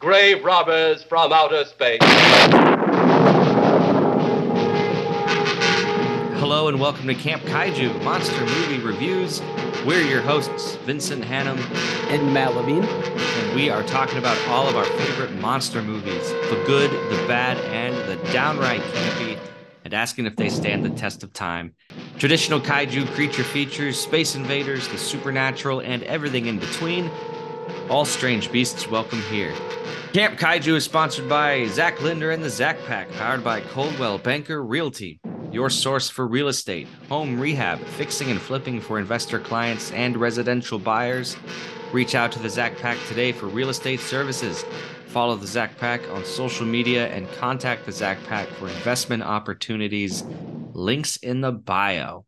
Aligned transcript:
grave 0.00 0.42
robbers 0.42 1.02
from 1.02 1.30
outer 1.30 1.62
space? 1.66 1.98
Hello 6.40 6.68
and 6.68 6.80
welcome 6.80 7.06
to 7.06 7.14
Camp 7.14 7.42
Kaiju 7.42 8.02
Monster 8.02 8.40
Movie 8.40 8.78
Reviews. 8.78 9.42
We're 9.84 10.00
your 10.00 10.22
hosts, 10.22 10.76
Vincent 10.86 11.22
Hannam, 11.22 11.58
and 12.08 12.32
Matt 12.32 12.56
Levine. 12.56 12.82
and 12.84 13.54
we 13.54 13.68
are 13.68 13.82
talking 13.82 14.16
about 14.16 14.38
all 14.48 14.66
of 14.66 14.74
our 14.74 14.86
favorite 14.86 15.32
monster 15.32 15.82
movies 15.82 16.30
the 16.48 16.62
good, 16.66 16.90
the 16.90 17.28
bad, 17.28 17.58
and 17.66 17.94
the 18.08 18.32
downright 18.32 18.80
campy, 18.80 19.38
and 19.84 19.92
asking 19.92 20.24
if 20.24 20.34
they 20.34 20.48
stand 20.48 20.82
the 20.82 20.90
test 20.90 21.22
of 21.22 21.34
time. 21.34 21.74
Traditional 22.16 22.58
kaiju 22.58 23.06
creature 23.08 23.44
features, 23.44 24.00
space 24.00 24.34
invaders, 24.34 24.88
the 24.88 24.96
supernatural, 24.96 25.80
and 25.80 26.02
everything 26.04 26.46
in 26.46 26.58
between. 26.58 27.10
All 27.90 28.04
strange 28.04 28.52
beasts 28.52 28.86
welcome 28.86 29.20
here. 29.22 29.52
Camp 30.12 30.38
Kaiju 30.38 30.76
is 30.76 30.84
sponsored 30.84 31.28
by 31.28 31.66
Zach 31.66 32.00
Linder 32.00 32.30
and 32.30 32.40
the 32.40 32.48
Zach 32.48 32.78
Pack, 32.86 33.10
powered 33.10 33.42
by 33.42 33.62
Coldwell 33.62 34.16
Banker 34.16 34.62
Realty, 34.62 35.18
your 35.50 35.68
source 35.68 36.08
for 36.08 36.28
real 36.28 36.46
estate, 36.46 36.86
home 37.08 37.40
rehab, 37.40 37.80
fixing 37.80 38.30
and 38.30 38.40
flipping 38.40 38.80
for 38.80 39.00
investor 39.00 39.40
clients 39.40 39.90
and 39.90 40.16
residential 40.16 40.78
buyers. 40.78 41.36
Reach 41.92 42.14
out 42.14 42.30
to 42.30 42.38
the 42.38 42.48
Zach 42.48 42.78
Pack 42.78 42.96
today 43.08 43.32
for 43.32 43.46
real 43.46 43.70
estate 43.70 43.98
services. 43.98 44.64
Follow 45.08 45.34
the 45.34 45.48
Zach 45.48 45.76
Pack 45.76 46.08
on 46.10 46.24
social 46.24 46.66
media 46.66 47.08
and 47.08 47.28
contact 47.32 47.86
the 47.86 47.92
Zach 47.92 48.22
Pack 48.28 48.46
for 48.50 48.68
investment 48.68 49.24
opportunities. 49.24 50.22
Links 50.74 51.16
in 51.16 51.40
the 51.40 51.50
bio. 51.50 52.24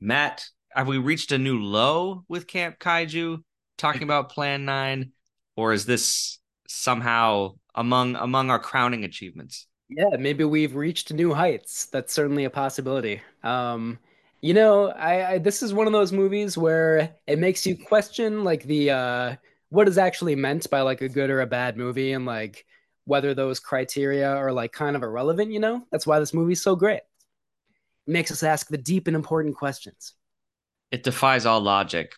Matt, 0.00 0.46
have 0.72 0.86
we 0.86 0.98
reached 0.98 1.32
a 1.32 1.38
new 1.38 1.60
low 1.60 2.22
with 2.28 2.46
Camp 2.46 2.78
Kaiju 2.78 3.42
talking 3.78 4.02
about 4.02 4.30
Plan 4.30 4.64
9 4.64 5.12
or 5.56 5.72
is 5.72 5.86
this 5.86 6.38
somehow 6.66 7.54
among 7.74 8.16
among 8.16 8.50
our 8.50 8.58
crowning 8.58 9.04
achievements? 9.04 9.66
Yeah, 9.88 10.16
maybe 10.18 10.44
we've 10.44 10.74
reached 10.74 11.12
new 11.12 11.34
heights. 11.34 11.86
That's 11.86 12.12
certainly 12.12 12.44
a 12.44 12.50
possibility. 12.50 13.20
Um, 13.42 13.98
you 14.40 14.54
know, 14.54 14.88
I, 14.88 15.32
I 15.32 15.38
this 15.38 15.62
is 15.62 15.74
one 15.74 15.86
of 15.86 15.92
those 15.92 16.12
movies 16.12 16.56
where 16.56 17.14
it 17.26 17.38
makes 17.38 17.66
you 17.66 17.76
question 17.76 18.44
like 18.44 18.64
the 18.64 18.90
uh 18.90 19.36
what 19.68 19.88
is 19.88 19.98
actually 19.98 20.36
meant 20.36 20.68
by 20.68 20.82
like 20.82 21.00
a 21.00 21.08
good 21.08 21.30
or 21.30 21.40
a 21.40 21.46
bad 21.46 21.76
movie 21.76 22.12
and 22.12 22.26
like 22.26 22.66
whether 23.04 23.34
those 23.34 23.58
criteria 23.58 24.28
are 24.28 24.52
like 24.52 24.72
kind 24.72 24.96
of 24.96 25.02
irrelevant, 25.02 25.50
you 25.50 25.60
know? 25.60 25.86
That's 25.90 26.06
why 26.06 26.20
this 26.20 26.34
movie's 26.34 26.62
so 26.62 26.76
great. 26.76 27.00
It 28.06 28.10
makes 28.10 28.30
us 28.30 28.42
ask 28.42 28.68
the 28.68 28.78
deep 28.78 29.06
and 29.06 29.16
important 29.16 29.56
questions. 29.56 30.14
It 30.90 31.02
defies 31.02 31.46
all 31.46 31.60
logic. 31.60 32.14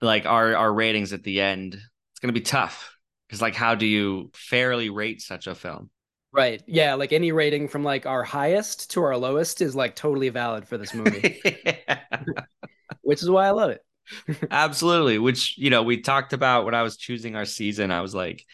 Like 0.00 0.26
our 0.26 0.54
our 0.54 0.72
ratings 0.72 1.12
at 1.12 1.22
the 1.22 1.40
end, 1.40 1.74
it's 1.74 2.20
going 2.20 2.34
to 2.34 2.38
be 2.38 2.44
tough 2.44 2.96
because 3.26 3.40
like 3.40 3.54
how 3.54 3.74
do 3.74 3.86
you 3.86 4.30
fairly 4.34 4.90
rate 4.90 5.22
such 5.22 5.46
a 5.46 5.54
film? 5.54 5.90
Right. 6.32 6.62
Yeah, 6.66 6.94
like 6.94 7.12
any 7.12 7.32
rating 7.32 7.68
from 7.68 7.82
like 7.82 8.04
our 8.04 8.22
highest 8.22 8.90
to 8.90 9.02
our 9.02 9.16
lowest 9.16 9.62
is 9.62 9.74
like 9.74 9.96
totally 9.96 10.28
valid 10.28 10.68
for 10.68 10.76
this 10.76 10.92
movie, 10.92 11.40
which 13.00 13.22
is 13.22 13.30
why 13.30 13.46
I 13.46 13.50
love 13.50 13.70
it. 13.70 13.80
Absolutely. 14.50 15.18
Which, 15.18 15.56
you 15.56 15.70
know, 15.70 15.82
we 15.82 16.02
talked 16.02 16.34
about 16.34 16.66
when 16.66 16.74
I 16.74 16.82
was 16.82 16.98
choosing 16.98 17.36
our 17.36 17.46
season. 17.46 17.90
I 17.90 18.02
was 18.02 18.14
like, 18.14 18.44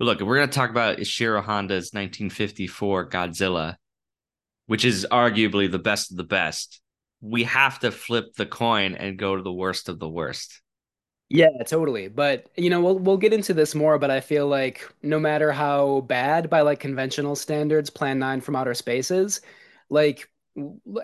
look, 0.00 0.20
if 0.20 0.26
we're 0.26 0.38
going 0.38 0.48
to 0.48 0.54
talk 0.54 0.70
about 0.70 0.98
Ishiro 0.98 1.42
Honda's 1.42 1.92
1954 1.92 3.08
Godzilla, 3.08 3.76
which 4.66 4.84
is 4.84 5.06
arguably 5.10 5.70
the 5.70 5.78
best 5.78 6.10
of 6.10 6.16
the 6.16 6.24
best, 6.24 6.80
we 7.20 7.44
have 7.44 7.78
to 7.80 7.90
flip 7.90 8.34
the 8.34 8.46
coin 8.46 8.94
and 8.94 9.18
go 9.18 9.36
to 9.36 9.42
the 9.42 9.52
worst 9.52 9.88
of 9.88 9.98
the 9.98 10.08
worst. 10.08 10.60
Yeah, 11.32 11.62
totally. 11.64 12.08
But 12.08 12.50
you 12.56 12.70
know, 12.70 12.80
we'll 12.80 12.98
we'll 12.98 13.16
get 13.16 13.32
into 13.32 13.54
this 13.54 13.74
more, 13.74 13.98
but 13.98 14.10
I 14.10 14.20
feel 14.20 14.48
like 14.48 14.86
no 15.02 15.20
matter 15.20 15.52
how 15.52 16.00
bad 16.02 16.50
by 16.50 16.62
like 16.62 16.80
conventional 16.80 17.36
standards 17.36 17.88
Plan 17.88 18.18
9 18.18 18.40
from 18.40 18.56
Outer 18.56 18.74
Space 18.74 19.12
is, 19.12 19.40
like 19.88 20.28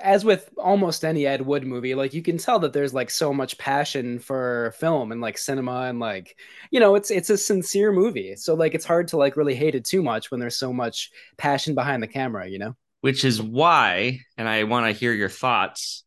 as 0.03 0.25
with 0.25 0.51
almost 0.59 1.05
any 1.05 1.27
Ed 1.27 1.43
Wood 1.43 1.65
movie, 1.65 1.95
like 1.95 2.13
you 2.13 2.23
can 2.23 2.39
tell 2.39 2.59
that 2.59 2.73
there's 2.73 2.93
like 2.93 3.09
so 3.09 3.33
much 3.33 3.57
passion 3.57 4.19
for 4.19 4.75
film 4.81 5.13
and 5.13 5.21
like 5.21 5.39
cinema 5.39 5.83
and 5.83 6.01
like 6.01 6.37
you 6.73 6.81
know, 6.81 6.97
it's 6.97 7.13
it's 7.13 7.31
a 7.31 7.39
sincere 7.39 7.93
movie. 7.93 8.35
So 8.35 8.55
like 8.55 8.75
it's 8.75 8.85
hard 8.85 9.07
to 9.09 9.17
like 9.17 9.37
really 9.37 9.55
hate 9.55 9.77
it 9.77 9.85
too 9.85 10.03
much 10.03 10.33
when 10.33 10.41
there's 10.41 10.59
so 10.59 10.73
much 10.73 11.13
passion 11.37 11.77
behind 11.77 12.03
the 12.03 12.09
camera, 12.09 12.49
you 12.49 12.59
know? 12.59 12.75
Which 13.01 13.25
is 13.25 13.41
why, 13.41 14.21
and 14.37 14.49
I 14.49 14.65
want 14.65 14.87
to 14.87 14.93
hear 14.93 15.13
your 15.13 15.29
thoughts, 15.29 16.03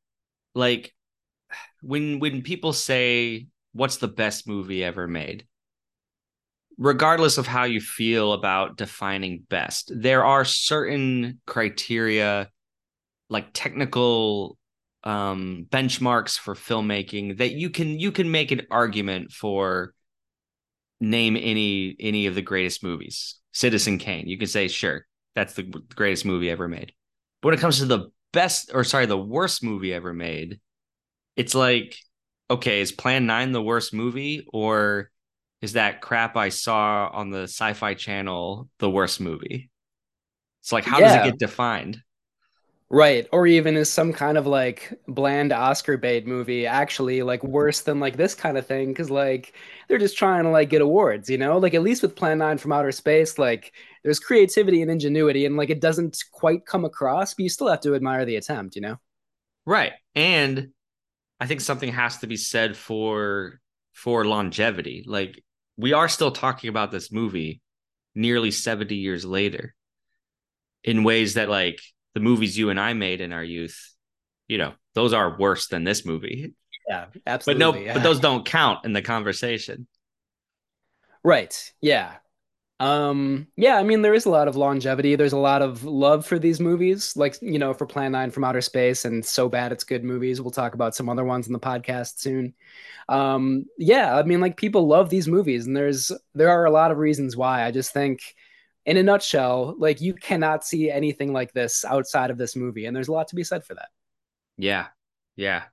like 0.53 0.93
when 1.81 2.19
when 2.19 2.41
people 2.41 2.73
say 2.73 3.47
what's 3.79 3.97
the 3.97 4.07
best 4.09 4.45
movie 4.47 4.83
ever 4.83 5.07
made? 5.07 5.45
Regardless 6.77 7.37
of 7.37 7.47
how 7.47 7.63
you 7.63 7.79
feel 7.79 8.33
about 8.33 8.77
defining 8.77 9.45
best 9.49 9.91
there 9.95 10.23
are 10.23 10.45
certain 10.45 11.39
criteria 11.45 12.49
like 13.29 13.47
technical 13.53 14.57
um 15.03 15.65
benchmarks 15.69 16.37
for 16.37 16.55
filmmaking 16.55 17.37
that 17.37 17.51
you 17.51 17.69
can 17.69 17.99
you 17.99 18.11
can 18.11 18.29
make 18.31 18.51
an 18.51 18.61
argument 18.69 19.31
for 19.31 19.93
name 20.99 21.37
any 21.37 21.95
any 21.99 22.27
of 22.27 22.35
the 22.35 22.41
greatest 22.41 22.83
movies. 22.83 23.35
Citizen 23.53 23.97
kane 23.97 24.27
you 24.27 24.37
can 24.37 24.47
say 24.47 24.67
sure 24.67 25.05
that's 25.35 25.53
the 25.53 25.63
greatest 25.63 26.25
movie 26.25 26.49
ever 26.49 26.67
made. 26.67 26.91
But 27.41 27.47
when 27.47 27.57
it 27.57 27.61
comes 27.61 27.79
to 27.79 27.85
the 27.85 28.09
best 28.33 28.71
or 28.73 28.83
sorry 28.83 29.05
the 29.05 29.17
worst 29.17 29.63
movie 29.63 29.93
ever 29.93 30.13
made 30.13 30.59
it's 31.35 31.55
like 31.55 31.97
okay, 32.49 32.81
is 32.81 32.91
Plan 32.91 33.25
9 33.25 33.51
the 33.51 33.61
worst 33.61 33.93
movie 33.93 34.47
or 34.51 35.09
is 35.61 35.73
that 35.73 36.01
crap 36.01 36.37
I 36.37 36.49
saw 36.49 37.09
on 37.11 37.29
the 37.29 37.43
sci-fi 37.43 37.93
channel 37.93 38.69
the 38.79 38.89
worst 38.89 39.19
movie? 39.19 39.69
It's 40.61 40.71
like 40.71 40.85
how 40.85 40.99
does 40.99 41.15
it 41.15 41.23
get 41.23 41.39
defined? 41.39 42.01
Right. 42.91 43.27
Or 43.31 43.45
even 43.45 43.77
is 43.77 43.87
some 43.87 44.11
kind 44.11 44.35
of 44.35 44.47
like 44.47 44.91
bland 45.07 45.53
Oscar 45.53 45.95
bait 45.95 46.25
movie 46.25 46.65
actually 46.65 47.21
like 47.21 47.43
worse 47.43 47.81
than 47.81 47.99
like 47.99 48.17
this 48.17 48.33
kind 48.33 48.57
of 48.57 48.65
thing? 48.65 48.87
Because 48.87 49.11
like 49.11 49.53
they're 49.87 49.99
just 49.99 50.17
trying 50.17 50.43
to 50.45 50.49
like 50.49 50.69
get 50.69 50.81
awards, 50.81 51.29
you 51.29 51.37
know? 51.37 51.59
Like 51.59 51.75
at 51.75 51.83
least 51.83 52.01
with 52.01 52.15
Plan 52.15 52.39
9 52.39 52.57
from 52.57 52.71
Outer 52.71 52.91
Space, 52.91 53.37
like 53.37 53.73
there's 54.03 54.19
creativity 54.19 54.81
and 54.81 54.89
ingenuity 54.89 55.45
and 55.45 55.55
like 55.55 55.69
it 55.69 55.81
doesn't 55.81 56.17
quite 56.31 56.65
come 56.65 56.83
across, 56.83 57.35
but 57.35 57.43
you 57.43 57.49
still 57.49 57.67
have 57.67 57.81
to 57.81 57.93
admire 57.93 58.25
the 58.25 58.37
attempt, 58.37 58.75
you 58.75 58.81
know? 58.81 58.97
Right. 59.67 59.93
And 60.15 60.69
I 61.39 61.47
think 61.47 61.61
something 61.61 61.91
has 61.93 62.17
to 62.17 62.27
be 62.27 62.37
said 62.37 62.75
for 62.75 63.59
for 63.93 64.25
longevity. 64.25 65.03
Like 65.05 65.43
we 65.77 65.93
are 65.93 66.09
still 66.09 66.31
talking 66.31 66.69
about 66.69 66.91
this 66.91 67.11
movie 67.11 67.61
nearly 68.15 68.51
70 68.51 68.95
years 68.95 69.25
later 69.25 69.73
in 70.83 71.03
ways 71.03 71.35
that 71.35 71.49
like 71.49 71.79
the 72.13 72.19
movies 72.19 72.57
you 72.57 72.69
and 72.69 72.79
I 72.79 72.93
made 72.93 73.21
in 73.21 73.31
our 73.31 73.43
youth, 73.43 73.77
you 74.47 74.57
know, 74.57 74.73
those 74.95 75.13
are 75.13 75.37
worse 75.37 75.67
than 75.67 75.83
this 75.83 76.05
movie. 76.05 76.53
Yeah, 76.87 77.05
absolutely. 77.25 77.63
But 77.63 77.73
no, 77.73 77.79
yeah. 77.79 77.93
but 77.93 78.03
those 78.03 78.19
don't 78.19 78.45
count 78.45 78.85
in 78.85 78.93
the 78.93 79.01
conversation. 79.01 79.87
Right. 81.23 81.71
Yeah. 81.81 82.15
Um, 82.79 83.47
yeah, 83.57 83.75
I 83.75 83.83
mean, 83.83 84.01
there 84.01 84.13
is 84.13 84.25
a 84.25 84.29
lot 84.29 84.47
of 84.47 84.55
longevity. 84.55 85.15
There's 85.15 85.33
a 85.33 85.37
lot 85.37 85.61
of 85.61 85.83
love 85.83 86.25
for 86.25 86.39
these 86.39 86.61
movies, 86.61 87.15
like, 87.17 87.35
you 87.41 87.59
know, 87.59 87.73
for 87.73 87.85
Plan 87.85 88.13
9 88.13 88.31
from 88.31 88.45
Outer 88.45 88.61
Space 88.61 89.03
and 89.03 89.25
So 89.25 89.49
Bad 89.49 89.73
It's 89.73 89.83
Good 89.83 90.05
movies. 90.05 90.39
We'll 90.39 90.51
talk 90.51 90.75
about 90.75 90.95
some 90.95 91.09
other 91.09 91.25
ones 91.25 91.47
in 91.47 91.53
the 91.53 91.59
podcast 91.59 92.19
soon. 92.19 92.53
Um, 93.09 93.65
yeah, 93.77 94.15
I 94.15 94.23
mean, 94.23 94.39
like 94.39 94.55
people 94.55 94.87
love 94.87 95.09
these 95.09 95.27
movies, 95.27 95.65
and 95.65 95.75
there's 95.75 96.11
there 96.35 96.49
are 96.49 96.65
a 96.65 96.71
lot 96.71 96.91
of 96.91 96.97
reasons 96.97 97.35
why. 97.35 97.65
I 97.65 97.71
just 97.71 97.91
think 97.91 98.21
in 98.85 98.97
a 98.97 99.03
nutshell, 99.03 99.75
like 99.77 99.99
you 99.99 100.13
cannot 100.13 100.63
see 100.63 100.89
anything 100.89 101.33
like 101.33 101.51
this 101.51 101.83
outside 101.83 102.29
of 102.29 102.37
this 102.37 102.55
movie, 102.55 102.85
and 102.85 102.95
there's 102.95 103.07
a 103.09 103.11
lot 103.13 103.27
to 103.29 103.35
be 103.35 103.43
said 103.43 103.65
for 103.65 103.73
that. 103.73 103.89
Yeah, 104.57 104.87
yeah. 105.35 105.63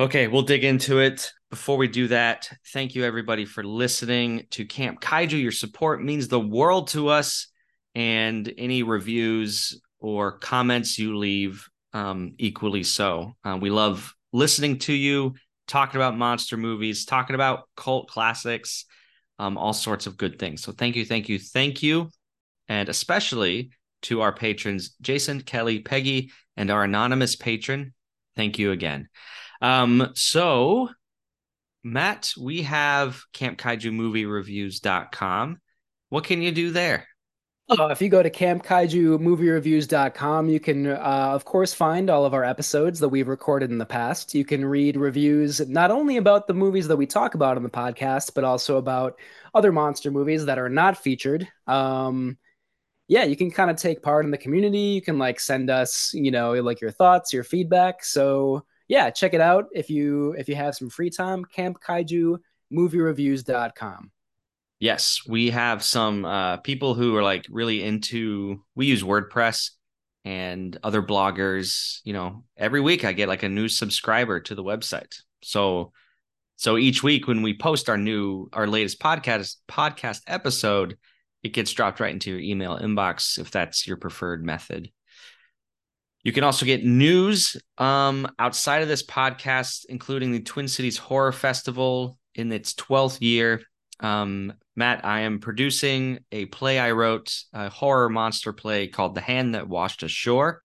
Okay, 0.00 0.26
we'll 0.26 0.42
dig 0.42 0.64
into 0.64 0.98
it. 0.98 1.30
Before 1.50 1.76
we 1.76 1.86
do 1.86 2.08
that, 2.08 2.50
thank 2.72 2.96
you 2.96 3.04
everybody 3.04 3.44
for 3.44 3.62
listening 3.62 4.44
to 4.50 4.64
Camp 4.64 5.00
Kaiju. 5.00 5.40
Your 5.40 5.52
support 5.52 6.02
means 6.02 6.26
the 6.26 6.40
world 6.40 6.88
to 6.88 7.06
us, 7.06 7.46
and 7.94 8.52
any 8.58 8.82
reviews 8.82 9.80
or 10.00 10.38
comments 10.38 10.98
you 10.98 11.16
leave, 11.16 11.68
um, 11.92 12.34
equally 12.38 12.82
so. 12.82 13.36
Uh, 13.44 13.56
we 13.60 13.70
love 13.70 14.12
listening 14.32 14.80
to 14.80 14.92
you, 14.92 15.34
talking 15.68 15.94
about 15.94 16.18
monster 16.18 16.56
movies, 16.56 17.04
talking 17.04 17.34
about 17.34 17.68
cult 17.76 18.08
classics, 18.08 18.86
um, 19.38 19.56
all 19.56 19.72
sorts 19.72 20.08
of 20.08 20.16
good 20.16 20.40
things. 20.40 20.60
So 20.60 20.72
thank 20.72 20.96
you, 20.96 21.04
thank 21.04 21.28
you, 21.28 21.38
thank 21.38 21.84
you, 21.84 22.10
and 22.66 22.88
especially 22.88 23.70
to 24.02 24.22
our 24.22 24.34
patrons, 24.34 24.96
Jason, 25.00 25.40
Kelly, 25.42 25.78
Peggy, 25.78 26.32
and 26.56 26.72
our 26.72 26.82
anonymous 26.82 27.36
patron. 27.36 27.94
Thank 28.34 28.58
you 28.58 28.72
again. 28.72 29.08
Um, 29.60 30.12
so 30.14 30.88
Matt, 31.84 32.32
we 32.40 32.62
have 32.62 33.22
campkaijumoviereviews.com. 33.34 35.58
What 36.08 36.24
can 36.24 36.40
you 36.40 36.50
do 36.50 36.70
there? 36.70 37.06
Oh, 37.68 37.88
if 37.88 38.00
you 38.02 38.10
go 38.10 38.22
to 38.22 38.28
campkaijumoviereviews.com, 38.28 40.50
you 40.50 40.60
can, 40.60 40.86
uh, 40.86 41.30
of 41.32 41.46
course, 41.46 41.72
find 41.72 42.10
all 42.10 42.26
of 42.26 42.34
our 42.34 42.44
episodes 42.44 43.00
that 43.00 43.08
we've 43.08 43.28
recorded 43.28 43.70
in 43.70 43.78
the 43.78 43.86
past. 43.86 44.34
You 44.34 44.44
can 44.44 44.62
read 44.64 44.98
reviews 44.98 45.66
not 45.66 45.90
only 45.90 46.18
about 46.18 46.46
the 46.46 46.52
movies 46.52 46.88
that 46.88 46.96
we 46.96 47.06
talk 47.06 47.34
about 47.34 47.56
on 47.56 47.62
the 47.62 47.70
podcast, 47.70 48.32
but 48.34 48.44
also 48.44 48.76
about 48.76 49.18
other 49.54 49.72
monster 49.72 50.10
movies 50.10 50.44
that 50.44 50.58
are 50.58 50.68
not 50.68 50.98
featured. 50.98 51.48
Um, 51.66 52.36
yeah, 53.08 53.24
you 53.24 53.36
can 53.36 53.50
kind 53.50 53.70
of 53.70 53.78
take 53.78 54.02
part 54.02 54.26
in 54.26 54.30
the 54.30 54.38
community. 54.38 54.78
You 54.78 55.02
can 55.02 55.18
like 55.18 55.40
send 55.40 55.70
us, 55.70 56.12
you 56.12 56.30
know, 56.30 56.52
like 56.52 56.82
your 56.82 56.90
thoughts, 56.90 57.32
your 57.32 57.44
feedback. 57.44 58.04
So 58.04 58.66
yeah, 58.88 59.10
check 59.10 59.34
it 59.34 59.40
out 59.40 59.66
if 59.72 59.90
you 59.90 60.32
if 60.32 60.48
you 60.48 60.56
have 60.56 60.74
some 60.74 60.90
free 60.90 61.10
time. 61.10 61.44
CampKaijuMovieReviews.com. 61.56 64.10
Yes, 64.80 65.20
we 65.26 65.50
have 65.50 65.82
some 65.82 66.24
uh, 66.24 66.58
people 66.58 66.94
who 66.94 67.16
are 67.16 67.22
like 67.22 67.46
really 67.48 67.82
into. 67.82 68.62
We 68.74 68.86
use 68.86 69.02
WordPress 69.02 69.70
and 70.24 70.76
other 70.82 71.02
bloggers. 71.02 72.00
You 72.04 72.12
know, 72.12 72.44
every 72.56 72.80
week 72.80 73.04
I 73.04 73.12
get 73.12 73.28
like 73.28 73.42
a 73.42 73.48
new 73.48 73.68
subscriber 73.68 74.40
to 74.40 74.54
the 74.54 74.64
website. 74.64 75.20
So, 75.42 75.92
so 76.56 76.76
each 76.76 77.02
week 77.02 77.26
when 77.26 77.42
we 77.42 77.56
post 77.56 77.88
our 77.88 77.98
new, 77.98 78.48
our 78.52 78.66
latest 78.66 79.00
podcast 79.00 79.56
podcast 79.68 80.22
episode, 80.26 80.98
it 81.42 81.52
gets 81.52 81.72
dropped 81.72 82.00
right 82.00 82.12
into 82.12 82.30
your 82.30 82.40
email 82.40 82.78
inbox 82.78 83.38
if 83.38 83.50
that's 83.50 83.86
your 83.86 83.96
preferred 83.96 84.44
method. 84.44 84.90
You 86.24 86.32
can 86.32 86.42
also 86.42 86.64
get 86.64 86.84
news 86.84 87.56
um, 87.76 88.26
outside 88.38 88.82
of 88.82 88.88
this 88.88 89.04
podcast, 89.04 89.84
including 89.88 90.32
the 90.32 90.40
Twin 90.40 90.68
Cities 90.68 90.96
Horror 90.96 91.32
Festival 91.32 92.18
in 92.34 92.50
its 92.50 92.72
12th 92.74 93.20
year. 93.20 93.62
Um, 94.00 94.54
Matt, 94.74 95.04
I 95.04 95.20
am 95.20 95.38
producing 95.38 96.20
a 96.32 96.46
play 96.46 96.78
I 96.78 96.92
wrote, 96.92 97.34
a 97.52 97.68
horror 97.68 98.08
monster 98.08 98.52
play 98.52 98.88
called 98.88 99.14
The 99.14 99.20
Hand 99.20 99.54
That 99.54 99.68
Washed 99.68 100.02
Ashore. 100.02 100.62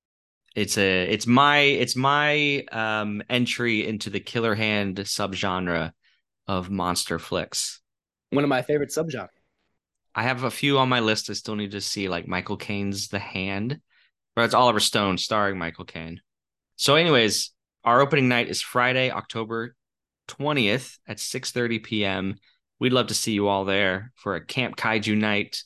It's 0.56 0.78
a 0.78 1.04
it's 1.04 1.28
my 1.28 1.60
it's 1.60 1.96
my 1.96 2.64
um, 2.72 3.22
entry 3.30 3.88
into 3.88 4.10
the 4.10 4.20
killer 4.20 4.56
hand 4.56 4.98
subgenre 4.98 5.92
of 6.48 6.70
monster 6.72 7.20
flicks. 7.20 7.82
One 8.32 8.44
of 8.44 8.50
my 8.50 8.62
favorite 8.62 8.90
subgenres. 8.90 9.28
I 10.16 10.24
have 10.24 10.44
a 10.44 10.52
few 10.52 10.80
on 10.80 10.90
my 10.90 11.02
list. 11.02 11.30
I 11.30 11.34
still 11.34 11.56
need 11.56 11.72
to 11.72 11.82
see 11.82 12.10
like 12.10 12.28
Michael 12.28 12.58
Caine's 12.58 13.10
The 13.10 13.20
Hand, 13.20 13.80
but 14.40 14.46
it's 14.46 14.54
Oliver 14.54 14.80
Stone 14.80 15.18
starring 15.18 15.58
Michael 15.58 15.84
Caine. 15.84 16.22
So, 16.78 16.96
anyways, 16.96 17.52
our 17.84 18.00
opening 18.00 18.30
night 18.30 18.48
is 18.48 18.62
Friday, 18.62 19.12
October 19.12 19.76
20th 20.30 20.98
at 21.06 21.18
6:30 21.18 21.84
p.m. 21.84 22.36
We'd 22.80 22.94
love 22.94 23.08
to 23.08 23.14
see 23.14 23.34
you 23.34 23.50
all 23.50 23.66
there 23.66 24.14
for 24.16 24.36
a 24.36 24.46
Camp 24.46 24.78
Kaiju 24.78 25.18
night. 25.18 25.62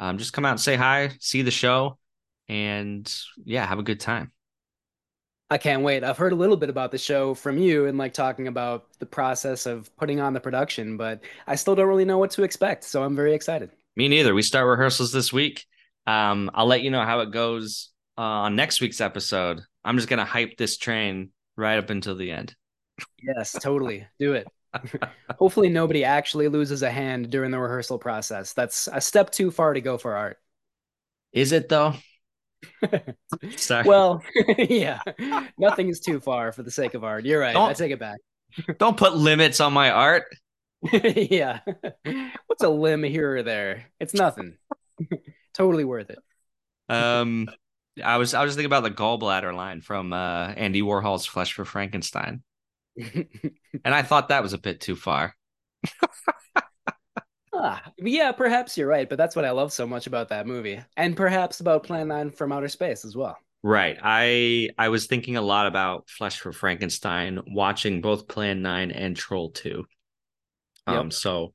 Um, 0.00 0.18
just 0.18 0.32
come 0.32 0.44
out 0.44 0.50
and 0.50 0.60
say 0.60 0.74
hi, 0.74 1.12
see 1.20 1.42
the 1.42 1.52
show, 1.52 1.96
and 2.48 3.08
yeah, 3.44 3.64
have 3.64 3.78
a 3.78 3.84
good 3.84 4.00
time. 4.00 4.32
I 5.48 5.58
can't 5.58 5.84
wait. 5.84 6.02
I've 6.02 6.18
heard 6.18 6.32
a 6.32 6.34
little 6.34 6.56
bit 6.56 6.70
about 6.70 6.90
the 6.90 6.98
show 6.98 7.34
from 7.34 7.56
you 7.56 7.86
and 7.86 7.98
like 7.98 8.14
talking 8.14 8.48
about 8.48 8.98
the 8.98 9.06
process 9.06 9.64
of 9.64 9.94
putting 9.96 10.18
on 10.18 10.32
the 10.32 10.40
production, 10.40 10.96
but 10.96 11.22
I 11.46 11.54
still 11.54 11.76
don't 11.76 11.86
really 11.86 12.04
know 12.04 12.18
what 12.18 12.32
to 12.32 12.42
expect. 12.42 12.82
So 12.82 13.04
I'm 13.04 13.14
very 13.14 13.34
excited. 13.34 13.70
Me 13.94 14.08
neither. 14.08 14.34
We 14.34 14.42
start 14.42 14.66
rehearsals 14.66 15.12
this 15.12 15.32
week. 15.32 15.66
Um, 16.04 16.50
I'll 16.52 16.66
let 16.66 16.82
you 16.82 16.90
know 16.90 17.04
how 17.04 17.20
it 17.20 17.30
goes 17.30 17.90
uh, 18.18 18.20
on 18.20 18.56
next 18.56 18.80
week's 18.80 19.00
episode. 19.00 19.62
I'm 19.84 19.96
just 19.96 20.08
gonna 20.08 20.24
hype 20.24 20.56
this 20.56 20.76
train 20.76 21.30
right 21.56 21.78
up 21.78 21.90
until 21.90 22.16
the 22.16 22.32
end. 22.32 22.54
Yes, 23.22 23.52
totally. 23.52 24.06
Do 24.18 24.34
it. 24.34 24.48
Hopefully, 25.38 25.68
nobody 25.68 26.04
actually 26.04 26.48
loses 26.48 26.82
a 26.82 26.90
hand 26.90 27.30
during 27.30 27.52
the 27.52 27.58
rehearsal 27.58 27.98
process. 27.98 28.52
That's 28.52 28.88
a 28.92 29.00
step 29.00 29.30
too 29.30 29.52
far 29.52 29.72
to 29.72 29.80
go 29.80 29.96
for 29.98 30.16
art. 30.16 30.38
Is 31.32 31.52
it 31.52 31.68
though? 31.68 31.94
Sorry. 33.56 33.86
Well, 33.86 34.22
yeah. 34.58 35.00
Nothing 35.56 35.88
is 35.88 36.00
too 36.00 36.18
far 36.18 36.50
for 36.50 36.64
the 36.64 36.72
sake 36.72 36.94
of 36.94 37.04
art. 37.04 37.24
You're 37.24 37.40
right. 37.40 37.52
Don't, 37.52 37.70
I 37.70 37.74
take 37.74 37.92
it 37.92 38.00
back. 38.00 38.18
don't 38.78 38.96
put 38.96 39.16
limits 39.16 39.60
on 39.60 39.72
my 39.72 39.90
art. 39.90 40.24
yeah. 40.92 41.60
What's 42.46 42.64
a 42.64 42.68
limb 42.68 43.04
here 43.04 43.36
or 43.36 43.42
there? 43.44 43.86
It's 44.00 44.14
nothing. 44.14 44.56
totally 45.54 45.84
worth 45.84 46.10
it. 46.10 46.18
Um 46.88 47.48
I 48.02 48.16
was 48.16 48.34
I 48.34 48.44
was 48.44 48.54
thinking 48.54 48.66
about 48.66 48.82
the 48.82 48.90
gallbladder 48.90 49.54
line 49.54 49.80
from 49.80 50.12
uh 50.12 50.48
Andy 50.48 50.82
Warhol's 50.82 51.26
Flesh 51.26 51.52
for 51.52 51.64
Frankenstein. 51.64 52.42
and 52.96 53.24
I 53.84 54.02
thought 54.02 54.28
that 54.28 54.42
was 54.42 54.52
a 54.52 54.58
bit 54.58 54.80
too 54.80 54.96
far. 54.96 55.36
ah, 57.54 57.82
yeah, 57.98 58.32
perhaps 58.32 58.76
you're 58.76 58.88
right, 58.88 59.08
but 59.08 59.18
that's 59.18 59.36
what 59.36 59.44
I 59.44 59.50
love 59.50 59.72
so 59.72 59.86
much 59.86 60.06
about 60.06 60.30
that 60.30 60.46
movie, 60.46 60.80
and 60.96 61.16
perhaps 61.16 61.60
about 61.60 61.84
Plan 61.84 62.08
Nine 62.08 62.30
from 62.30 62.52
Outer 62.52 62.68
Space 62.68 63.04
as 63.04 63.16
well. 63.16 63.36
Right. 63.62 63.98
I 64.02 64.70
I 64.78 64.88
was 64.88 65.06
thinking 65.06 65.36
a 65.36 65.42
lot 65.42 65.66
about 65.66 66.08
Flesh 66.08 66.38
for 66.38 66.52
Frankenstein, 66.52 67.40
watching 67.46 68.00
both 68.00 68.28
Plan 68.28 68.62
Nine 68.62 68.90
and 68.90 69.16
Troll 69.16 69.50
Two. 69.50 69.84
Um. 70.86 71.06
Yep. 71.06 71.12
So, 71.12 71.54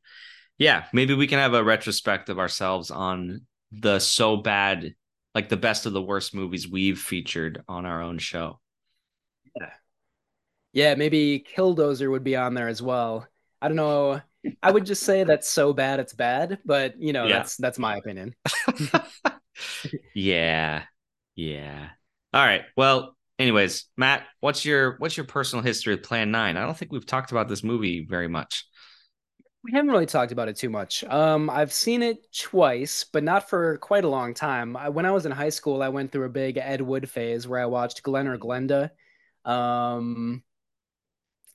yeah, 0.57 0.85
maybe 0.93 1.13
we 1.13 1.27
can 1.27 1.39
have 1.39 1.53
a 1.53 1.63
retrospective 1.63 2.39
ourselves 2.39 2.91
on 2.91 3.41
the 3.71 3.99
so 3.99 4.37
bad, 4.37 4.93
like 5.35 5.49
the 5.49 5.57
best 5.57 5.85
of 5.85 5.93
the 5.93 6.01
worst 6.01 6.35
movies 6.35 6.69
we've 6.69 6.99
featured 6.99 7.63
on 7.67 7.85
our 7.85 8.01
own 8.01 8.17
show. 8.17 8.59
Yeah, 9.59 9.69
yeah, 10.73 10.95
maybe 10.95 11.45
Killdozer 11.55 12.09
would 12.09 12.23
be 12.23 12.35
on 12.35 12.53
there 12.53 12.67
as 12.67 12.81
well. 12.81 13.27
I 13.61 13.67
don't 13.67 13.77
know. 13.77 14.21
I 14.61 14.71
would 14.71 14.85
just 14.85 15.03
say 15.03 15.23
that's 15.23 15.47
so 15.47 15.71
bad 15.71 15.99
it's 15.99 16.13
bad, 16.13 16.59
but 16.65 16.99
you 16.99 17.13
know, 17.13 17.25
yeah. 17.25 17.37
that's 17.37 17.55
that's 17.57 17.79
my 17.79 17.97
opinion. 17.97 18.35
yeah. 20.15 20.83
Yeah. 21.35 21.89
All 22.33 22.45
right. 22.45 22.63
Well, 22.75 23.15
anyways, 23.39 23.85
Matt, 23.95 24.23
what's 24.39 24.65
your 24.65 24.95
what's 24.97 25.15
your 25.15 25.25
personal 25.25 25.63
history 25.63 25.95
with 25.95 26.03
Plan 26.03 26.31
9? 26.31 26.57
I 26.57 26.65
don't 26.65 26.77
think 26.77 26.91
we've 26.91 27.05
talked 27.05 27.31
about 27.31 27.47
this 27.47 27.63
movie 27.63 28.05
very 28.07 28.27
much. 28.27 28.65
We 29.63 29.71
haven't 29.71 29.91
really 29.91 30.05
talked 30.05 30.33
about 30.33 30.49
it 30.49 30.57
too 30.57 30.69
much. 30.69 31.05
Um, 31.05 31.49
I've 31.49 31.71
seen 31.71 32.03
it 32.03 32.31
twice, 32.33 33.05
but 33.05 33.23
not 33.23 33.49
for 33.49 33.77
quite 33.77 34.03
a 34.03 34.09
long 34.09 34.33
time. 34.33 34.75
I, 34.75 34.89
when 34.89 35.05
I 35.05 35.11
was 35.11 35.25
in 35.25 35.31
high 35.31 35.49
school, 35.49 35.81
I 35.81 35.87
went 35.87 36.11
through 36.11 36.25
a 36.25 36.29
big 36.29 36.57
Ed 36.57 36.81
Wood 36.81 37.09
phase 37.09 37.47
where 37.47 37.61
I 37.61 37.65
watched 37.65 38.03
Glen 38.03 38.27
or 38.27 38.37
Glenda. 38.37 38.89
Um, 39.45 40.43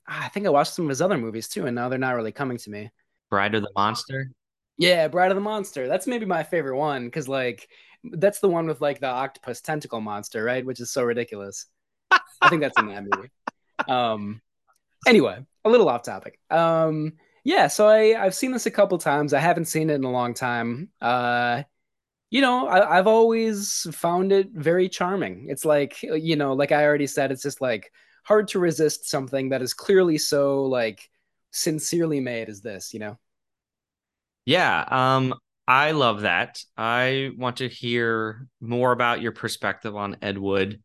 I 0.07 0.27
think 0.29 0.47
I 0.47 0.49
watched 0.49 0.73
some 0.73 0.85
of 0.85 0.89
his 0.89 1.03
other 1.03 1.19
movies 1.19 1.47
too, 1.47 1.67
and 1.67 1.75
now 1.75 1.87
they're 1.87 1.99
not 1.99 2.15
really 2.15 2.31
coming 2.31 2.57
to 2.57 2.69
me. 2.71 2.89
Bride 3.29 3.53
of 3.53 3.61
the 3.61 3.71
Monster. 3.75 4.31
Yeah, 4.77 5.07
Bride 5.07 5.31
of 5.31 5.35
the 5.35 5.41
Monster. 5.41 5.87
That's 5.87 6.07
maybe 6.07 6.25
my 6.25 6.41
favorite 6.41 6.77
one 6.77 7.05
because 7.05 7.27
like 7.27 7.69
that's 8.03 8.39
the 8.39 8.49
one 8.49 8.65
with 8.65 8.81
like 8.81 8.99
the 8.99 9.07
octopus 9.07 9.61
tentacle 9.61 10.01
monster, 10.01 10.43
right? 10.43 10.65
Which 10.65 10.79
is 10.79 10.89
so 10.89 11.03
ridiculous. 11.03 11.67
I 12.41 12.49
think 12.49 12.61
that's 12.61 12.79
in 12.79 12.87
that 12.87 13.03
movie. 13.03 13.29
Um. 13.87 14.41
Anyway, 15.07 15.37
a 15.63 15.69
little 15.69 15.87
off 15.87 16.03
topic. 16.03 16.37
Um. 16.49 17.13
Yeah, 17.49 17.65
so 17.67 17.87
I 17.87 18.23
I've 18.23 18.35
seen 18.35 18.51
this 18.51 18.67
a 18.67 18.71
couple 18.71 18.99
times. 18.99 19.33
I 19.33 19.39
haven't 19.39 19.65
seen 19.65 19.89
it 19.89 19.95
in 19.95 20.03
a 20.03 20.11
long 20.11 20.35
time. 20.35 20.89
Uh 21.01 21.63
you 22.29 22.41
know, 22.41 22.67
I, 22.67 22.97
have 22.97 23.07
always 23.07 23.87
found 23.91 24.31
it 24.31 24.49
very 24.51 24.87
charming. 24.87 25.47
It's 25.49 25.65
like, 25.65 26.03
you 26.03 26.35
know, 26.35 26.53
like 26.53 26.71
I 26.71 26.85
already 26.85 27.07
said, 27.07 27.31
it's 27.31 27.41
just 27.41 27.59
like 27.59 27.91
hard 28.23 28.49
to 28.49 28.59
resist 28.59 29.09
something 29.09 29.49
that 29.49 29.63
is 29.63 29.73
clearly 29.73 30.19
so 30.19 30.65
like 30.65 31.09
sincerely 31.49 32.19
made 32.19 32.47
as 32.49 32.61
this, 32.61 32.93
you 32.93 32.99
know? 32.99 33.17
Yeah. 34.45 34.85
Um, 34.87 35.33
I 35.67 35.93
love 35.93 36.21
that. 36.21 36.63
I 36.77 37.31
want 37.35 37.57
to 37.57 37.67
hear 37.67 38.47
more 38.61 38.91
about 38.91 39.21
your 39.21 39.31
perspective 39.31 39.95
on 39.95 40.17
Ed 40.21 40.37
Wood. 40.37 40.83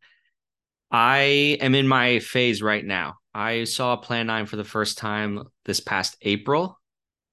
I 0.94 1.58
am 1.60 1.74
in 1.74 1.88
my 1.88 2.20
phase 2.20 2.62
right 2.62 2.84
now. 2.84 3.16
I 3.34 3.64
saw 3.64 3.96
Plan 3.96 4.28
9 4.28 4.46
for 4.46 4.54
the 4.54 4.62
first 4.62 4.96
time 4.96 5.42
this 5.64 5.80
past 5.80 6.16
April 6.22 6.78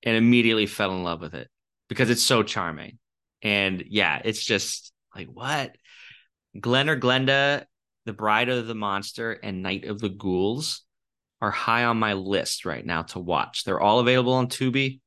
and 0.01 0.17
immediately 0.17 0.65
fell 0.65 0.95
in 0.95 1.03
love 1.03 1.21
with 1.21 1.35
it 1.35 1.47
because 1.87 2.09
it's 2.09 2.23
so 2.23 2.41
charming. 2.41 2.97
And 3.43 3.83
yeah, 3.87 4.19
it's 4.25 4.43
just 4.43 4.91
like 5.15 5.27
what? 5.27 5.75
Glen 6.59 6.89
or 6.89 6.99
Glenda, 6.99 7.65
The 8.07 8.13
Bride 8.13 8.49
of 8.49 8.65
the 8.65 8.73
Monster, 8.73 9.33
and 9.33 9.61
Night 9.61 9.85
of 9.85 10.01
the 10.01 10.09
Ghouls 10.09 10.83
are 11.39 11.51
high 11.51 11.83
on 11.83 11.99
my 11.99 12.13
list 12.13 12.65
right 12.65 12.83
now 12.83 13.03
to 13.03 13.19
watch. 13.19 13.63
They're 13.63 13.79
all 13.79 13.99
available 13.99 14.33
on 14.33 14.47
Tubi. 14.47 15.01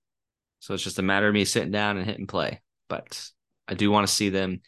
So 0.61 0.75
it's 0.75 0.84
just 0.84 1.00
a 1.00 1.02
matter 1.02 1.26
of 1.26 1.34
me 1.34 1.44
sitting 1.44 1.73
down 1.73 1.96
and 1.96 2.06
hitting 2.06 2.28
play. 2.28 2.62
But 2.88 3.20
I 3.66 3.75
do 3.75 3.90
want 3.90 4.06
to 4.06 4.14
see 4.14 4.28
them. 4.28 4.61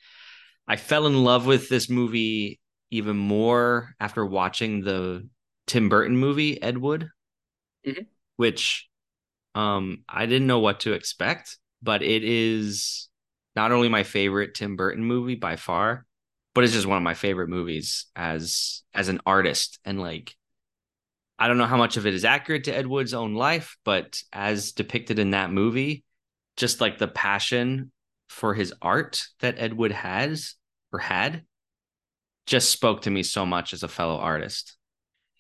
I 0.67 0.75
fell 0.75 1.07
in 1.07 1.23
love 1.23 1.47
with 1.47 1.69
this 1.69 1.89
movie 1.89 2.59
even 2.91 3.17
more 3.17 3.95
after 4.01 4.25
watching 4.25 4.83
the 4.83 5.29
Tim 5.67 5.89
Burton 5.89 6.17
movie, 6.17 6.63
Ed 6.63 6.79
Wood, 6.79 7.09
mm-hmm. 7.87 8.03
which 8.37 8.89
um, 9.55 10.05
I 10.09 10.27
didn't 10.27 10.47
know 10.47 10.61
what 10.61 10.81
to 10.81 10.93
expect, 10.93 11.59
but 11.83 12.03
it 12.03 12.23
is 12.25 13.09
not 13.55 13.73
only 13.73 13.89
my 13.89 14.03
favorite 14.03 14.55
Tim 14.55 14.77
Burton 14.77 15.05
movie 15.05 15.35
by 15.35 15.57
far, 15.57 16.05
but 16.55 16.65
it's 16.65 16.73
just 16.73 16.87
one 16.87 16.97
of 16.97 17.03
my 17.03 17.15
favorite 17.15 17.49
movies 17.49 18.07
as 18.15 18.83
as 18.95 19.09
an 19.09 19.21
artist 19.27 19.79
and 19.85 20.01
like 20.01 20.35
I 21.39 21.49
don't 21.49 21.59
know 21.59 21.67
how 21.67 21.77
much 21.77 21.99
of 21.99 22.07
it 22.07 22.15
is 22.15 22.25
accurate 22.25 22.65
to 22.65 22.75
Ed 22.75 22.87
Wood's 22.87 23.13
own 23.13 23.35
life, 23.35 23.77
but 23.85 24.23
as 24.33 24.73
depicted 24.73 25.19
in 25.19 25.33
that 25.33 25.53
movie, 25.53 26.03
just 26.57 26.81
like 26.81 26.97
the 26.97 27.09
passion 27.09 27.93
for 28.29 28.55
his 28.55 28.73
art 28.81 29.27
that 29.41 29.59
Ed 29.59 29.75
Wood 29.75 29.93
has 29.93 30.55
or 30.93 30.99
had 30.99 31.45
just 32.47 32.71
spoke 32.71 33.03
to 33.03 33.11
me 33.11 33.23
so 33.23 33.45
much 33.45 33.73
as 33.73 33.83
a 33.83 33.89
fellow 33.89 34.17
artist. 34.17 34.77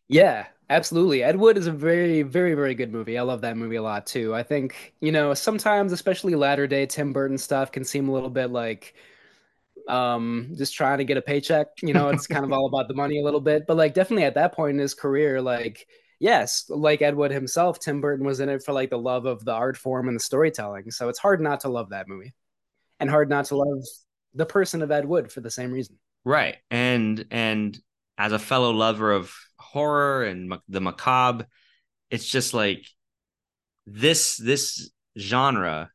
Yeah, 0.08 0.46
absolutely. 0.68 1.22
Ed 1.22 1.36
Wood 1.36 1.56
is 1.56 1.66
a 1.66 1.72
very, 1.72 2.22
very, 2.22 2.54
very 2.54 2.74
good 2.74 2.92
movie. 2.92 3.18
I 3.18 3.22
love 3.22 3.40
that 3.40 3.56
movie 3.56 3.76
a 3.76 3.82
lot 3.82 4.06
too. 4.06 4.34
I 4.34 4.42
think, 4.42 4.94
you 5.00 5.12
know, 5.12 5.34
sometimes, 5.34 5.92
especially 5.92 6.34
latter 6.34 6.66
day 6.66 6.86
Tim 6.86 7.12
Burton 7.12 7.38
stuff, 7.38 7.72
can 7.72 7.84
seem 7.84 8.08
a 8.08 8.12
little 8.12 8.30
bit 8.30 8.50
like 8.50 8.94
um 9.88 10.52
just 10.56 10.74
trying 10.74 10.98
to 10.98 11.04
get 11.04 11.16
a 11.16 11.22
paycheck. 11.22 11.68
You 11.82 11.94
know, 11.94 12.08
it's 12.08 12.26
kind 12.26 12.44
of 12.44 12.52
all 12.52 12.66
about 12.66 12.88
the 12.88 12.94
money 12.94 13.20
a 13.20 13.24
little 13.24 13.40
bit. 13.40 13.66
But 13.66 13.76
like 13.76 13.94
definitely 13.94 14.24
at 14.24 14.34
that 14.34 14.54
point 14.54 14.74
in 14.74 14.78
his 14.78 14.94
career, 14.94 15.40
like 15.40 15.86
yes, 16.18 16.66
like 16.68 17.02
Ed 17.02 17.16
Wood 17.16 17.30
himself, 17.30 17.78
Tim 17.78 18.00
Burton 18.00 18.26
was 18.26 18.40
in 18.40 18.48
it 18.48 18.62
for 18.64 18.72
like 18.72 18.90
the 18.90 18.98
love 18.98 19.26
of 19.26 19.44
the 19.44 19.52
art 19.52 19.76
form 19.76 20.08
and 20.08 20.16
the 20.16 20.22
storytelling. 20.22 20.90
So 20.90 21.08
it's 21.08 21.18
hard 21.18 21.40
not 21.40 21.60
to 21.60 21.68
love 21.68 21.90
that 21.90 22.08
movie. 22.08 22.34
And 22.98 23.10
hard 23.10 23.28
not 23.28 23.46
to 23.46 23.56
love 23.56 23.84
the 24.34 24.46
person 24.46 24.80
of 24.80 24.90
Ed 24.90 25.04
Wood 25.04 25.30
for 25.30 25.40
the 25.40 25.50
same 25.50 25.70
reason. 25.70 25.98
Right. 26.26 26.56
And 26.72 27.24
and 27.30 27.78
as 28.18 28.32
a 28.32 28.38
fellow 28.40 28.72
lover 28.72 29.12
of 29.12 29.32
horror 29.58 30.24
and 30.24 30.52
the 30.68 30.80
macabre, 30.80 31.46
it's 32.10 32.26
just 32.26 32.52
like 32.52 32.84
this 33.86 34.36
this 34.36 34.90
genre 35.16 35.88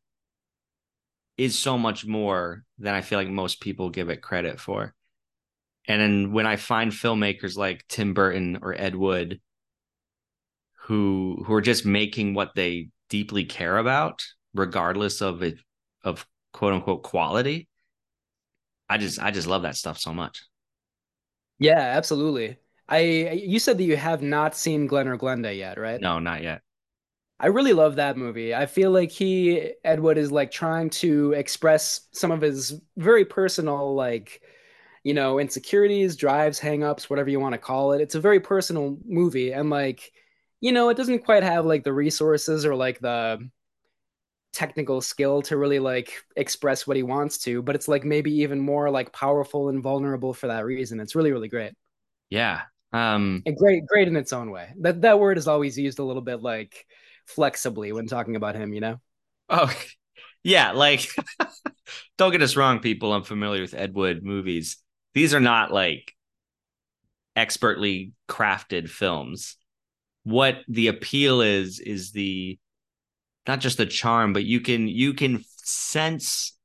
is 1.38 1.59
so 1.59 1.77
much 1.77 2.05
more 2.05 2.63
than 2.79 2.95
I 2.95 3.01
feel 3.01 3.19
like 3.19 3.27
most 3.27 3.59
people 3.59 3.89
give 3.89 4.09
it 4.09 4.21
credit 4.21 4.57
for. 4.57 4.95
And 5.85 6.01
then 6.01 6.31
when 6.31 6.47
I 6.47 6.55
find 6.55 6.93
filmmakers 6.93 7.57
like 7.57 7.85
Tim 7.89 8.13
Burton 8.13 8.59
or 8.61 8.73
Ed 8.73 8.95
Wood 8.95 9.41
who 10.83 11.43
who 11.45 11.53
are 11.53 11.61
just 11.61 11.85
making 11.85 12.35
what 12.35 12.55
they 12.55 12.88
deeply 13.09 13.43
care 13.43 13.77
about, 13.77 14.23
regardless 14.53 15.21
of 15.21 15.43
it 15.43 15.57
of 16.05 16.25
quote 16.53 16.71
unquote 16.71 17.03
quality, 17.03 17.67
I 18.91 18.98
just 18.98 19.19
I 19.19 19.31
just 19.31 19.48
love 19.48 19.62
that 19.62 19.77
stuff 19.77 19.98
so 19.98 20.13
much. 20.13 20.43
Yeah, 21.60 21.79
absolutely. 21.79 22.57
I 22.89 23.00
you 23.00 23.57
said 23.57 23.77
that 23.77 23.86
you 23.86 23.95
have 23.95 24.21
not 24.21 24.53
seen 24.53 24.86
Glen 24.86 25.07
or 25.07 25.17
Glenda 25.17 25.57
yet, 25.57 25.77
right? 25.77 26.01
No, 26.01 26.19
not 26.19 26.43
yet. 26.43 26.62
I 27.39 27.48
really 27.48 27.71
love 27.71 27.95
that 27.95 28.17
movie. 28.17 28.53
I 28.53 28.65
feel 28.65 28.91
like 28.91 29.10
he 29.10 29.71
Ed 29.86 30.01
Wood 30.01 30.17
is 30.17 30.29
like 30.29 30.51
trying 30.51 30.89
to 30.89 31.31
express 31.31 32.01
some 32.12 32.31
of 32.31 32.41
his 32.41 32.81
very 32.98 33.24
personal 33.24 33.95
like 33.95 34.41
you 35.03 35.13
know, 35.13 35.39
insecurities, 35.39 36.15
drives, 36.17 36.60
hangups, 36.60 37.10
whatever 37.10 37.29
you 37.29 37.39
want 37.39 37.53
to 37.53 37.57
call 37.60 37.93
it. 37.93 38.01
It's 38.01 38.15
a 38.15 38.19
very 38.19 38.41
personal 38.41 38.98
movie 39.05 39.53
and 39.53 39.69
like 39.69 40.12
you 40.60 40.74
know, 40.74 40.89
it 40.89 40.98
doesn't 40.98 41.24
quite 41.24 41.43
have 41.43 41.65
like 41.65 41.86
the 41.86 41.93
resources 41.93 42.65
or 42.65 42.75
like 42.75 43.00
the 43.00 43.50
technical 44.53 45.01
skill 45.01 45.41
to 45.43 45.58
really 45.58 45.79
like 45.79 46.24
express 46.36 46.86
what 46.86 46.98
he 46.98 47.03
wants 47.03 47.38
to, 47.39 47.62
but 47.62 47.75
it's 47.75 47.88
like 47.88 48.03
maybe 48.03 48.31
even 48.41 48.60
more 48.60 48.89
like 48.89 49.13
powerful 49.13 49.70
and 49.70 49.81
vulnerable 49.81 50.34
for 50.34 50.48
that 50.48 50.65
reason. 50.65 51.00
It's 51.00 51.15
really, 51.15 51.31
really 51.31 51.48
great. 51.48 51.74
Yeah. 52.29 52.62
Um 52.93 53.43
and 53.46 53.55
great, 53.55 53.86
great 53.86 54.08
in 54.08 54.15
its 54.15 54.34
own 54.34 54.51
way. 54.51 54.74
That 54.81 55.01
that 55.01 55.20
word 55.20 55.38
is 55.38 55.48
always 55.48 55.77
used 55.77 56.00
a 56.00 56.03
little 56.03 56.22
bit 56.22 56.41
like 56.41 56.86
flexibly 57.25 57.91
when 57.93 58.08
talking 58.08 58.36
about 58.36 58.55
him, 58.55 58.74
you 58.74 58.81
know? 58.81 59.00
Oh 59.50 59.74
yeah, 60.43 60.72
like 60.72 61.08
don't 62.17 62.31
get 62.31 62.41
us 62.41 62.55
wrong, 62.55 62.79
people. 62.79 63.13
I'm 63.13 63.24
familiar 63.24 63.62
with 63.62 63.74
Ed 63.74 63.93
Wood 63.93 64.24
movies. 64.24 64.77
These 65.13 65.34
are 65.34 65.39
not 65.39 65.72
like 65.72 66.13
expertly 67.36 68.13
crafted 68.27 68.89
films. 68.89 69.55
What 70.24 70.58
the 70.67 70.88
appeal 70.88 71.41
is 71.41 71.79
is 71.79 72.12
the 72.12 72.60
not 73.51 73.60
just 73.60 73.77
the 73.77 73.86
charm, 73.86 74.31
but 74.31 74.46
you 74.46 74.62
can 74.62 74.88
you 74.88 75.13
can 75.13 75.43
sense 75.58 76.58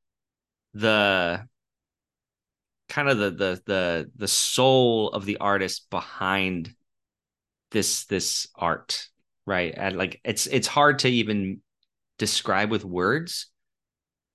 the 0.72 1.44
kind 2.88 3.08
of 3.08 3.18
the 3.18 3.30
the 3.32 3.62
the 3.66 4.10
the 4.14 4.28
soul 4.28 5.08
of 5.08 5.24
the 5.24 5.38
artist 5.38 5.90
behind 5.90 6.72
this 7.72 8.04
this 8.04 8.46
art 8.54 9.08
right? 9.48 9.74
And 9.76 9.96
like 9.96 10.20
it's 10.24 10.46
it's 10.46 10.68
hard 10.68 11.00
to 11.00 11.08
even 11.08 11.60
describe 12.18 12.70
with 12.70 12.84
words. 12.84 13.46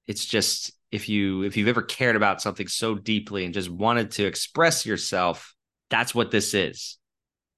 It's 0.07 0.25
just 0.25 0.73
if 0.91 1.07
you 1.07 1.43
if 1.43 1.55
you've 1.55 1.69
ever 1.69 1.81
cared 1.81 2.17
about 2.17 2.41
something 2.41 2.67
so 2.67 2.95
deeply 2.95 3.45
and 3.45 3.53
just 3.53 3.69
wanted 3.69 4.11
to 4.11 4.25
express 4.25 4.85
yourself 4.85 5.55
that's 5.89 6.13
what 6.13 6.31
this 6.31 6.53
is. 6.53 6.97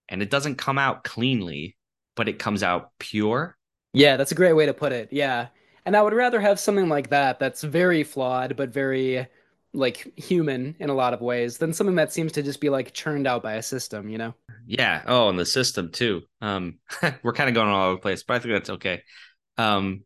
And 0.08 0.22
it 0.22 0.30
doesn't 0.30 0.58
come 0.60 0.78
out 0.78 1.04
cleanly 1.04 1.78
but 2.16 2.30
it 2.30 2.38
comes 2.38 2.62
out 2.62 2.92
pure 3.00 3.58
yeah, 3.94 4.18
that's 4.18 4.32
a 4.32 4.36
great 4.36 4.54
way 4.54 4.66
to 4.66 4.74
put 4.74 4.92
it. 4.92 5.10
Yeah. 5.12 5.48
And 5.86 5.96
I 5.96 6.02
would 6.02 6.14
rather 6.14 6.40
have 6.40 6.60
something 6.60 6.90
like 6.90 7.10
that 7.10 7.40
that's 7.40 7.64
very 7.64 8.04
flawed 8.04 8.56
but 8.56 8.70
very 8.70 9.28
like 9.74 10.18
human 10.18 10.76
in 10.80 10.90
a 10.90 10.94
lot 10.94 11.14
of 11.14 11.22
ways 11.22 11.58
than 11.58 11.74
something 11.74 11.96
that 11.96 12.14
seems 12.14 12.32
to 12.34 12.44
just 12.44 12.62
be 12.62 12.70
like 12.70 12.94
churned 12.94 13.28
out 13.28 13.42
by 13.44 13.54
a 13.54 13.64
system, 13.64 14.08
you 14.08 14.18
know? 14.18 14.34
Yeah. 14.66 15.02
Oh, 15.08 15.30
and 15.30 15.38
the 15.38 15.46
system 15.46 15.92
too. 15.92 16.22
Um 16.42 16.80
we're 17.24 17.34
kind 17.34 17.50
of 17.50 17.56
going 17.56 17.70
all 17.70 17.88
over 17.88 17.96
the 17.96 18.02
place, 18.02 18.24
but 18.24 18.36
I 18.36 18.40
think 18.40 18.54
that's 18.54 18.70
okay. 18.72 19.04
Um 19.58 20.04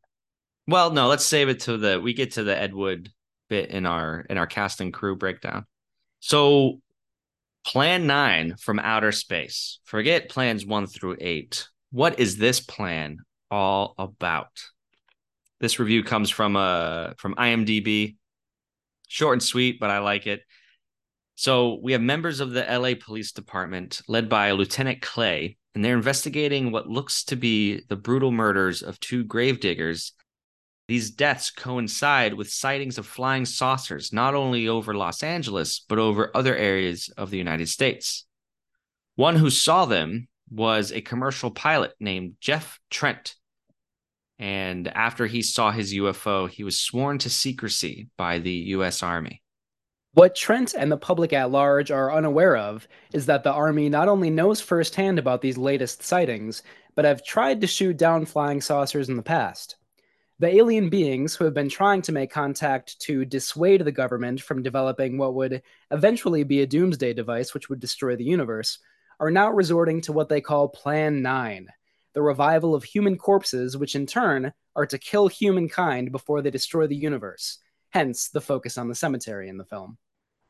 well, 0.68 0.92
no, 0.92 1.08
let's 1.08 1.26
save 1.26 1.50
it 1.50 1.62
to 1.62 1.78
the 1.78 2.00
we 2.02 2.14
get 2.14 2.34
to 2.34 2.44
the 2.44 2.58
Ed 2.58 2.74
Wood 2.74 3.12
bit 3.50 3.70
in 3.70 3.86
our 3.86 4.26
in 4.30 4.38
our 4.38 4.48
cast 4.48 4.82
and 4.82 4.94
crew 4.94 5.16
breakdown. 5.16 5.66
So 6.20 6.82
Plan 7.68 8.08
9 8.08 8.56
from 8.56 8.80
outer 8.80 9.12
space. 9.12 9.80
Forget 9.84 10.30
plans 10.30 10.66
1 10.66 10.88
through 10.88 11.18
8. 11.20 11.68
What 11.92 12.18
is 12.18 12.38
this 12.38 12.62
plan 12.62 13.18
all 13.50 13.96
about. 13.98 14.52
This 15.60 15.80
review 15.80 16.04
comes 16.04 16.30
from 16.30 16.56
uh 16.56 17.12
from 17.18 17.36
IMDb. 17.36 18.16
Short 19.08 19.34
and 19.34 19.44
sweet, 19.44 19.80
but 19.80 19.90
I 19.90 20.00
like 20.00 20.28
it. 20.28 20.42
So 21.36 21.80
we 21.82 21.92
have 21.92 22.02
members 22.02 22.40
of 22.40 22.52
the 22.52 22.64
LA 22.64 22.94
Police 23.00 23.32
Department 23.32 24.02
led 24.08 24.28
by 24.28 24.52
Lieutenant 24.52 25.02
Clay, 25.02 25.58
and 25.76 25.86
they're 25.86 25.96
investigating 25.96 26.72
what 26.72 26.90
looks 26.90 27.24
to 27.26 27.36
be 27.36 27.82
the 27.90 27.96
brutal 27.96 28.32
murders 28.32 28.82
of 28.82 29.00
two 29.00 29.24
gravediggers. 29.24 30.14
These 30.88 31.12
deaths 31.12 31.52
coincide 31.52 32.34
with 32.34 32.50
sightings 32.50 32.98
of 32.98 33.06
flying 33.06 33.46
saucers 33.46 34.12
not 34.12 34.34
only 34.34 34.68
over 34.68 34.96
Los 34.96 35.22
Angeles, 35.22 35.80
but 35.88 36.00
over 36.00 36.36
other 36.36 36.56
areas 36.56 37.10
of 37.18 37.30
the 37.30 37.38
United 37.38 37.70
States. 37.70 38.26
One 39.16 39.36
who 39.36 39.50
saw 39.50 39.86
them 39.86 40.28
was 40.50 40.92
a 40.92 41.02
commercial 41.02 41.52
pilot 41.52 41.94
named 42.00 42.36
Jeff 42.40 42.80
Trent. 42.90 43.36
And 44.40 44.88
after 44.88 45.26
he 45.26 45.42
saw 45.42 45.72
his 45.72 45.94
UFO, 45.94 46.50
he 46.50 46.64
was 46.64 46.80
sworn 46.80 47.18
to 47.20 47.30
secrecy 47.30 48.10
by 48.18 48.40
the 48.40 48.52
US 48.52 49.02
Army. 49.02 49.42
What 50.14 50.36
Trent 50.36 50.74
and 50.74 50.92
the 50.92 50.98
public 50.98 51.34
at 51.34 51.52
large 51.52 51.92
are 51.92 52.12
unaware 52.14 52.56
of 52.56 52.88
is 53.14 53.28
that 53.28 53.44
the 53.44 53.52
Army 53.52 53.90
not 53.90 54.08
only 54.08 54.30
knows 54.30 54.62
firsthand 54.62 55.20
about 55.20 55.42
these 55.42 55.58
latest 55.58 56.02
sightings, 56.04 56.64
but 56.96 57.06
have 57.06 57.24
tried 57.24 57.62
to 57.62 57.68
shoot 57.68 57.98
down 57.98 58.26
flying 58.26 58.62
saucers 58.62 59.10
in 59.10 59.16
the 59.16 59.22
past. 59.22 59.76
The 60.40 60.56
alien 60.56 60.90
beings 60.90 61.36
who 61.36 61.46
have 61.46 61.54
been 61.54 61.70
trying 61.70 62.02
to 62.04 62.12
make 62.12 62.32
contact 62.32 63.00
to 63.02 63.26
dissuade 63.26 63.82
the 63.82 63.92
government 63.92 64.42
from 64.42 64.64
developing 64.64 65.18
what 65.18 65.34
would 65.36 65.62
eventually 65.92 66.44
be 66.44 66.62
a 66.62 66.68
doomsday 66.68 67.14
device 67.14 67.54
which 67.54 67.70
would 67.70 67.80
destroy 67.80 68.16
the 68.16 68.24
universe 68.24 68.80
are 69.20 69.32
now 69.32 69.52
resorting 69.52 70.02
to 70.02 70.14
what 70.14 70.30
they 70.30 70.42
call 70.42 70.70
Plan 70.70 71.22
9, 71.22 71.68
the 72.14 72.22
revival 72.22 72.76
of 72.76 72.84
human 72.84 73.18
corpses, 73.18 73.76
which 73.76 73.96
in 73.96 74.06
turn 74.06 74.54
are 74.76 74.86
to 74.86 74.98
kill 74.98 75.28
humankind 75.28 76.12
before 76.12 76.42
they 76.42 76.52
destroy 76.52 76.88
the 76.88 76.96
universe. 76.96 77.60
Hence 77.90 78.30
the 78.30 78.42
focus 78.42 78.78
on 78.78 78.88
the 78.88 78.96
cemetery 78.96 79.50
in 79.50 79.58
the 79.58 79.66
film. 79.66 79.98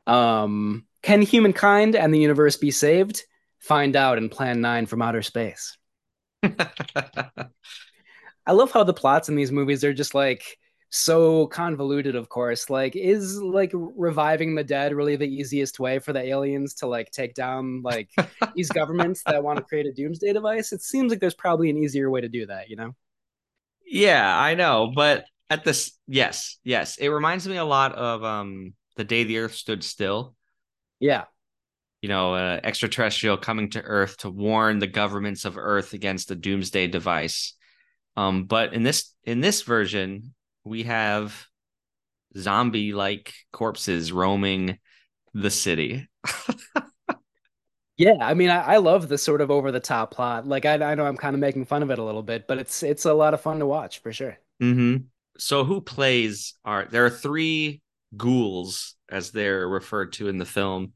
Um, 0.06 0.86
can 1.02 1.22
humankind 1.22 1.96
and 1.96 2.12
the 2.12 2.18
universe 2.18 2.56
be 2.56 2.70
saved? 2.70 3.22
Find 3.58 3.96
out 3.96 4.18
in 4.18 4.28
Plan 4.28 4.60
9 4.60 4.86
from 4.86 5.02
Outer 5.02 5.22
Space. 5.22 5.76
I 6.42 8.52
love 8.52 8.72
how 8.72 8.84
the 8.84 8.94
plots 8.94 9.28
in 9.28 9.36
these 9.36 9.52
movies 9.52 9.84
are 9.84 9.92
just 9.92 10.14
like 10.14 10.58
so 10.90 11.46
convoluted 11.48 12.16
of 12.16 12.30
course 12.30 12.70
like 12.70 12.96
is 12.96 13.42
like 13.42 13.70
reviving 13.74 14.54
the 14.54 14.64
dead 14.64 14.94
really 14.94 15.16
the 15.16 15.28
easiest 15.28 15.78
way 15.78 15.98
for 15.98 16.14
the 16.14 16.22
aliens 16.22 16.72
to 16.72 16.86
like 16.86 17.10
take 17.10 17.34
down 17.34 17.82
like 17.82 18.08
these 18.54 18.70
governments 18.70 19.22
that 19.26 19.42
want 19.42 19.58
to 19.58 19.64
create 19.64 19.86
a 19.86 19.92
doomsday 19.92 20.32
device? 20.32 20.72
It 20.72 20.82
seems 20.82 21.10
like 21.10 21.20
there's 21.20 21.34
probably 21.34 21.68
an 21.68 21.76
easier 21.76 22.10
way 22.10 22.22
to 22.22 22.28
do 22.28 22.46
that 22.46 22.70
you 22.70 22.76
know? 22.76 22.94
Yeah 23.86 24.38
i 24.38 24.54
know 24.54 24.92
but 24.94 25.24
at 25.50 25.64
this 25.64 25.92
yes 26.06 26.58
yes 26.64 26.96
it 26.96 27.08
reminds 27.08 27.46
me 27.46 27.56
a 27.56 27.64
lot 27.64 27.92
of 27.94 28.24
um 28.24 28.72
the 28.98 29.04
day 29.04 29.24
the 29.24 29.38
earth 29.38 29.54
stood 29.54 29.82
still. 29.82 30.34
Yeah. 31.00 31.24
You 32.02 32.10
know 32.10 32.34
uh, 32.34 32.60
extraterrestrial 32.62 33.38
coming 33.38 33.70
to 33.70 33.80
earth 33.80 34.18
to 34.18 34.30
warn 34.30 34.78
the 34.78 34.86
governments 34.86 35.46
of 35.46 35.56
earth 35.56 35.94
against 35.94 36.28
the 36.28 36.36
doomsday 36.36 36.88
device. 36.88 37.54
Um 38.16 38.44
but 38.44 38.74
in 38.74 38.82
this 38.82 39.14
in 39.24 39.40
this 39.40 39.62
version 39.62 40.34
we 40.68 40.84
have 40.84 41.46
zombie 42.36 42.92
like 42.92 43.34
corpses 43.52 44.12
roaming 44.12 44.78
the 45.34 45.50
city. 45.50 46.08
yeah, 47.96 48.16
I 48.20 48.34
mean, 48.34 48.50
I, 48.50 48.74
I, 48.74 48.76
love 48.78 49.08
the 49.08 49.18
sort 49.18 49.40
of 49.40 49.50
over 49.50 49.72
the 49.72 49.80
top 49.80 50.12
plot. 50.12 50.46
Like, 50.46 50.64
I, 50.64 50.74
I 50.74 50.94
know 50.94 51.06
I'm 51.06 51.16
kind 51.16 51.34
of 51.34 51.40
making 51.40 51.64
fun 51.64 51.82
of 51.82 51.90
it 51.90 51.98
a 51.98 52.04
little 52.04 52.22
bit, 52.22 52.46
but 52.46 52.58
it's 52.58 52.82
it's 52.82 53.04
a 53.04 53.14
lot 53.14 53.34
of 53.34 53.40
fun 53.40 53.58
to 53.58 53.66
watch 53.66 54.00
for 54.00 54.12
sure. 54.12 54.38
Mm-hmm. 54.62 55.04
So, 55.38 55.64
who 55.64 55.80
plays 55.80 56.54
Art? 56.64 56.90
There 56.90 57.06
are 57.06 57.10
three 57.10 57.82
ghouls, 58.16 58.96
as 59.08 59.30
they're 59.30 59.68
referred 59.68 60.12
to 60.14 60.28
in 60.28 60.38
the 60.38 60.44
film. 60.44 60.92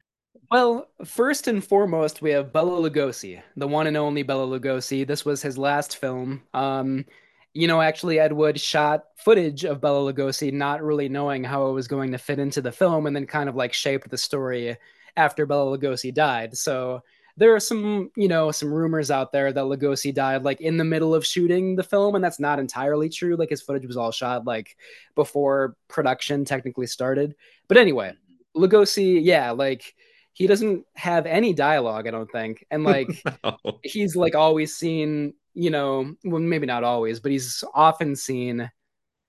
Well, 0.50 0.88
first 1.04 1.48
and 1.48 1.64
foremost, 1.64 2.20
we 2.20 2.30
have 2.32 2.52
Bela 2.52 2.90
Lugosi, 2.90 3.40
the 3.56 3.68
one 3.68 3.86
and 3.86 3.96
only 3.96 4.22
Bela 4.22 4.46
Lugosi. 4.46 5.06
This 5.06 5.24
was 5.24 5.40
his 5.40 5.56
last 5.56 5.96
film. 5.96 6.42
Um, 6.52 7.06
you 7.54 7.68
know, 7.68 7.80
actually, 7.80 8.18
Ed 8.18 8.32
Wood 8.32 8.58
shot 8.58 9.04
footage 9.16 9.64
of 9.64 9.80
Bela 9.80 10.12
Lugosi, 10.12 10.52
not 10.52 10.82
really 10.82 11.08
knowing 11.08 11.44
how 11.44 11.68
it 11.68 11.72
was 11.72 11.86
going 11.86 12.12
to 12.12 12.18
fit 12.18 12.38
into 12.38 12.62
the 12.62 12.72
film, 12.72 13.06
and 13.06 13.14
then 13.14 13.26
kind 13.26 13.48
of 13.48 13.56
like 13.56 13.72
shaped 13.72 14.08
the 14.08 14.16
story 14.16 14.76
after 15.16 15.44
Bela 15.44 15.76
Lugosi 15.76 16.14
died. 16.14 16.56
So 16.56 17.02
there 17.36 17.54
are 17.54 17.60
some, 17.60 18.10
you 18.16 18.28
know, 18.28 18.50
some 18.50 18.72
rumors 18.72 19.10
out 19.10 19.32
there 19.32 19.52
that 19.52 19.64
Lugosi 19.64 20.14
died 20.14 20.44
like 20.44 20.60
in 20.60 20.76
the 20.76 20.84
middle 20.84 21.14
of 21.14 21.26
shooting 21.26 21.76
the 21.76 21.82
film, 21.82 22.14
and 22.14 22.24
that's 22.24 22.40
not 22.40 22.58
entirely 22.58 23.10
true. 23.10 23.36
Like 23.36 23.50
his 23.50 23.62
footage 23.62 23.86
was 23.86 23.96
all 23.96 24.12
shot 24.12 24.46
like 24.46 24.76
before 25.14 25.76
production 25.88 26.44
technically 26.44 26.86
started. 26.86 27.34
But 27.68 27.76
anyway, 27.76 28.14
Lugosi, 28.56 29.20
yeah, 29.22 29.50
like 29.50 29.94
he 30.32 30.46
doesn't 30.46 30.86
have 30.94 31.26
any 31.26 31.52
dialogue, 31.52 32.06
I 32.06 32.10
don't 32.10 32.30
think, 32.30 32.64
and 32.70 32.84
like 32.84 33.08
no. 33.44 33.58
he's 33.82 34.16
like 34.16 34.34
always 34.34 34.74
seen 34.74 35.34
you 35.54 35.70
know, 35.70 36.14
well, 36.24 36.40
maybe 36.40 36.66
not 36.66 36.84
always, 36.84 37.20
but 37.20 37.32
he's 37.32 37.64
often 37.74 38.16
seen 38.16 38.70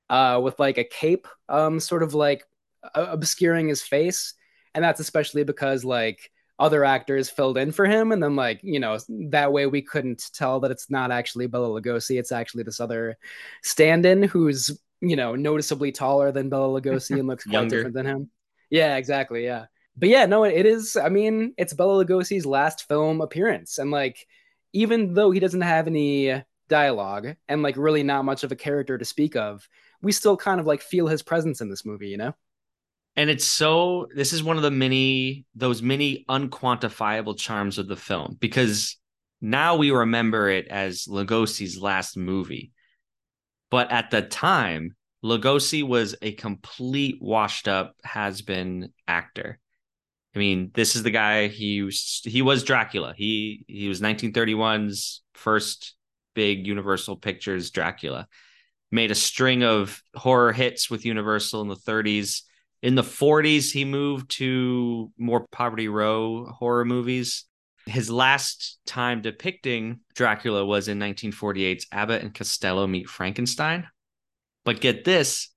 uh, 0.10 0.40
with 0.44 0.60
like 0.60 0.78
a 0.78 0.84
cape, 0.84 1.28
um, 1.50 1.80
sort 1.80 2.04
of 2.04 2.14
like 2.14 2.46
uh, 2.96 3.08
obscuring 3.10 3.68
his 3.68 3.82
face, 3.82 4.34
and 4.74 4.84
that's 4.84 5.00
especially 5.00 5.44
because 5.44 5.84
like 5.84 6.32
other 6.60 6.86
actors 6.86 7.30
filled 7.30 7.58
in 7.58 7.72
for 7.72 7.86
him, 7.86 8.12
and 8.12 8.22
then 8.22 8.36
like 8.36 8.60
you 8.64 8.80
know 8.80 8.98
that 9.30 9.52
way 9.52 9.66
we 9.66 9.82
couldn't 9.82 10.24
tell 10.34 10.60
that 10.62 10.72
it's 10.72 10.90
not 10.90 11.12
actually 11.12 11.48
Bela 11.48 11.82
Lugosi, 11.82 12.20
it's 12.20 12.32
actually 12.32 12.64
this 12.64 12.80
other 12.80 13.18
stand-in 13.64 14.24
who's 14.24 14.78
you 15.02 15.16
know 15.16 15.36
noticeably 15.36 15.92
taller 15.92 16.32
than 16.32 16.50
Bela 16.50 16.80
Lugosi 16.80 17.20
and 17.20 17.28
looks 17.28 17.44
quite 17.50 17.70
different 17.70 17.96
than 17.96 18.06
him. 18.06 18.30
Yeah, 18.70 18.98
exactly. 18.98 19.44
Yeah, 19.44 19.66
but 19.98 20.10
yeah, 20.10 20.26
no, 20.26 20.44
it 20.44 20.66
is. 20.66 20.96
I 20.96 21.10
mean, 21.10 21.54
it's 21.58 21.74
Bela 21.74 22.04
Lugosi's 22.04 22.46
last 22.46 22.88
film 22.88 23.22
appearance, 23.22 23.78
and 23.78 23.92
like 23.92 24.26
even 24.74 25.14
though 25.14 25.32
he 25.32 25.40
doesn't 25.40 25.62
have 25.62 25.88
any 25.88 26.44
dialogue 26.68 27.36
and 27.48 27.62
like 27.62 27.78
really 27.78 28.04
not 28.04 28.26
much 28.26 28.44
of 28.44 28.52
a 28.52 28.56
character 28.56 28.98
to 28.98 29.06
speak 29.06 29.36
of, 29.36 29.68
we 30.02 30.12
still 30.12 30.36
kind 30.36 30.60
of 30.60 30.66
like 30.66 30.82
feel 30.82 31.08
his 31.08 31.22
presence 31.22 31.62
in 31.62 31.70
this 31.70 31.86
movie, 31.86 32.10
you 32.10 32.18
know? 32.18 32.34
And 33.16 33.30
it's 33.30 33.46
so 33.46 34.08
this 34.16 34.34
is 34.34 34.44
one 34.44 34.58
of 34.58 34.64
the 34.64 34.72
many 34.72 35.46
those 35.56 35.84
many 35.84 36.26
unquantifiable 36.28 37.38
charms 37.38 37.78
of 37.78 37.88
the 37.88 37.96
film 37.96 38.38
because 38.40 38.98
now 39.40 39.76
we 39.76 39.92
remember 39.92 40.50
it 40.50 40.68
as 40.68 41.06
Lugosi's 41.06 41.80
last 41.80 42.18
movie. 42.18 42.72
But 43.70 43.92
at 43.92 44.10
the 44.10 44.22
time, 44.22 44.96
Lugosi 45.24 45.88
was 45.88 46.16
a 46.22 46.32
complete 46.32 47.18
washed 47.22 47.68
up 47.68 47.96
has 48.04 48.42
been 48.42 48.94
actor. 49.08 49.60
I 50.36 50.40
mean, 50.40 50.72
this 50.74 50.96
is 50.96 51.04
the 51.04 51.12
guy 51.12 51.48
he 51.48 51.84
was, 51.84 52.22
he 52.24 52.42
was 52.42 52.64
Dracula. 52.64 53.14
He 53.16 53.66
he 53.68 53.88
was 53.88 54.02
1931's 54.02 55.22
first 55.34 55.96
big 56.34 56.66
Universal 56.66 57.18
Pictures 57.18 57.70
Dracula. 57.70 58.28
Made 58.92 59.12
a 59.12 59.16
string 59.16 59.64
of 59.64 60.02
horror 60.16 60.52
hits 60.52 60.90
with 60.90 61.06
Universal 61.06 61.62
in 61.62 61.68
the 61.68 61.76
30s. 61.76 62.42
In 62.82 62.96
the 62.96 63.02
40s, 63.02 63.72
he 63.72 63.86
moved 63.86 64.30
to 64.32 65.12
more 65.18 65.48
Poverty 65.52 65.88
Row 65.88 66.46
horror 66.46 66.86
movies. 66.86 67.46
His 67.86 68.10
last 68.10 68.80
time 68.86 69.22
depicting 69.22 70.00
Dracula 70.16 70.66
was 70.66 70.88
in 70.88 71.00
1948's 71.00 71.88
Abbott 71.92 72.22
and 72.22 72.34
Costello 72.34 72.88
Meet 72.88 73.10
Frankenstein. 73.10 73.88
But 74.64 74.82
get 74.82 75.04
this, 75.04 75.50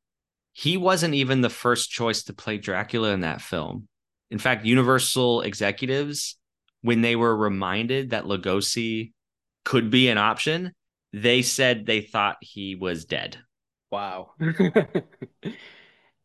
he 0.52 0.76
wasn't 0.76 1.14
even 1.14 1.40
the 1.40 1.50
first 1.50 1.90
choice 1.90 2.24
to 2.24 2.32
play 2.32 2.58
Dracula 2.58 3.10
in 3.10 3.20
that 3.20 3.40
film. 3.40 3.88
In 4.30 4.38
fact, 4.38 4.64
Universal 4.64 5.42
executives, 5.42 6.36
when 6.82 7.00
they 7.00 7.16
were 7.16 7.36
reminded 7.36 8.10
that 8.10 8.24
Lugosi 8.24 9.12
could 9.64 9.90
be 9.90 10.08
an 10.08 10.18
option, 10.18 10.72
they 11.12 11.42
said 11.42 11.86
they 11.86 12.00
thought 12.00 12.36
he 12.40 12.74
was 12.74 13.04
dead. 13.04 13.38
Wow. 13.90 14.32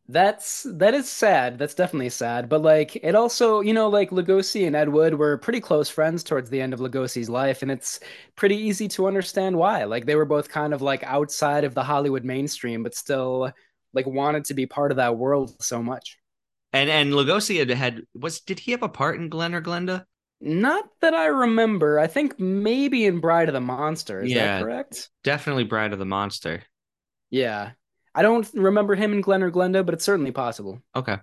That's 0.08 0.66
that 0.74 0.94
is 0.94 1.08
sad. 1.08 1.58
That's 1.58 1.74
definitely 1.74 2.10
sad. 2.10 2.48
But 2.48 2.60
like 2.62 2.96
it 2.96 3.14
also, 3.14 3.60
you 3.60 3.72
know, 3.72 3.88
like 3.88 4.10
Lugosi 4.10 4.66
and 4.66 4.74
Ed 4.76 4.88
Wood 4.88 5.14
were 5.14 5.38
pretty 5.38 5.60
close 5.60 5.88
friends 5.88 6.22
towards 6.24 6.50
the 6.50 6.60
end 6.60 6.74
of 6.74 6.80
Lugosi's 6.80 7.30
life, 7.30 7.62
and 7.62 7.70
it's 7.70 8.00
pretty 8.36 8.56
easy 8.56 8.88
to 8.88 9.06
understand 9.06 9.56
why. 9.56 9.84
Like 9.84 10.04
they 10.04 10.16
were 10.16 10.24
both 10.24 10.48
kind 10.48 10.74
of 10.74 10.82
like 10.82 11.02
outside 11.04 11.64
of 11.64 11.74
the 11.74 11.84
Hollywood 11.84 12.24
mainstream, 12.24 12.82
but 12.82 12.94
still 12.94 13.52
like 13.94 14.06
wanted 14.06 14.44
to 14.46 14.54
be 14.54 14.66
part 14.66 14.90
of 14.90 14.96
that 14.96 15.16
world 15.16 15.62
so 15.62 15.82
much. 15.82 16.18
And 16.72 16.88
and 16.88 17.12
Lugosi 17.12 17.58
had, 17.58 17.70
had 17.70 18.02
was 18.14 18.40
did 18.40 18.58
he 18.58 18.72
have 18.72 18.82
a 18.82 18.88
part 18.88 19.18
in 19.18 19.28
Glen 19.28 19.54
or 19.54 19.62
Glenda? 19.62 20.04
Not 20.40 20.84
that 21.00 21.14
I 21.14 21.26
remember. 21.26 22.00
I 22.00 22.08
think 22.08 22.40
maybe 22.40 23.04
in 23.06 23.20
Bride 23.20 23.48
of 23.48 23.52
the 23.52 23.60
Monster. 23.60 24.22
Is 24.22 24.32
yeah, 24.32 24.58
that 24.58 24.64
correct? 24.64 25.10
Definitely 25.22 25.64
Bride 25.64 25.92
of 25.92 25.98
the 25.98 26.04
Monster. 26.04 26.62
Yeah. 27.30 27.72
I 28.14 28.22
don't 28.22 28.48
remember 28.52 28.94
him 28.94 29.12
in 29.12 29.20
Glen 29.20 29.42
or 29.42 29.50
Glenda, 29.50 29.86
but 29.86 29.94
it's 29.94 30.04
certainly 30.04 30.32
possible. 30.32 30.82
Okay. 30.96 31.18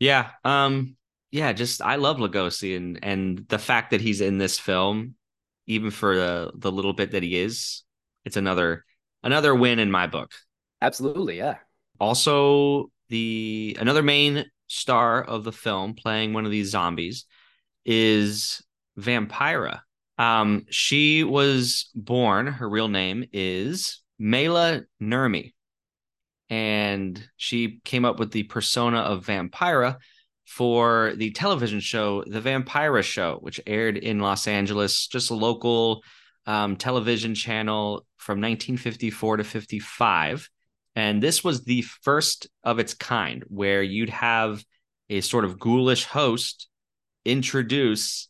Yeah. 0.00 0.30
Um, 0.44 0.96
yeah, 1.30 1.52
just 1.52 1.82
I 1.82 1.96
love 1.96 2.16
Lugosi 2.16 2.76
and 2.76 2.98
and 3.02 3.46
the 3.48 3.58
fact 3.58 3.90
that 3.90 4.00
he's 4.00 4.20
in 4.20 4.38
this 4.38 4.58
film, 4.58 5.14
even 5.66 5.90
for 5.90 6.16
the 6.16 6.52
the 6.54 6.72
little 6.72 6.92
bit 6.92 7.12
that 7.12 7.22
he 7.22 7.38
is, 7.38 7.84
it's 8.24 8.36
another 8.36 8.84
another 9.22 9.54
win 9.54 9.78
in 9.78 9.90
my 9.90 10.06
book. 10.06 10.32
Absolutely, 10.80 11.38
yeah. 11.38 11.56
Also, 12.00 12.90
the 13.08 13.76
another 13.80 14.02
main 14.02 14.44
star 14.66 15.22
of 15.22 15.44
the 15.44 15.52
film 15.52 15.94
playing 15.94 16.32
one 16.32 16.44
of 16.44 16.50
these 16.50 16.70
zombies 16.70 17.24
is 17.84 18.62
Vampira. 18.98 19.80
Um, 20.18 20.66
she 20.68 21.24
was 21.24 21.90
born, 21.94 22.46
her 22.46 22.68
real 22.68 22.88
name 22.88 23.24
is 23.32 24.02
Maila 24.20 24.84
Nurmi. 25.00 25.52
And 26.50 27.22
she 27.36 27.80
came 27.84 28.04
up 28.04 28.18
with 28.18 28.32
the 28.32 28.44
persona 28.44 28.98
of 28.98 29.26
Vampira 29.26 29.98
for 30.46 31.12
the 31.16 31.30
television 31.32 31.78
show 31.78 32.24
The 32.26 32.40
Vampira 32.40 33.02
Show, 33.02 33.38
which 33.42 33.60
aired 33.66 33.98
in 33.98 34.18
Los 34.18 34.48
Angeles, 34.48 35.06
just 35.06 35.30
a 35.30 35.34
local 35.34 36.02
um, 36.46 36.76
television 36.76 37.34
channel 37.34 38.06
from 38.16 38.40
1954 38.40 39.36
to 39.38 39.44
55. 39.44 40.48
And 40.98 41.22
this 41.22 41.44
was 41.44 41.62
the 41.62 41.82
first 41.82 42.48
of 42.64 42.80
its 42.80 42.92
kind 42.92 43.44
where 43.46 43.84
you'd 43.84 44.10
have 44.10 44.64
a 45.08 45.20
sort 45.20 45.44
of 45.44 45.56
ghoulish 45.56 46.04
host 46.04 46.66
introduce 47.24 48.28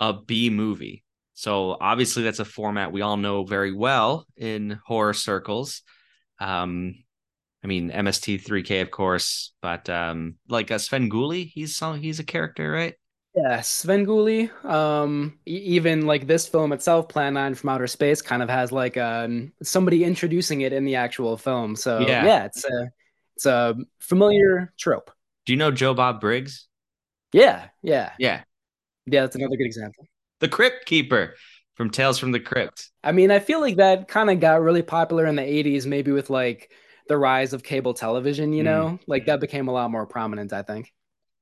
a 0.00 0.14
B 0.14 0.50
movie. 0.50 1.04
So 1.34 1.76
obviously 1.80 2.24
that's 2.24 2.40
a 2.40 2.44
format 2.44 2.90
we 2.90 3.02
all 3.02 3.16
know 3.16 3.44
very 3.44 3.72
well 3.72 4.26
in 4.36 4.80
horror 4.84 5.14
circles. 5.14 5.82
Um, 6.40 6.96
I 7.62 7.68
mean 7.68 7.92
MST3K 7.92 8.82
of 8.82 8.90
course, 8.90 9.52
but 9.62 9.88
um, 9.88 10.38
like 10.48 10.72
uh, 10.72 10.78
Svengoolie, 10.78 11.48
he's 11.48 11.78
he's 12.00 12.18
a 12.18 12.24
character, 12.24 12.68
right? 12.68 12.94
Yeah, 13.34 13.58
Svengoolie. 13.60 14.50
Um, 14.64 15.38
even 15.46 16.06
like 16.06 16.26
this 16.26 16.48
film 16.48 16.72
itself, 16.72 17.08
Plan 17.08 17.34
Nine 17.34 17.54
from 17.54 17.70
Outer 17.70 17.86
Space, 17.86 18.20
kind 18.20 18.42
of 18.42 18.48
has 18.48 18.72
like 18.72 18.96
um 18.96 19.52
somebody 19.62 20.02
introducing 20.04 20.62
it 20.62 20.72
in 20.72 20.84
the 20.84 20.96
actual 20.96 21.36
film. 21.36 21.76
So 21.76 22.00
yeah, 22.00 22.24
yeah 22.24 22.44
it's 22.46 22.64
a 22.64 22.90
it's 23.36 23.46
a 23.46 23.76
familiar 24.00 24.72
trope. 24.78 25.10
Do 25.46 25.52
you 25.52 25.56
know 25.56 25.70
Joe 25.70 25.94
Bob 25.94 26.20
Briggs? 26.20 26.66
Yeah, 27.32 27.68
yeah, 27.82 28.10
yeah, 28.18 28.42
yeah. 29.06 29.20
That's 29.22 29.36
another 29.36 29.56
good 29.56 29.66
example. 29.66 30.06
The 30.40 30.48
Crypt 30.48 30.86
Keeper 30.86 31.34
from 31.74 31.90
Tales 31.90 32.18
from 32.18 32.32
the 32.32 32.40
Crypt. 32.40 32.90
I 33.04 33.12
mean, 33.12 33.30
I 33.30 33.38
feel 33.38 33.60
like 33.60 33.76
that 33.76 34.08
kind 34.08 34.30
of 34.30 34.40
got 34.40 34.62
really 34.62 34.82
popular 34.82 35.26
in 35.26 35.36
the 35.36 35.42
'80s, 35.42 35.86
maybe 35.86 36.10
with 36.10 36.30
like 36.30 36.72
the 37.06 37.16
rise 37.16 37.52
of 37.52 37.62
cable 37.62 37.94
television, 37.94 38.52
you 38.52 38.62
Mm. 38.62 38.64
know? 38.64 38.98
Like 39.06 39.26
that 39.26 39.40
became 39.40 39.68
a 39.68 39.72
lot 39.72 39.90
more 39.90 40.06
prominent, 40.06 40.52
I 40.52 40.62
think. 40.62 40.92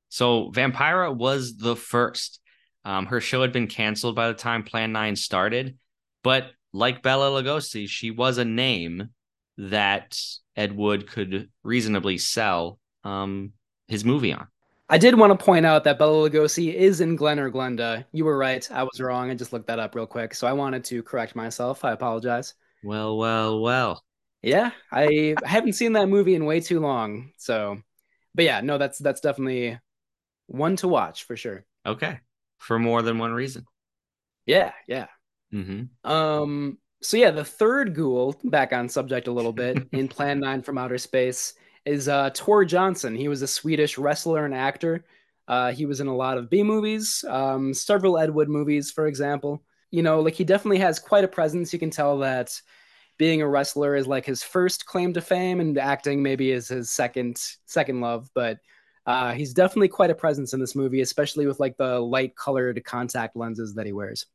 So 0.09 0.51
Vampira 0.51 1.15
was 1.15 1.57
the 1.57 1.75
first. 1.75 2.39
Um, 2.85 3.05
her 3.07 3.19
show 3.19 3.41
had 3.41 3.51
been 3.51 3.67
canceled 3.67 4.15
by 4.15 4.29
the 4.29 4.33
time 4.33 4.63
Plan 4.63 4.91
9 4.93 5.15
started, 5.15 5.77
but 6.23 6.51
like 6.71 7.03
Bela 7.03 7.41
Lugosi, 7.41 7.87
she 7.87 8.11
was 8.11 8.37
a 8.37 8.45
name 8.45 9.09
that 9.57 10.17
Ed 10.55 10.75
Wood 10.75 11.09
could 11.09 11.49
reasonably 11.63 12.17
sell 12.17 12.79
um, 13.03 13.51
his 13.87 14.05
movie 14.05 14.33
on. 14.33 14.47
I 14.89 14.97
did 14.97 15.19
want 15.19 15.37
to 15.37 15.45
point 15.45 15.65
out 15.65 15.83
that 15.83 15.99
Bela 15.99 16.29
Lugosi 16.29 16.73
is 16.73 17.01
in 17.01 17.17
Glen 17.17 17.39
or 17.39 17.51
Glenda. 17.51 18.05
You 18.13 18.23
were 18.23 18.37
right. 18.37 18.65
I 18.71 18.83
was 18.83 19.01
wrong. 19.01 19.29
I 19.29 19.35
just 19.35 19.51
looked 19.51 19.67
that 19.67 19.79
up 19.79 19.95
real 19.95 20.05
quick. 20.05 20.33
So 20.33 20.47
I 20.47 20.53
wanted 20.53 20.85
to 20.85 21.03
correct 21.03 21.35
myself. 21.35 21.83
I 21.83 21.91
apologize. 21.91 22.53
Well, 22.83 23.17
well, 23.17 23.59
well. 23.59 24.03
Yeah, 24.41 24.71
I 24.91 25.35
haven't 25.43 25.73
seen 25.73 25.93
that 25.93 26.07
movie 26.07 26.35
in 26.35 26.45
way 26.45 26.61
too 26.61 26.79
long. 26.79 27.31
So, 27.37 27.81
but 28.33 28.45
yeah, 28.45 28.61
no, 28.61 28.77
that's 28.77 28.99
that's 28.99 29.19
definitely 29.19 29.77
one 30.47 30.75
to 30.77 30.87
watch 30.87 31.23
for 31.23 31.37
sure. 31.37 31.65
Okay. 31.85 32.19
For 32.57 32.79
more 32.79 33.01
than 33.01 33.17
one 33.19 33.33
reason. 33.33 33.65
Yeah, 34.45 34.71
yeah. 34.87 35.07
hmm 35.51 35.83
Um, 36.03 36.77
so 37.01 37.17
yeah, 37.17 37.31
the 37.31 37.45
third 37.45 37.95
ghoul, 37.95 38.35
back 38.43 38.73
on 38.73 38.89
subject 38.89 39.27
a 39.27 39.31
little 39.31 39.53
bit, 39.53 39.87
in 39.91 40.07
Plan 40.07 40.39
9 40.39 40.61
from 40.63 40.77
Outer 40.77 40.97
Space, 40.97 41.53
is 41.85 42.07
uh 42.07 42.29
Tor 42.33 42.65
Johnson. 42.65 43.15
He 43.15 43.27
was 43.27 43.41
a 43.41 43.47
Swedish 43.47 43.97
wrestler 43.97 44.45
and 44.45 44.53
actor. 44.53 45.05
Uh, 45.47 45.71
he 45.71 45.85
was 45.85 46.01
in 46.01 46.07
a 46.07 46.15
lot 46.15 46.37
of 46.37 46.49
B 46.49 46.61
movies, 46.63 47.23
um, 47.29 47.73
several 47.73 48.17
Ed 48.17 48.29
Wood 48.31 48.49
movies, 48.49 48.91
for 48.91 49.07
example. 49.07 49.63
You 49.91 50.03
know, 50.03 50.19
like 50.19 50.33
he 50.33 50.43
definitely 50.43 50.79
has 50.79 50.99
quite 50.99 51.23
a 51.23 51.29
presence. 51.29 51.71
You 51.71 51.79
can 51.79 51.89
tell 51.89 52.17
that 52.19 52.59
being 53.17 53.41
a 53.41 53.47
wrestler 53.47 53.95
is 53.95 54.07
like 54.07 54.25
his 54.25 54.43
first 54.43 54.85
claim 54.85 55.13
to 55.13 55.21
fame, 55.21 55.59
and 55.59 55.77
acting 55.77 56.21
maybe 56.21 56.51
is 56.51 56.67
his 56.67 56.89
second 56.91 57.37
second 57.65 58.01
love. 58.01 58.29
But 58.33 58.59
uh, 59.07 59.31
he's 59.31 59.53
definitely 59.53 59.87
quite 59.87 60.09
a 60.09 60.15
presence 60.15 60.53
in 60.53 60.59
this 60.59 60.75
movie, 60.75 60.99
especially 60.99 61.47
with 61.47 61.61
like 61.61 61.77
the 61.77 61.97
light 61.97 62.35
colored 62.35 62.83
contact 62.83 63.37
lenses 63.37 63.73
that 63.75 63.85
he 63.85 63.93
wears. 63.93 64.25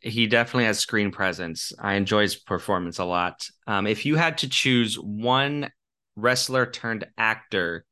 He 0.00 0.26
definitely 0.26 0.64
has 0.64 0.78
screen 0.78 1.10
presence. 1.10 1.72
I 1.78 1.94
enjoy 1.94 2.22
his 2.22 2.34
performance 2.34 2.98
a 2.98 3.04
lot. 3.04 3.46
Um, 3.66 3.86
if 3.86 4.06
you 4.06 4.16
had 4.16 4.38
to 4.38 4.48
choose 4.48 4.98
one 4.98 5.70
wrestler 6.16 6.64
turned 6.64 7.06
actor, 7.18 7.84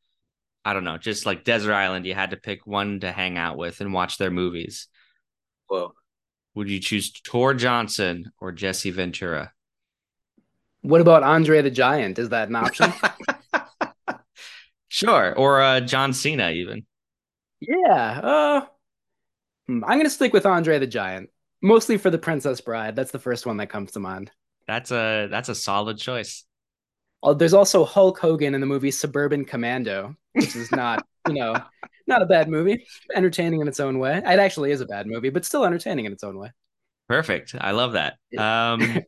I 0.64 0.72
don't 0.72 0.84
know, 0.84 0.96
just 0.96 1.26
like 1.26 1.44
Desert 1.44 1.74
Island, 1.74 2.06
you 2.06 2.14
had 2.14 2.30
to 2.30 2.38
pick 2.38 2.66
one 2.66 3.00
to 3.00 3.12
hang 3.12 3.36
out 3.36 3.58
with 3.58 3.82
and 3.82 3.92
watch 3.92 4.16
their 4.16 4.30
movies. 4.30 4.88
Whoa. 5.66 5.92
Would 6.54 6.70
you 6.70 6.80
choose 6.80 7.12
Tor 7.12 7.52
Johnson 7.52 8.32
or 8.40 8.50
Jesse 8.50 8.90
Ventura? 8.90 9.52
What 10.80 11.02
about 11.02 11.22
Andre 11.22 11.60
the 11.60 11.70
Giant? 11.70 12.18
Is 12.18 12.30
that 12.30 12.48
an 12.48 12.56
option? 12.56 12.92
Sure, 14.94 15.34
or 15.34 15.60
uh, 15.60 15.80
John 15.80 16.12
Cena 16.12 16.50
even. 16.50 16.86
yeah. 17.58 18.20
Uh, 18.22 18.66
hmm, 19.66 19.82
I'm 19.84 19.98
gonna 19.98 20.08
stick 20.08 20.32
with 20.32 20.46
Andre 20.46 20.78
the 20.78 20.86
Giant, 20.86 21.30
mostly 21.60 21.98
for 21.98 22.10
the 22.10 22.18
Princess 22.18 22.60
Bride. 22.60 22.94
That's 22.94 23.10
the 23.10 23.18
first 23.18 23.44
one 23.44 23.56
that 23.56 23.66
comes 23.66 23.90
to 23.92 23.98
mind. 23.98 24.30
That's 24.68 24.92
a 24.92 25.26
that's 25.28 25.48
a 25.48 25.54
solid 25.56 25.98
choice. 25.98 26.44
Oh, 27.24 27.34
there's 27.34 27.54
also 27.54 27.84
Hulk 27.84 28.20
Hogan 28.20 28.54
in 28.54 28.60
the 28.60 28.68
movie 28.68 28.92
Suburban 28.92 29.44
Commando, 29.44 30.14
which 30.32 30.54
is 30.54 30.70
not, 30.70 31.04
you 31.26 31.34
know, 31.34 31.56
not 32.06 32.22
a 32.22 32.26
bad 32.26 32.48
movie. 32.48 32.86
Entertaining 33.16 33.62
in 33.62 33.66
its 33.66 33.80
own 33.80 33.98
way. 33.98 34.18
It 34.18 34.24
actually 34.38 34.70
is 34.70 34.80
a 34.80 34.86
bad 34.86 35.08
movie, 35.08 35.30
but 35.30 35.44
still 35.44 35.64
entertaining 35.64 36.04
in 36.04 36.12
its 36.12 36.22
own 36.22 36.38
way. 36.38 36.52
Perfect. 37.08 37.56
I 37.60 37.72
love 37.72 37.94
that. 37.94 38.14
Um, 38.38 39.02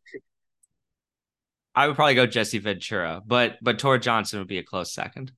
I 1.77 1.87
would 1.87 1.95
probably 1.95 2.17
go 2.17 2.27
Jesse 2.27 2.59
Ventura, 2.59 3.23
but 3.25 3.59
but 3.63 3.79
Tor 3.79 3.99
Johnson 3.99 4.41
would 4.41 4.49
be 4.49 4.59
a 4.59 4.65
close 4.65 4.93
second. 4.93 5.31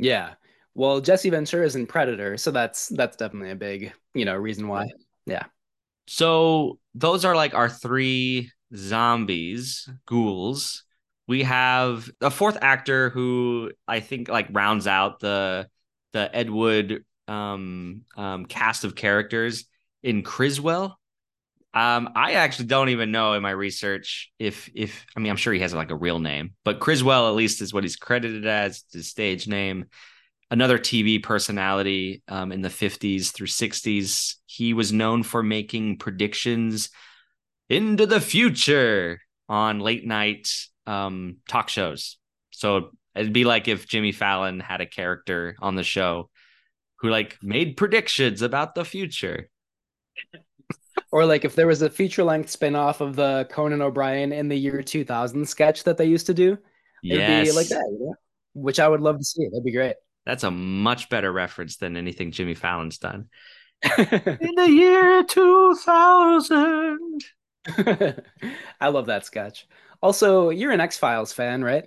Yeah. 0.00 0.34
Well, 0.74 1.00
Jesse 1.00 1.30
Ventura 1.30 1.66
is 1.66 1.76
in 1.76 1.86
Predator, 1.86 2.36
so 2.36 2.50
that's 2.50 2.88
that's 2.88 3.16
definitely 3.16 3.50
a 3.50 3.56
big, 3.56 3.92
you 4.14 4.24
know, 4.24 4.34
reason 4.34 4.68
why. 4.68 4.86
Yeah. 5.26 5.44
So 6.06 6.78
those 6.94 7.24
are 7.24 7.34
like 7.34 7.54
our 7.54 7.68
three 7.68 8.50
zombies, 8.74 9.88
ghouls. 10.06 10.84
We 11.26 11.44
have 11.44 12.10
a 12.20 12.30
fourth 12.30 12.58
actor 12.60 13.10
who 13.10 13.72
I 13.86 14.00
think 14.00 14.28
like 14.28 14.48
rounds 14.50 14.86
out 14.86 15.20
the 15.20 15.68
the 16.12 16.34
Ed 16.34 16.50
Wood 16.50 17.04
um, 17.28 18.02
um, 18.16 18.46
cast 18.46 18.84
of 18.84 18.94
characters 18.94 19.66
in 20.02 20.22
Criswell. 20.22 20.98
Um, 21.72 22.10
I 22.16 22.32
actually 22.32 22.66
don't 22.66 22.88
even 22.88 23.12
know 23.12 23.34
in 23.34 23.42
my 23.42 23.52
research 23.52 24.32
if 24.40 24.68
if 24.74 25.06
I 25.16 25.20
mean 25.20 25.30
I'm 25.30 25.36
sure 25.36 25.52
he 25.52 25.60
has 25.60 25.72
like 25.72 25.90
a 25.90 25.96
real 25.96 26.18
name, 26.18 26.54
but 26.64 26.80
Criswell 26.80 27.28
at 27.28 27.34
least 27.34 27.62
is 27.62 27.72
what 27.72 27.84
he's 27.84 27.96
credited 27.96 28.46
as 28.46 28.84
his 28.92 29.08
stage 29.08 29.46
name. 29.46 29.86
Another 30.50 30.80
TV 30.80 31.22
personality 31.22 32.22
um, 32.26 32.50
in 32.50 32.60
the 32.60 32.68
50s 32.68 33.30
through 33.30 33.46
60s. 33.46 34.34
He 34.46 34.74
was 34.74 34.92
known 34.92 35.22
for 35.22 35.44
making 35.44 35.98
predictions 35.98 36.90
into 37.68 38.04
the 38.04 38.20
future 38.20 39.20
on 39.48 39.78
late 39.78 40.04
night 40.04 40.48
um, 40.88 41.36
talk 41.48 41.68
shows. 41.68 42.18
So 42.50 42.90
it'd 43.14 43.32
be 43.32 43.44
like 43.44 43.68
if 43.68 43.86
Jimmy 43.86 44.10
Fallon 44.10 44.58
had 44.58 44.80
a 44.80 44.86
character 44.86 45.54
on 45.60 45.76
the 45.76 45.84
show 45.84 46.30
who 46.96 47.10
like 47.10 47.38
made 47.42 47.76
predictions 47.76 48.42
about 48.42 48.74
the 48.74 48.84
future. 48.84 49.48
Or 51.12 51.24
like 51.26 51.44
if 51.44 51.54
there 51.56 51.66
was 51.66 51.82
a 51.82 51.90
feature 51.90 52.22
length 52.24 52.50
spin 52.50 52.76
off 52.76 53.00
of 53.00 53.16
the 53.16 53.46
Conan 53.50 53.82
O'Brien 53.82 54.32
in 54.32 54.48
the 54.48 54.56
year 54.56 54.82
2000 54.82 55.48
sketch 55.48 55.84
that 55.84 55.96
they 55.98 56.06
used 56.06 56.26
to 56.26 56.34
do, 56.34 56.52
it'd 56.52 56.60
Yes. 57.02 57.48
be 57.48 57.52
like 57.52 57.68
that, 57.68 57.88
you 57.90 58.06
know? 58.06 58.14
which 58.54 58.78
I 58.80 58.88
would 58.88 59.00
love 59.00 59.18
to 59.18 59.24
see. 59.24 59.48
That'd 59.48 59.64
be 59.64 59.72
great. 59.72 59.96
That's 60.26 60.44
a 60.44 60.50
much 60.50 61.08
better 61.08 61.32
reference 61.32 61.76
than 61.78 61.96
anything 61.96 62.30
Jimmy 62.30 62.54
Fallon's 62.54 62.98
done. 62.98 63.28
In 63.98 64.54
the 64.56 64.68
year 64.70 65.24
2000. 65.24 67.20
I 68.80 68.88
love 68.88 69.06
that 69.06 69.24
sketch. 69.26 69.66
Also, 70.02 70.50
you're 70.50 70.72
an 70.72 70.80
X 70.80 70.96
Files 70.98 71.32
fan, 71.32 71.62
right? 71.64 71.86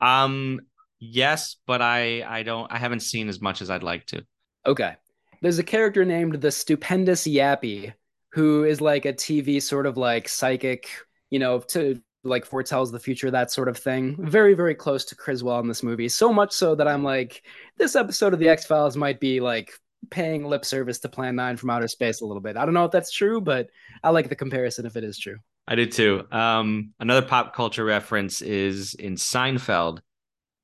Um 0.00 0.60
yes, 1.00 1.56
but 1.66 1.82
I 1.82 2.22
I 2.22 2.42
don't 2.42 2.70
I 2.70 2.78
haven't 2.78 3.00
seen 3.00 3.28
as 3.28 3.40
much 3.40 3.62
as 3.62 3.70
I'd 3.70 3.82
like 3.82 4.06
to. 4.06 4.24
Okay. 4.66 4.96
There's 5.40 5.58
a 5.58 5.64
character 5.64 6.04
named 6.04 6.40
the 6.40 6.50
Stupendous 6.50 7.26
Yappi 7.26 7.92
who 8.32 8.64
is 8.64 8.80
like 8.80 9.04
a 9.04 9.12
TV 9.12 9.62
sort 9.62 9.86
of 9.86 9.96
like 9.96 10.28
psychic, 10.28 10.88
you 11.30 11.38
know, 11.38 11.60
to 11.60 12.00
like 12.24 12.44
foretells 12.44 12.90
the 12.90 12.98
future, 12.98 13.30
that 13.30 13.50
sort 13.50 13.68
of 13.68 13.76
thing. 13.76 14.16
Very, 14.18 14.54
very 14.54 14.74
close 14.74 15.04
to 15.06 15.16
Criswell 15.16 15.60
in 15.60 15.68
this 15.68 15.82
movie. 15.82 16.08
So 16.08 16.32
much 16.32 16.52
so 16.52 16.74
that 16.74 16.88
I'm 16.88 17.04
like, 17.04 17.42
this 17.76 17.96
episode 17.96 18.32
of 18.34 18.38
the 18.38 18.48
X 18.48 18.66
Files 18.66 18.96
might 18.96 19.20
be 19.20 19.40
like 19.40 19.72
paying 20.10 20.44
lip 20.44 20.64
service 20.64 20.98
to 21.00 21.08
Plan 21.08 21.36
9 21.36 21.56
from 21.56 21.70
outer 21.70 21.88
space 21.88 22.20
a 22.20 22.26
little 22.26 22.42
bit. 22.42 22.56
I 22.56 22.64
don't 22.64 22.74
know 22.74 22.84
if 22.84 22.92
that's 22.92 23.10
true, 23.10 23.40
but 23.40 23.68
I 24.02 24.10
like 24.10 24.28
the 24.28 24.36
comparison 24.36 24.86
if 24.86 24.96
it 24.96 25.04
is 25.04 25.18
true. 25.18 25.38
I 25.66 25.74
do 25.74 25.86
too. 25.86 26.24
Um, 26.32 26.94
another 26.98 27.26
pop 27.26 27.54
culture 27.54 27.84
reference 27.84 28.40
is 28.40 28.94
in 28.94 29.16
Seinfeld, 29.16 30.00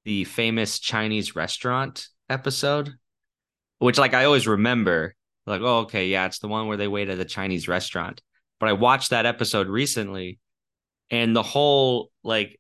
the 0.04 0.24
famous 0.24 0.78
Chinese 0.78 1.36
restaurant 1.36 2.06
episode, 2.30 2.94
which 3.78 3.98
like 3.98 4.14
I 4.14 4.24
always 4.24 4.46
remember. 4.46 5.14
Like, 5.46 5.60
oh, 5.60 5.80
okay, 5.80 6.06
yeah, 6.06 6.26
it's 6.26 6.38
the 6.38 6.48
one 6.48 6.66
where 6.66 6.76
they 6.76 6.88
wait 6.88 7.08
at 7.08 7.18
the 7.18 7.24
Chinese 7.24 7.68
restaurant. 7.68 8.22
But 8.60 8.68
I 8.68 8.72
watched 8.72 9.10
that 9.10 9.26
episode 9.26 9.68
recently, 9.68 10.38
and 11.10 11.34
the 11.34 11.42
whole 11.42 12.10
like 12.22 12.58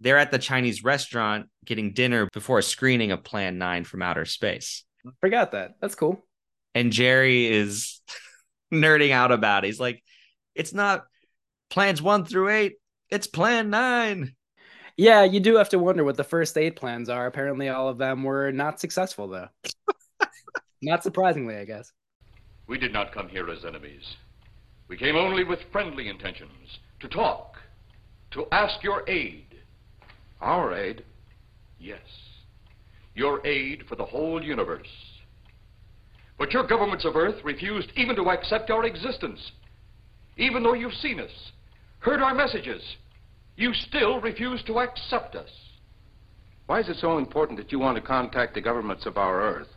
they're 0.00 0.18
at 0.18 0.30
the 0.30 0.38
Chinese 0.38 0.82
restaurant 0.82 1.46
getting 1.64 1.92
dinner 1.92 2.28
before 2.32 2.58
a 2.58 2.62
screening 2.62 3.12
of 3.12 3.24
Plan 3.24 3.58
9 3.58 3.84
from 3.84 4.02
Outer 4.02 4.24
Space. 4.24 4.84
I 5.06 5.10
Forgot 5.20 5.52
that. 5.52 5.76
That's 5.80 5.94
cool. 5.94 6.26
And 6.74 6.92
Jerry 6.92 7.46
is 7.46 8.00
nerding 8.72 9.12
out 9.12 9.32
about 9.32 9.64
it. 9.64 9.68
He's 9.68 9.80
like, 9.80 10.02
it's 10.54 10.74
not 10.74 11.04
plans 11.70 12.02
one 12.02 12.24
through 12.24 12.50
eight, 12.50 12.74
it's 13.10 13.26
plan 13.26 13.70
nine. 13.70 14.34
Yeah, 14.96 15.24
you 15.24 15.40
do 15.40 15.56
have 15.56 15.70
to 15.70 15.78
wonder 15.78 16.04
what 16.04 16.16
the 16.16 16.24
first 16.24 16.56
eight 16.56 16.76
plans 16.76 17.08
are. 17.08 17.26
Apparently, 17.26 17.68
all 17.68 17.88
of 17.88 17.98
them 17.98 18.22
were 18.22 18.52
not 18.52 18.78
successful, 18.78 19.26
though. 19.26 19.48
not 20.82 21.02
surprisingly, 21.02 21.56
I 21.56 21.64
guess. 21.64 21.90
We 22.66 22.78
did 22.78 22.92
not 22.92 23.12
come 23.12 23.28
here 23.28 23.48
as 23.50 23.64
enemies. 23.64 24.16
We 24.88 24.96
came 24.96 25.16
only 25.16 25.44
with 25.44 25.58
friendly 25.72 26.08
intentions 26.08 26.78
to 27.00 27.08
talk, 27.08 27.56
to 28.32 28.46
ask 28.52 28.82
your 28.82 29.08
aid. 29.08 29.46
Our 30.40 30.74
aid? 30.74 31.04
Yes, 31.78 32.00
your 33.14 33.46
aid 33.46 33.84
for 33.88 33.96
the 33.96 34.04
whole 34.04 34.42
universe. 34.42 34.88
But 36.38 36.52
your 36.52 36.66
governments 36.66 37.04
of 37.04 37.16
Earth 37.16 37.42
refused 37.44 37.90
even 37.96 38.16
to 38.16 38.30
accept 38.30 38.70
our 38.70 38.84
existence. 38.84 39.52
Even 40.36 40.62
though 40.62 40.74
you've 40.74 40.94
seen 40.94 41.20
us, 41.20 41.30
heard 42.00 42.20
our 42.20 42.34
messages, 42.34 42.82
you 43.56 43.72
still 43.72 44.20
refuse 44.20 44.62
to 44.64 44.80
accept 44.80 45.36
us. 45.36 45.50
Why 46.66 46.80
is 46.80 46.88
it 46.88 46.96
so 46.96 47.18
important 47.18 47.58
that 47.58 47.70
you 47.70 47.78
want 47.78 47.96
to 47.96 48.02
contact 48.02 48.54
the 48.54 48.60
governments 48.60 49.06
of 49.06 49.16
our 49.16 49.42
Earth? 49.42 49.68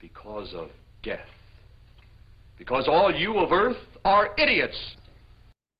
Because 0.00 0.54
of 0.54 0.70
death. 1.02 1.20
Because 2.56 2.88
all 2.88 3.14
you 3.14 3.38
of 3.38 3.52
Earth 3.52 3.76
are 4.04 4.34
idiots. 4.38 4.96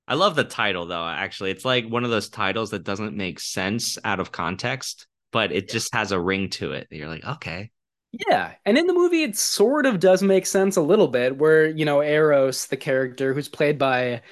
I 0.09 0.15
love 0.15 0.37
the 0.37 0.45
title 0.45 0.87
though. 0.87 1.07
Actually, 1.07 1.51
it's 1.51 1.65
like 1.65 1.87
one 1.89 2.05
of 2.05 2.11
those 2.11 2.29
titles 2.29 2.71
that 2.71 2.85
doesn't 2.85 3.17
make 3.17 3.41
sense 3.41 3.99
out 4.05 4.21
of 4.21 4.31
context, 4.33 5.07
but 5.33 5.53
it 5.53 5.69
just 5.69 5.93
has 5.95 6.12
a 6.12 6.21
ring 6.21 6.49
to 6.51 6.73
it. 6.73 6.87
You're 6.91 7.09
like, 7.09 7.25
okay, 7.25 7.71
Yeah, 8.29 8.53
and 8.65 8.79
in 8.79 8.87
the 8.87 8.95
movie, 8.95 9.23
it 9.25 9.37
sort 9.37 9.85
of 9.85 10.01
does 10.01 10.23
make 10.23 10.47
sense 10.47 10.77
a 10.77 10.81
little 10.83 11.09
bit, 11.09 11.37
where, 11.37 11.67
you 11.67 11.85
know, 11.85 12.03
Eros, 12.03 12.67
the 12.67 12.77
character 12.77 13.35
who's 13.35 13.49
played 13.49 13.79
by 13.79 14.23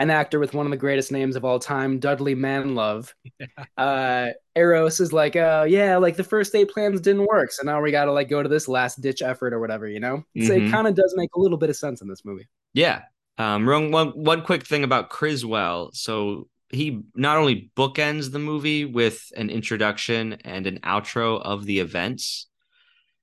an 0.00 0.10
actor 0.10 0.40
with 0.40 0.54
one 0.54 0.66
of 0.66 0.70
the 0.70 0.76
greatest 0.76 1.12
names 1.12 1.36
of 1.36 1.44
all 1.44 1.58
time, 1.60 1.98
Dudley 2.00 2.34
Manlove. 2.34 3.12
Uh, 3.76 4.28
Eros 4.56 5.00
is 5.00 5.12
like, 5.12 5.36
oh, 5.36 5.62
yeah, 5.64 5.96
like 5.96 6.16
the 6.16 6.24
first 6.24 6.54
eight 6.54 6.70
plans 6.70 7.00
didn't 7.00 7.26
work, 7.26 7.50
so 7.52 7.62
now 7.62 7.80
we 7.80 7.90
gotta 7.90 8.12
like 8.12 8.28
go 8.28 8.42
to 8.42 8.48
this 8.48 8.68
last 8.68 9.00
ditch 9.00 9.22
effort 9.22 9.52
or 9.54 9.60
whatever, 9.60 9.86
you 9.88 10.00
know? 10.00 10.24
So 10.42 10.50
Mhm. 10.50 10.66
it 10.66 10.70
kind 10.70 10.86
of 10.86 10.94
does 10.94 11.14
make 11.16 11.30
a 11.34 11.40
little 11.40 11.56
bit 11.56 11.70
of 11.70 11.76
sense 11.76 12.02
in 12.02 12.08
this 12.08 12.24
movie. 12.24 12.46
Yeah. 12.74 13.02
Um, 13.38 13.66
wrong, 13.66 13.90
one, 13.90 14.08
one 14.10 14.42
quick 14.42 14.66
thing 14.66 14.84
about 14.84 15.08
Criswell. 15.08 15.90
So 15.94 16.48
he 16.70 17.00
not 17.14 17.38
only 17.38 17.70
bookends 17.76 18.30
the 18.32 18.38
movie 18.38 18.84
with 18.84 19.32
an 19.36 19.48
introduction 19.48 20.34
and 20.44 20.66
an 20.66 20.80
outro 20.80 21.40
of 21.40 21.64
the 21.64 21.78
events, 21.80 22.46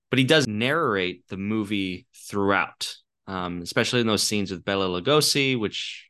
but 0.10 0.18
he 0.20 0.26
does 0.26 0.48
narrate 0.48 1.28
the 1.28 1.38
movie 1.38 2.08
throughout, 2.16 2.96
um, 3.28 3.62
especially 3.62 4.02
in 4.02 4.08
those 4.08 4.24
scenes 4.24 4.50
with 4.52 4.66
Bela 4.66 4.88
Lugosi, 4.88 5.60
which 5.60 6.10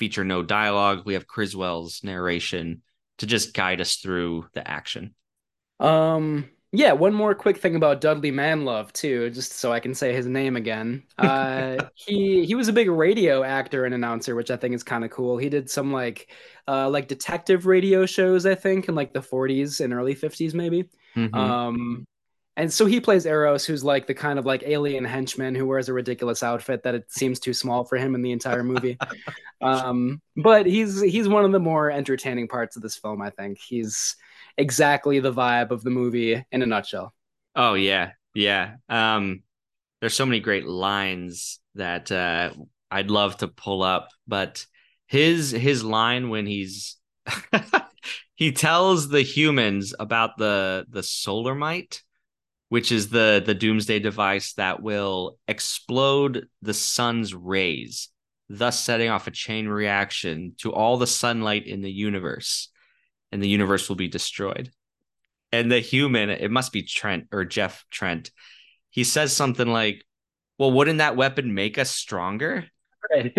feature 0.00 0.24
no 0.24 0.42
dialogue. 0.42 1.02
We 1.04 1.14
have 1.14 1.28
Criswell's 1.28 2.02
narration 2.02 2.82
to 3.18 3.26
just 3.26 3.54
guide 3.54 3.80
us 3.80 3.98
through 3.98 4.46
the 4.54 4.68
action. 4.68 5.14
Um, 5.78 6.50
yeah, 6.72 6.92
one 6.92 7.14
more 7.14 7.34
quick 7.34 7.58
thing 7.58 7.74
about 7.74 8.00
Dudley 8.00 8.32
Manlove 8.32 8.92
too, 8.92 9.30
just 9.30 9.52
so 9.52 9.72
I 9.72 9.80
can 9.80 9.94
say 9.94 10.12
his 10.12 10.26
name 10.26 10.56
again. 10.56 11.04
Uh, 11.18 11.88
he 11.94 12.46
he 12.46 12.54
was 12.54 12.68
a 12.68 12.72
big 12.72 12.88
radio 12.88 13.42
actor 13.42 13.84
and 13.84 13.94
announcer, 13.94 14.34
which 14.34 14.50
I 14.50 14.56
think 14.56 14.74
is 14.74 14.82
kind 14.82 15.04
of 15.04 15.10
cool. 15.10 15.36
He 15.36 15.48
did 15.48 15.68
some 15.70 15.92
like 15.92 16.32
uh 16.66 16.88
like 16.88 17.08
detective 17.08 17.66
radio 17.66 18.06
shows, 18.06 18.46
I 18.46 18.54
think, 18.54 18.88
in 18.88 18.94
like 18.94 19.12
the 19.12 19.22
40s 19.22 19.80
and 19.80 19.92
early 19.92 20.14
50s 20.14 20.54
maybe. 20.54 20.88
Mhm. 21.16 21.34
Um, 21.36 22.06
and 22.60 22.70
so 22.70 22.84
he 22.84 23.00
plays 23.00 23.24
Eros, 23.24 23.64
who's 23.64 23.82
like 23.82 24.06
the 24.06 24.12
kind 24.12 24.38
of 24.38 24.44
like 24.44 24.62
alien 24.66 25.02
henchman 25.02 25.54
who 25.54 25.66
wears 25.66 25.88
a 25.88 25.94
ridiculous 25.94 26.42
outfit 26.42 26.82
that 26.82 26.94
it 26.94 27.10
seems 27.10 27.40
too 27.40 27.54
small 27.54 27.84
for 27.84 27.96
him 27.96 28.14
in 28.14 28.20
the 28.20 28.32
entire 28.32 28.62
movie. 28.62 28.98
um, 29.62 30.20
but 30.36 30.66
he's 30.66 31.00
he's 31.00 31.26
one 31.26 31.46
of 31.46 31.52
the 31.52 31.58
more 31.58 31.90
entertaining 31.90 32.48
parts 32.48 32.76
of 32.76 32.82
this 32.82 32.98
film, 32.98 33.22
I 33.22 33.30
think. 33.30 33.58
He's 33.58 34.14
exactly 34.58 35.20
the 35.20 35.32
vibe 35.32 35.70
of 35.70 35.82
the 35.82 35.88
movie 35.88 36.44
in 36.52 36.60
a 36.60 36.66
nutshell. 36.66 37.14
Oh 37.56 37.72
yeah, 37.72 38.10
yeah. 38.34 38.74
Um, 38.90 39.42
there's 40.02 40.14
so 40.14 40.26
many 40.26 40.40
great 40.40 40.66
lines 40.66 41.60
that 41.76 42.12
uh, 42.12 42.50
I'd 42.90 43.10
love 43.10 43.38
to 43.38 43.48
pull 43.48 43.82
up, 43.82 44.08
but 44.28 44.66
his 45.06 45.50
his 45.50 45.82
line 45.82 46.28
when 46.28 46.44
he's 46.44 46.98
he 48.34 48.52
tells 48.52 49.08
the 49.08 49.22
humans 49.22 49.94
about 49.98 50.36
the 50.36 50.84
the 50.90 51.00
Solaranite, 51.00 52.02
which 52.70 52.90
is 52.90 53.10
the 53.10 53.42
the 53.44 53.54
doomsday 53.54 53.98
device 53.98 54.54
that 54.54 54.82
will 54.82 55.36
explode 55.46 56.46
the 56.62 56.74
sun's 56.74 57.34
rays, 57.34 58.08
thus 58.48 58.82
setting 58.82 59.10
off 59.10 59.26
a 59.26 59.30
chain 59.30 59.68
reaction 59.68 60.54
to 60.58 60.72
all 60.72 60.96
the 60.96 61.06
sunlight 61.06 61.66
in 61.66 61.82
the 61.82 61.92
universe, 61.92 62.70
and 63.30 63.42
the 63.42 63.48
universe 63.48 63.88
will 63.88 63.96
be 63.96 64.08
destroyed 64.08 64.70
and 65.52 65.70
the 65.70 65.80
human 65.80 66.30
it 66.30 66.50
must 66.50 66.72
be 66.72 66.82
trent 66.82 67.26
or 67.32 67.44
jeff 67.44 67.84
trent 67.90 68.30
he 68.90 69.02
says 69.04 69.34
something 69.34 69.66
like 69.66 70.04
well 70.58 70.70
wouldn't 70.70 70.98
that 70.98 71.16
weapon 71.16 71.54
make 71.54 71.76
us 71.78 71.90
stronger 71.90 72.66
Right. 73.12 73.34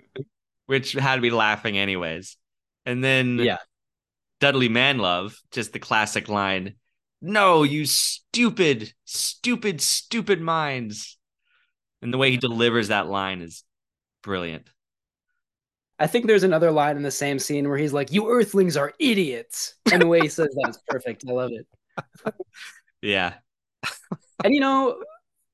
which 0.66 0.92
had 0.92 1.20
me 1.20 1.30
laughing 1.30 1.76
anyways 1.78 2.36
and 2.86 3.02
then 3.02 3.38
Yeah. 3.38 3.58
dudley 4.38 4.68
manlove 4.68 5.36
just 5.50 5.72
the 5.72 5.78
classic 5.78 6.28
line 6.28 6.76
no 7.20 7.62
you 7.62 7.84
stupid 7.84 8.92
stupid 9.04 9.80
stupid 9.80 10.40
minds 10.40 11.18
and 12.02 12.12
the 12.12 12.18
way 12.18 12.30
he 12.30 12.36
delivers 12.36 12.88
that 12.88 13.08
line 13.08 13.40
is 13.40 13.64
brilliant 14.22 14.68
I 15.98 16.06
think 16.06 16.26
there's 16.26 16.44
another 16.44 16.70
line 16.70 16.96
in 16.96 17.02
the 17.02 17.10
same 17.10 17.38
scene 17.38 17.68
where 17.68 17.76
he's 17.76 17.92
like, 17.92 18.10
"You 18.10 18.30
Earthlings 18.30 18.74
are 18.78 18.94
idiots," 18.98 19.74
and 19.92 20.00
the 20.00 20.06
way 20.06 20.20
he 20.20 20.28
says 20.28 20.48
that 20.54 20.70
is 20.70 20.78
perfect. 20.88 21.24
I 21.28 21.32
love 21.32 21.50
it. 21.52 21.66
yeah 23.02 23.34
And 24.44 24.54
you 24.54 24.60
know, 24.60 25.02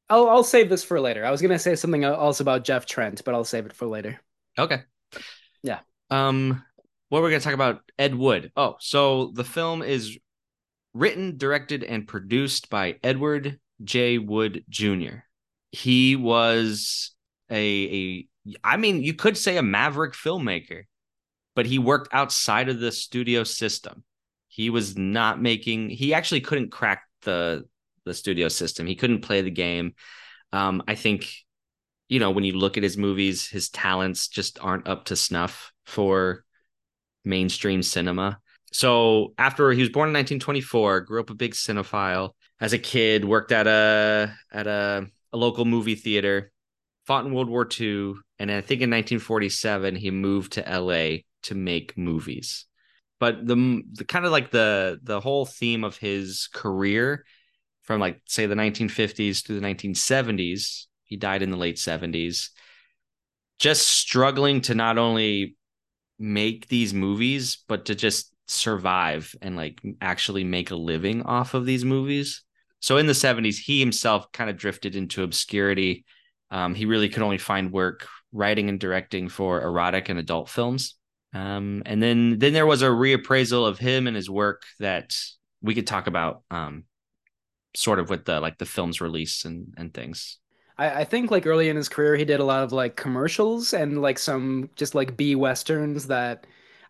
I'll 0.09 0.29
I'll 0.29 0.45
save 0.45 0.69
this 0.69 0.85
for 0.85 1.01
later. 1.01 1.25
I 1.25 1.31
was 1.31 1.43
gonna 1.43 1.59
say 1.59 1.75
something 1.75 2.05
else 2.05 2.41
about 2.41 2.65
Jeff 2.65 2.87
Trent, 2.87 3.23
but 3.25 3.35
I'll 3.35 3.45
save 3.45 3.67
it 3.67 3.73
for 3.73 3.87
later. 3.87 4.21
Okay. 4.59 4.83
Yeah. 5.63 5.81
Um, 6.11 6.63
what 7.09 7.23
we're 7.23 7.31
gonna 7.31 7.41
talk 7.41 7.55
about 7.55 7.83
Ed 7.99 8.15
Wood. 8.15 8.53
Oh, 8.57 8.77
so 8.79 9.33
the 9.35 9.45
film 9.45 9.83
is 9.83 10.19
written, 10.97 11.37
directed, 11.37 11.85
and 11.85 12.09
produced 12.09 12.71
by 12.71 12.97
Edward 13.03 13.59
J. 13.85 14.19
Wood 14.19 14.65
Jr. 14.69 15.19
He 15.71 16.17
was 16.17 17.13
a 17.51 18.27
a 18.55 18.59
I 18.65 18.77
mean, 18.77 19.03
you 19.03 19.15
could 19.15 19.37
say 19.37 19.57
a 19.57 19.63
maverick 19.63 20.15
filmmaker, 20.15 20.85
but 21.55 21.67
he 21.67 21.79
worked 21.79 22.13
outside 22.13 22.69
of 22.69 22.81
the 22.81 22.93
studio 22.93 23.45
system. 23.45 24.05
He 24.49 24.71
was 24.71 24.97
not 24.97 25.41
making 25.41 25.91
he 25.91 26.15
actually 26.15 26.41
couldn't 26.41 26.71
crack 26.73 27.03
the 27.23 27.65
the 28.05 28.15
studio 28.15 28.49
system. 28.49 28.87
He 28.87 28.95
couldn't 28.95 29.23
play 29.23 29.43
the 29.43 29.51
game. 29.51 29.95
Um, 30.53 30.83
I 30.89 30.95
think 30.95 31.27
you 32.09 32.21
know, 32.21 32.31
when 32.31 32.45
you 32.45 32.53
look 32.53 32.77
at 32.77 32.85
his 32.85 32.97
movies, 32.97 33.49
his 33.49 33.69
talents 33.69 34.29
just 34.29 34.59
aren't 34.63 34.87
up 34.87 35.07
to 35.07 35.17
snuff 35.17 35.73
for 35.85 36.45
mainstream 37.25 37.83
cinema. 37.83 38.39
So 38.73 39.35
after 39.39 39.71
he 39.73 39.81
was 39.81 39.91
born 39.91 40.09
in 40.09 40.15
1924, 40.15 41.03
grew 41.03 41.21
up 41.21 41.31
a 41.31 41.35
big 41.35 41.53
cinephile. 41.53 42.31
As 42.61 42.73
a 42.73 42.79
kid, 42.79 43.25
worked 43.25 43.53
at 43.53 43.67
a 43.67 44.35
at 44.53 44.67
a, 44.67 45.07
a 45.33 45.37
local 45.37 45.65
movie 45.65 45.95
theater, 45.95 46.51
fought 47.07 47.27
in 47.27 47.35
World 47.35 47.49
War 47.51 47.69
II, 47.69 48.15
and 48.39 48.51
I 48.51 48.61
think 48.61 48.81
in 48.81 48.91
1947 48.91 49.97
he 49.97 50.11
moved 50.11 50.53
to 50.53 50.61
LA 50.63 51.19
to 51.45 51.55
make 51.55 51.97
movies. 51.97 52.67
But 53.19 53.47
the 53.47 53.83
the 53.93 54.05
kind 54.05 54.27
of 54.27 54.33
like 54.33 54.51
the 54.51 54.99
the 55.03 55.21
whole 55.21 55.47
theme 55.47 55.85
of 55.85 55.97
his 55.97 56.49
career 56.53 57.25
from 57.87 58.01
like 58.01 58.21
say 58.27 58.47
the 58.47 58.55
1950s 58.55 59.45
through 59.45 59.61
the 59.61 59.67
1970s 59.67 60.87
he 61.05 61.17
died 61.17 61.43
in 61.43 61.51
the 61.51 61.57
late 61.57 61.77
70s 61.77 62.51
just 63.59 63.89
struggling 63.89 64.61
to 64.63 64.75
not 64.75 64.99
only 64.99 65.57
make 66.19 66.69
these 66.69 66.93
movies 66.93 67.63
but 67.69 67.87
to 67.87 67.95
just 67.95 68.35
survive 68.47 69.35
and 69.43 69.57
like 69.57 69.81
actually 70.01 70.45
make 70.45 70.71
a 70.71 70.77
living 70.77 71.23
off 71.23 71.55
of 71.55 71.67
these 71.67 71.85
movies. 71.85 72.43
So 72.81 72.97
in 72.97 73.07
the 73.07 73.13
70s 73.13 73.57
he 73.57 73.81
himself 73.81 74.31
kind 74.33 74.49
of 74.49 74.57
drifted 74.57 74.97
into 74.97 75.23
obscurity. 75.23 76.05
Um, 76.51 76.75
he 76.75 76.87
really 76.87 77.09
could 77.09 77.23
only 77.23 77.39
find 77.39 77.73
work 77.73 78.07
writing 78.33 78.69
and 78.69 78.79
directing 78.79 79.29
for 79.29 79.63
erotic 79.63 80.09
and 80.09 80.19
adult 80.19 80.49
films. 80.49 80.95
Um, 81.33 81.83
and 81.85 82.03
then 82.03 82.39
then 82.39 82.53
there 82.53 82.67
was 82.67 82.83
a 82.83 82.87
reappraisal 82.87 83.67
of 83.67 83.79
him 83.79 84.07
and 84.07 84.17
his 84.17 84.31
work 84.31 84.63
that 84.79 85.17
we 85.61 85.75
could 85.75 85.87
talk 85.87 86.07
about 86.07 86.43
um, 86.51 86.85
sort 87.75 87.99
of 87.99 88.09
with 88.09 88.25
the 88.25 88.41
like 88.41 88.59
the 88.59 88.65
film's 88.65 89.01
release 89.01 89.45
and 89.45 89.75
and 89.77 89.93
things. 89.93 90.39
I, 90.79 91.01
I 91.01 91.05
think 91.05 91.31
like 91.31 91.47
early 91.47 91.69
in 91.69 91.77
his 91.77 91.89
career, 91.89 92.17
he 92.17 92.25
did 92.25 92.41
a 92.41 92.45
lot 92.45 92.63
of 92.63 92.73
like 92.73 92.97
commercials 92.97 93.73
and 93.73 94.01
like 94.01 94.19
some 94.19 94.71
just 94.77 94.95
like 94.95 95.17
B 95.17 95.35
westerns 95.35 96.07
that 96.07 96.47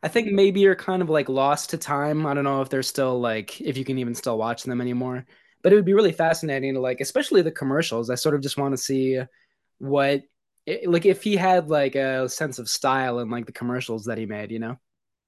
I 0.07 0.09
think 0.09 0.33
maybe 0.33 0.61
you're 0.61 0.77
kind 0.77 1.03
of 1.03 1.11
like 1.11 1.29
lost 1.29 1.71
to 1.71 1.79
time. 1.79 2.27
I 2.27 2.35
don't 2.35 2.45
know 2.45 2.63
if 2.63 2.69
they're 2.69 2.83
still 2.83 3.21
like 3.21 3.61
if 3.61 3.77
you 3.77 3.85
can 3.85 3.99
even 3.99 4.15
still 4.15 4.39
watch 4.39 4.63
them 4.63 4.81
anymore. 4.81 5.27
But 5.63 5.73
it 5.73 5.77
would 5.77 5.85
be 5.85 5.95
really 5.95 6.13
fascinating 6.13 6.75
to 6.75 6.81
like, 6.81 7.01
especially 7.01 7.43
the 7.43 7.51
commercials. 7.51 8.09
I 8.11 8.15
sort 8.15 8.35
of 8.37 8.41
just 8.41 8.57
want 8.57 8.73
to 8.73 8.79
see 8.79 9.21
what 9.79 10.23
it, 10.65 10.89
like 10.89 11.07
if 11.07 11.23
he 11.23 11.37
had 11.37 11.69
like 11.69 11.97
a 11.97 12.29
sense 12.29 12.59
of 12.59 12.69
style 12.69 13.19
in 13.19 13.31
like 13.31 13.47
the 13.47 13.53
commercials 13.53 14.05
that 14.05 14.19
he 14.19 14.27
made, 14.27 14.51
you 14.53 14.61
know? 14.61 14.79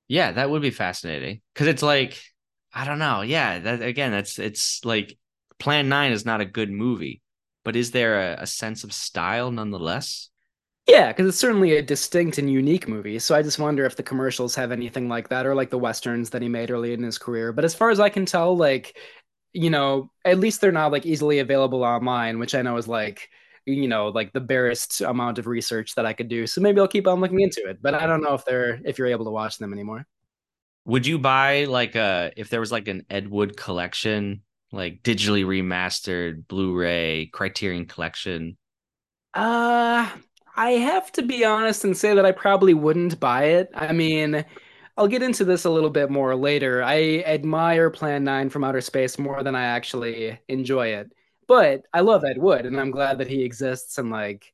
yeah 0.08 0.32
that 0.32 0.50
would 0.50 0.62
be 0.62 0.70
fascinating 0.70 1.40
because 1.52 1.66
it's 1.66 1.82
like 1.82 2.20
i 2.72 2.84
don't 2.84 2.98
know 2.98 3.20
yeah 3.20 3.58
that 3.58 3.82
again 3.82 4.10
that's 4.10 4.38
it's 4.38 4.84
like 4.84 5.16
plan 5.58 5.88
9 5.88 6.12
is 6.12 6.24
not 6.24 6.40
a 6.40 6.46
good 6.46 6.70
movie 6.70 7.22
but 7.64 7.76
is 7.76 7.90
there 7.90 8.32
a, 8.32 8.42
a 8.42 8.46
sense 8.46 8.84
of 8.84 8.92
style 8.92 9.50
nonetheless 9.50 10.30
Yeah, 10.88 11.08
because 11.12 11.28
it's 11.28 11.38
certainly 11.38 11.76
a 11.76 11.82
distinct 11.82 12.38
and 12.38 12.50
unique 12.50 12.88
movie. 12.88 13.18
So 13.18 13.34
I 13.34 13.42
just 13.42 13.58
wonder 13.58 13.84
if 13.84 13.96
the 13.96 14.02
commercials 14.02 14.54
have 14.54 14.72
anything 14.72 15.08
like 15.08 15.28
that, 15.28 15.44
or 15.46 15.54
like 15.54 15.68
the 15.70 15.78
westerns 15.78 16.30
that 16.30 16.40
he 16.42 16.48
made 16.48 16.70
early 16.70 16.94
in 16.94 17.02
his 17.02 17.18
career. 17.18 17.52
But 17.52 17.64
as 17.66 17.74
far 17.74 17.90
as 17.90 18.00
I 18.00 18.08
can 18.08 18.24
tell, 18.24 18.56
like, 18.56 18.96
you 19.52 19.70
know, 19.70 20.10
at 20.24 20.38
least 20.40 20.60
they're 20.62 20.72
not 20.72 20.92
like 20.92 21.06
easily 21.06 21.40
available 21.40 21.84
online, 21.84 22.38
which 22.38 22.54
I 22.54 22.62
know 22.62 22.76
is 22.78 22.88
like, 22.88 23.30
you 23.66 23.88
know, 23.88 24.08
like 24.08 24.32
the 24.32 24.40
barest 24.40 25.02
amount 25.02 25.38
of 25.38 25.46
research 25.46 25.94
that 25.96 26.06
I 26.06 26.14
could 26.14 26.28
do. 26.28 26.46
So 26.46 26.60
maybe 26.62 26.80
I'll 26.80 26.88
keep 26.88 27.06
on 27.08 27.20
looking 27.20 27.40
into 27.40 27.68
it. 27.68 27.82
But 27.82 27.94
I 27.94 28.06
don't 28.06 28.22
know 28.22 28.34
if 28.34 28.44
they're 28.46 28.80
if 28.84 28.98
you're 28.98 29.08
able 29.08 29.26
to 29.26 29.30
watch 29.32 29.58
them 29.58 29.72
anymore. 29.74 30.06
would 30.84 31.06
you 31.06 31.18
buy 31.18 31.64
like 31.64 31.94
a 31.96 32.32
if 32.36 32.48
there 32.50 32.60
was 32.60 32.72
like 32.72 32.88
an 32.88 33.04
ed 33.10 33.28
wood 33.28 33.56
collection 33.56 34.42
like 34.72 35.02
digitally 35.02 35.44
remastered 35.44 36.46
blu-ray 36.48 37.26
criterion 37.32 37.86
collection 37.86 38.56
Uh, 39.34 40.08
I 40.58 40.72
have 40.72 41.12
to 41.12 41.22
be 41.22 41.44
honest 41.44 41.84
and 41.84 41.96
say 41.96 42.14
that 42.14 42.26
I 42.26 42.32
probably 42.32 42.74
wouldn't 42.74 43.20
buy 43.20 43.44
it. 43.44 43.70
I 43.74 43.92
mean, 43.92 44.44
I'll 44.96 45.06
get 45.06 45.22
into 45.22 45.44
this 45.44 45.64
a 45.64 45.70
little 45.70 45.88
bit 45.88 46.10
more 46.10 46.34
later. 46.34 46.82
I 46.82 47.22
admire 47.26 47.90
Plan 47.90 48.24
9 48.24 48.50
from 48.50 48.64
Outer 48.64 48.80
Space 48.80 49.20
more 49.20 49.44
than 49.44 49.54
I 49.54 49.66
actually 49.66 50.40
enjoy 50.48 50.88
it. 50.88 51.12
But 51.46 51.84
I 51.94 52.00
love 52.00 52.24
Ed 52.24 52.38
Wood 52.38 52.66
and 52.66 52.80
I'm 52.80 52.90
glad 52.90 53.18
that 53.18 53.28
he 53.28 53.44
exists 53.44 53.98
and 53.98 54.10
like 54.10 54.52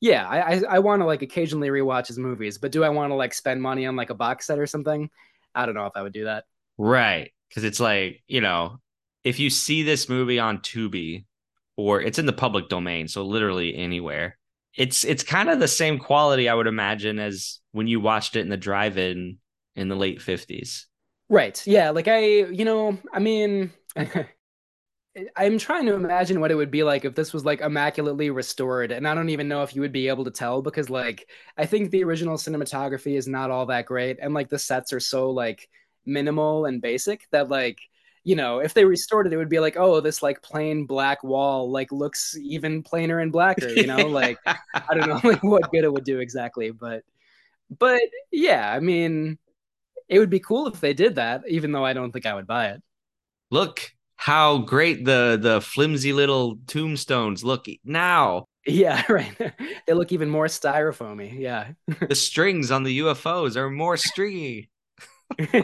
yeah, 0.00 0.26
I 0.26 0.54
I, 0.54 0.62
I 0.70 0.78
want 0.78 1.02
to 1.02 1.06
like 1.06 1.22
occasionally 1.22 1.68
rewatch 1.68 2.06
his 2.06 2.16
movies, 2.16 2.56
but 2.56 2.70
do 2.70 2.84
I 2.84 2.88
want 2.88 3.10
to 3.10 3.16
like 3.16 3.34
spend 3.34 3.60
money 3.60 3.86
on 3.86 3.96
like 3.96 4.10
a 4.10 4.14
box 4.14 4.46
set 4.46 4.58
or 4.60 4.68
something? 4.68 5.10
I 5.52 5.66
don't 5.66 5.74
know 5.74 5.86
if 5.86 5.96
I 5.96 6.02
would 6.02 6.12
do 6.12 6.26
that. 6.26 6.44
Right. 6.78 7.32
Because 7.48 7.64
it's 7.64 7.80
like, 7.80 8.22
you 8.28 8.40
know, 8.40 8.78
if 9.24 9.40
you 9.40 9.50
see 9.50 9.82
this 9.82 10.08
movie 10.08 10.38
on 10.38 10.58
Tubi 10.58 11.24
or 11.76 12.00
it's 12.00 12.20
in 12.20 12.26
the 12.26 12.32
public 12.32 12.68
domain, 12.68 13.08
so 13.08 13.24
literally 13.24 13.74
anywhere, 13.74 14.38
it's 14.76 15.04
it's 15.04 15.22
kind 15.22 15.48
of 15.48 15.58
the 15.60 15.68
same 15.68 15.98
quality 15.98 16.48
I 16.48 16.54
would 16.54 16.66
imagine 16.66 17.18
as 17.18 17.60
when 17.72 17.86
you 17.86 18.00
watched 18.00 18.36
it 18.36 18.40
in 18.40 18.48
the 18.48 18.56
drive-in 18.56 19.38
in 19.76 19.88
the 19.88 19.96
late 19.96 20.20
50s. 20.20 20.86
Right. 21.28 21.64
Yeah, 21.66 21.90
like 21.90 22.08
I, 22.08 22.20
you 22.20 22.64
know, 22.64 22.98
I 23.12 23.18
mean 23.18 23.72
I'm 25.36 25.58
trying 25.58 25.86
to 25.86 25.94
imagine 25.94 26.40
what 26.40 26.52
it 26.52 26.54
would 26.54 26.70
be 26.70 26.84
like 26.84 27.04
if 27.04 27.16
this 27.16 27.32
was 27.32 27.44
like 27.44 27.60
immaculately 27.60 28.30
restored 28.30 28.92
and 28.92 29.08
I 29.08 29.14
don't 29.14 29.30
even 29.30 29.48
know 29.48 29.62
if 29.62 29.74
you 29.74 29.80
would 29.80 29.92
be 29.92 30.06
able 30.06 30.24
to 30.24 30.30
tell 30.30 30.62
because 30.62 30.88
like 30.88 31.28
I 31.56 31.66
think 31.66 31.90
the 31.90 32.04
original 32.04 32.36
cinematography 32.36 33.16
is 33.16 33.26
not 33.26 33.50
all 33.50 33.66
that 33.66 33.86
great 33.86 34.18
and 34.22 34.34
like 34.34 34.48
the 34.48 34.58
sets 34.58 34.92
are 34.92 35.00
so 35.00 35.30
like 35.30 35.68
minimal 36.06 36.64
and 36.66 36.80
basic 36.80 37.26
that 37.32 37.48
like 37.48 37.80
you 38.22 38.36
know, 38.36 38.58
if 38.58 38.74
they 38.74 38.84
restored 38.84 39.26
it, 39.26 39.32
it 39.32 39.36
would 39.36 39.48
be 39.48 39.60
like, 39.60 39.76
oh, 39.76 40.00
this 40.00 40.22
like 40.22 40.42
plain 40.42 40.84
black 40.84 41.24
wall 41.24 41.70
like 41.70 41.90
looks 41.90 42.36
even 42.40 42.82
plainer 42.82 43.18
and 43.20 43.32
blacker, 43.32 43.68
you 43.68 43.86
know, 43.86 43.96
like 44.08 44.38
I 44.46 44.94
don't 44.94 45.08
know 45.08 45.20
like 45.28 45.42
what 45.42 45.70
good 45.70 45.84
it 45.84 45.92
would 45.92 46.04
do 46.04 46.18
exactly, 46.18 46.70
but 46.70 47.02
but 47.78 48.02
yeah, 48.30 48.72
I 48.72 48.80
mean, 48.80 49.38
it 50.08 50.18
would 50.18 50.30
be 50.30 50.40
cool 50.40 50.66
if 50.66 50.80
they 50.80 50.92
did 50.92 51.14
that, 51.14 51.44
even 51.48 51.72
though 51.72 51.84
I 51.84 51.92
don't 51.92 52.12
think 52.12 52.26
I 52.26 52.34
would 52.34 52.46
buy 52.46 52.68
it. 52.68 52.82
Look 53.50 53.92
how 54.16 54.58
great 54.58 55.04
the 55.04 55.38
the 55.40 55.60
flimsy 55.60 56.12
little 56.12 56.58
tombstones 56.66 57.42
look 57.42 57.66
now. 57.84 58.44
Yeah, 58.66 59.02
right. 59.08 59.34
they 59.86 59.94
look 59.94 60.12
even 60.12 60.28
more 60.28 60.46
styrofoamy. 60.46 61.38
Yeah. 61.38 61.68
the 62.06 62.14
strings 62.14 62.70
on 62.70 62.82
the 62.82 62.98
UFOs 62.98 63.56
are 63.56 63.70
more 63.70 63.96
stringy. 63.96 64.68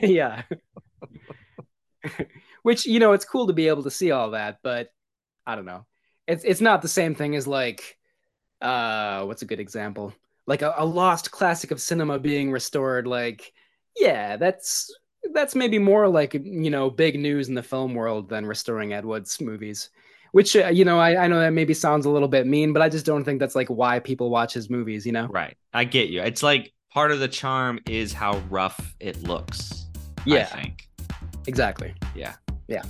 yeah. 0.01 0.43
Which 2.67 2.85
you 2.85 2.99
know, 2.99 3.13
it's 3.13 3.25
cool 3.25 3.47
to 3.47 3.53
be 3.53 3.69
able 3.69 3.85
to 3.85 3.93
see 3.93 4.11
all 4.11 4.33
that, 4.33 4.59
but 4.61 4.89
I 5.47 5.55
don't 5.55 5.67
know. 5.67 5.87
It's 6.27 6.43
it's 6.43 6.61
not 6.61 6.83
the 6.83 6.89
same 6.89 7.15
thing 7.15 7.37
as 7.37 7.47
like, 7.47 7.97
uh, 8.61 9.23
what's 9.23 9.43
a 9.43 9.45
good 9.45 9.61
example? 9.61 10.13
Like 10.49 10.63
a, 10.63 10.75
a 10.77 10.85
lost 10.85 11.31
classic 11.31 11.71
of 11.71 11.81
cinema 11.81 12.19
being 12.19 12.51
restored. 12.51 13.07
Like, 13.07 13.53
yeah, 13.97 14.37
that's 14.37 14.93
that's 15.33 15.55
maybe 15.55 15.79
more 15.79 16.09
like 16.09 16.35
you 16.35 16.69
know 16.69 16.91
big 16.91 17.17
news 17.21 17.49
in 17.49 17.55
the 17.55 17.63
film 17.63 17.95
world 17.95 18.29
than 18.29 18.45
restoring 18.45 18.93
Ed 18.93 19.05
Wood's 19.05 19.41
movies. 19.41 19.91
Which 20.33 20.57
uh, 20.57 20.67
you 20.67 20.85
know, 20.85 20.99
I, 20.99 21.27
I 21.27 21.29
know 21.29 21.39
that 21.39 21.53
maybe 21.53 21.73
sounds 21.73 22.05
a 22.05 22.11
little 22.11 22.27
bit 22.27 22.49
mean, 22.49 22.73
but 22.73 22.83
I 22.83 22.89
just 22.89 23.07
don't 23.07 23.23
think 23.23 23.39
that's 23.39 23.55
like 23.55 23.69
why 23.69 24.01
people 24.01 24.29
watch 24.29 24.55
his 24.55 24.69
movies. 24.69 25.07
You 25.07 25.13
know, 25.13 25.29
right? 25.29 25.57
I 25.73 25.85
get 25.85 26.09
you. 26.09 26.21
It's 26.21 26.43
like 26.43 26.73
part 26.91 27.13
of 27.13 27.21
the 27.21 27.29
charm 27.29 27.79
is 27.87 28.13
how 28.13 28.43
rough 28.51 28.97
it 28.99 29.23
looks. 29.23 29.87
Yeah, 30.25 30.49
I 30.51 30.63
think 30.63 30.89
exactly. 31.47 31.95
Yeah. 32.17 32.35
Yeah. 32.69 32.83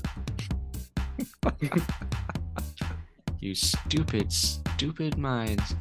you 3.41 3.55
stupid, 3.55 4.33
stupid 4.33 5.19
minds. 5.19 5.75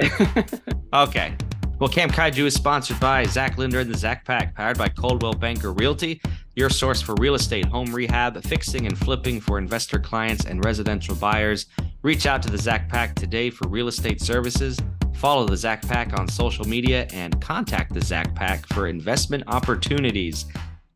okay. 0.92 1.36
Well, 1.78 1.88
Camp 1.88 2.12
Kaiju 2.12 2.44
is 2.44 2.54
sponsored 2.54 3.00
by 3.00 3.24
Zach 3.24 3.56
Linder 3.56 3.80
and 3.80 3.90
the 3.90 3.96
Zach 3.96 4.24
Pack, 4.26 4.54
powered 4.54 4.76
by 4.76 4.88
Coldwell 4.88 5.32
Banker 5.32 5.72
Realty, 5.72 6.20
your 6.54 6.68
source 6.68 7.00
for 7.00 7.14
real 7.14 7.34
estate, 7.34 7.64
home 7.64 7.94
rehab, 7.94 8.42
fixing, 8.44 8.86
and 8.86 8.98
flipping 8.98 9.40
for 9.40 9.56
investor 9.56 9.98
clients 9.98 10.44
and 10.44 10.62
residential 10.64 11.14
buyers. 11.14 11.66
Reach 12.02 12.26
out 12.26 12.42
to 12.42 12.50
the 12.50 12.58
Zach 12.58 12.88
Pack 12.90 13.14
today 13.14 13.48
for 13.48 13.66
real 13.68 13.88
estate 13.88 14.20
services. 14.20 14.78
Follow 15.14 15.46
the 15.46 15.56
Zach 15.56 15.80
Pack 15.82 16.18
on 16.18 16.28
social 16.28 16.66
media 16.66 17.06
and 17.12 17.40
contact 17.40 17.94
the 17.94 18.02
Zach 18.02 18.34
Pack 18.34 18.66
for 18.68 18.86
investment 18.86 19.44
opportunities. 19.46 20.44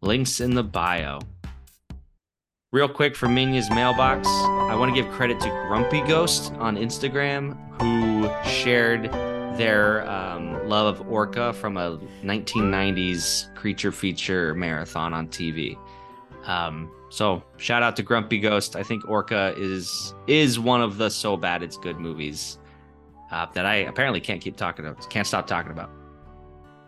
Links 0.03 0.40
in 0.40 0.55
the 0.55 0.64
bio. 0.64 1.19
Real 2.75 2.89
quick 2.89 3.15
from 3.15 3.37
Minya's 3.37 3.71
mailbox, 3.71 4.27
I 4.27 4.75
want 4.75 4.93
to 4.93 5.01
give 5.01 5.09
credit 5.13 5.39
to 5.43 5.49
Grumpy 5.69 6.01
Ghost 6.01 6.53
on 6.55 6.77
Instagram 6.77 7.57
who 7.81 8.29
shared 8.51 9.13
their 9.57 10.05
um, 10.11 10.69
love 10.69 10.99
of 10.99 11.09
Orca 11.09 11.53
from 11.53 11.77
a 11.77 12.01
1990s 12.25 13.55
creature 13.55 13.93
feature 13.93 14.55
marathon 14.55 15.15
on 15.15 15.29
TV. 15.29 15.79
Um, 16.47 16.91
so 17.11 17.45
shout 17.59 17.85
out 17.85 17.95
to 17.95 18.03
Grumpy 18.03 18.41
Ghost. 18.41 18.75
I 18.75 18.83
think 18.83 19.09
Orca 19.09 19.55
is 19.57 20.13
is 20.27 20.59
one 20.59 20.83
of 20.83 20.99
the 20.99 21.11
so 21.11 21.37
bad 21.37 21.63
it's 21.63 21.77
good 21.77 22.01
movies 22.01 22.59
uh, 23.31 23.47
that 23.55 23.67
I 23.67 23.77
apparently 23.77 24.21
can't 24.21 24.41
keep 24.41 24.57
talking 24.57 24.85
about. 24.85 25.09
Can't 25.11 25.29
stop 25.29 25.47
talking 25.47 25.71
about. 25.71 25.93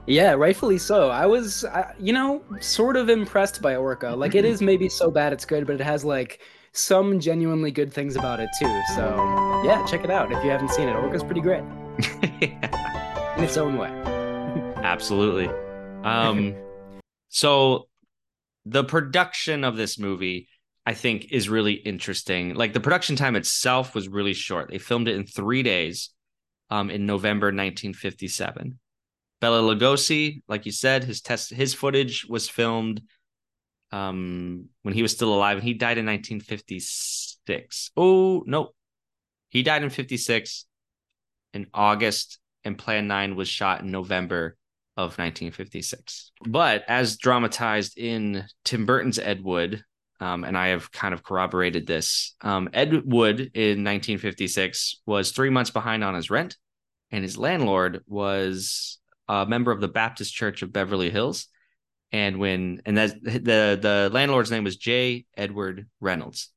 Yeah, 0.07 0.33
rightfully 0.33 0.79
so. 0.79 1.11
I 1.11 1.27
was, 1.27 1.64
you 1.99 2.12
know, 2.12 2.42
sort 2.61 2.97
of 2.97 3.09
impressed 3.09 3.61
by 3.61 3.75
Orca. 3.75 4.11
Like, 4.11 4.37
it 4.37 4.45
is 4.45 4.62
maybe 4.62 4.88
so 4.88 5.11
bad 5.11 5.33
it's 5.33 5.45
good, 5.45 5.66
but 5.66 5.75
it 5.75 5.85
has 5.85 6.05
like 6.05 6.40
some 6.73 7.19
genuinely 7.19 7.73
good 7.73 7.92
things 7.92 8.14
about 8.14 8.38
it 8.38 8.49
too. 8.59 8.83
So, 8.95 9.62
yeah, 9.64 9.85
check 9.87 10.05
it 10.05 10.11
out 10.11 10.31
if 10.31 10.45
you 10.45 10.51
haven't 10.51 10.71
seen 10.71 10.88
it. 10.88 10.95
Orca's 10.95 11.25
pretty 11.25 11.40
great 11.40 11.61
in 12.40 13.45
its 13.45 13.57
own 13.57 13.79
way. 13.79 13.88
Absolutely. 14.77 15.49
Um, 16.05 16.55
so 17.29 17.88
the 18.64 18.85
production 18.85 19.64
of 19.64 19.77
this 19.77 19.99
movie, 19.99 20.49
I 20.85 20.95
think, 20.95 21.33
is 21.33 21.49
really 21.49 21.75
interesting. 21.75 22.55
Like 22.55 22.75
the 22.75 22.81
production 22.81 23.16
time 23.16 23.35
itself 23.35 23.92
was 23.92 24.09
really 24.09 24.35
short. 24.35 24.71
They 24.71 24.79
filmed 24.79 25.09
it 25.09 25.16
in 25.16 25.27
three 25.27 25.64
days, 25.64 26.11
um, 26.71 26.90
in 26.90 27.07
November 27.07 27.47
1957. 27.47 28.79
Bela 29.40 29.61
Lugosi, 29.61 30.42
like 30.49 30.66
you 30.66 30.72
said, 30.72 31.05
his 31.05 31.20
test 31.20 31.51
his 31.51 31.75
footage 31.75 32.27
was 32.29 32.49
filmed 32.49 33.03
um 33.92 34.68
when 34.83 34.94
he 34.94 35.03
was 35.03 35.12
still 35.12 35.33
alive 35.35 35.59
and 35.59 35.64
he 35.64 35.75
died 35.75 35.99
in 35.99 36.07
1956. 36.07 37.90
Oh, 37.96 38.42
no. 38.46 38.70
He 39.49 39.62
died 39.62 39.83
in 39.83 39.90
56 39.90 40.66
in 41.55 41.66
August 41.72 42.38
and 42.64 42.77
Plan 42.77 43.07
9 43.07 43.37
was 43.37 43.49
shot 43.49 43.81
in 43.81 43.90
November 43.90 44.57
of 44.96 45.18
1956. 45.18 46.33
But 46.46 46.85
as 46.88 47.16
dramatized 47.16 47.99
in 47.99 48.44
Tim 48.64 48.87
Burton's 48.87 49.18
Ed 49.18 49.42
Wood, 49.42 49.83
um, 50.18 50.44
and 50.44 50.57
I 50.57 50.68
have 50.68 50.90
kind 50.90 51.12
of 51.12 51.22
corroborated 51.22 51.87
this. 51.87 52.35
Um, 52.40 52.70
Ed 52.72 53.03
Wood 53.05 53.38
in 53.55 53.85
1956 53.85 55.03
was 55.05 55.31
three 55.31 55.51
months 55.51 55.70
behind 55.70 56.03
on 56.03 56.14
his 56.14 56.31
rent, 56.31 56.57
and 57.11 57.22
his 57.22 57.37
landlord 57.37 58.03
was 58.07 58.99
a 59.28 59.46
member 59.46 59.72
of 59.72 59.80
the 59.80 59.88
Baptist 59.88 60.34
Church 60.34 60.62
of 60.62 60.72
Beverly 60.72 61.10
Hills. 61.10 61.48
And 62.12 62.38
when 62.38 62.82
and 62.86 62.96
that 62.96 63.22
the 63.22 63.78
the 63.80 64.10
landlord's 64.12 64.50
name 64.50 64.64
was 64.64 64.76
J. 64.76 65.26
Edward 65.36 65.88
Reynolds. 66.00 66.50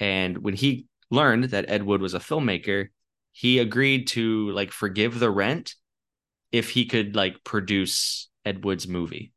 And 0.00 0.38
when 0.38 0.54
he 0.54 0.86
learned 1.10 1.44
that 1.44 1.70
Ed 1.70 1.84
Wood 1.84 2.00
was 2.00 2.14
a 2.14 2.18
filmmaker, 2.18 2.88
he 3.32 3.58
agreed 3.58 4.08
to 4.08 4.50
like 4.50 4.72
forgive 4.72 5.18
the 5.18 5.30
rent 5.30 5.74
if 6.52 6.70
he 6.70 6.86
could 6.86 7.14
like 7.14 7.44
produce 7.44 8.28
Ed 8.44 8.64
Wood's 8.64 8.88
movie. 8.88 9.32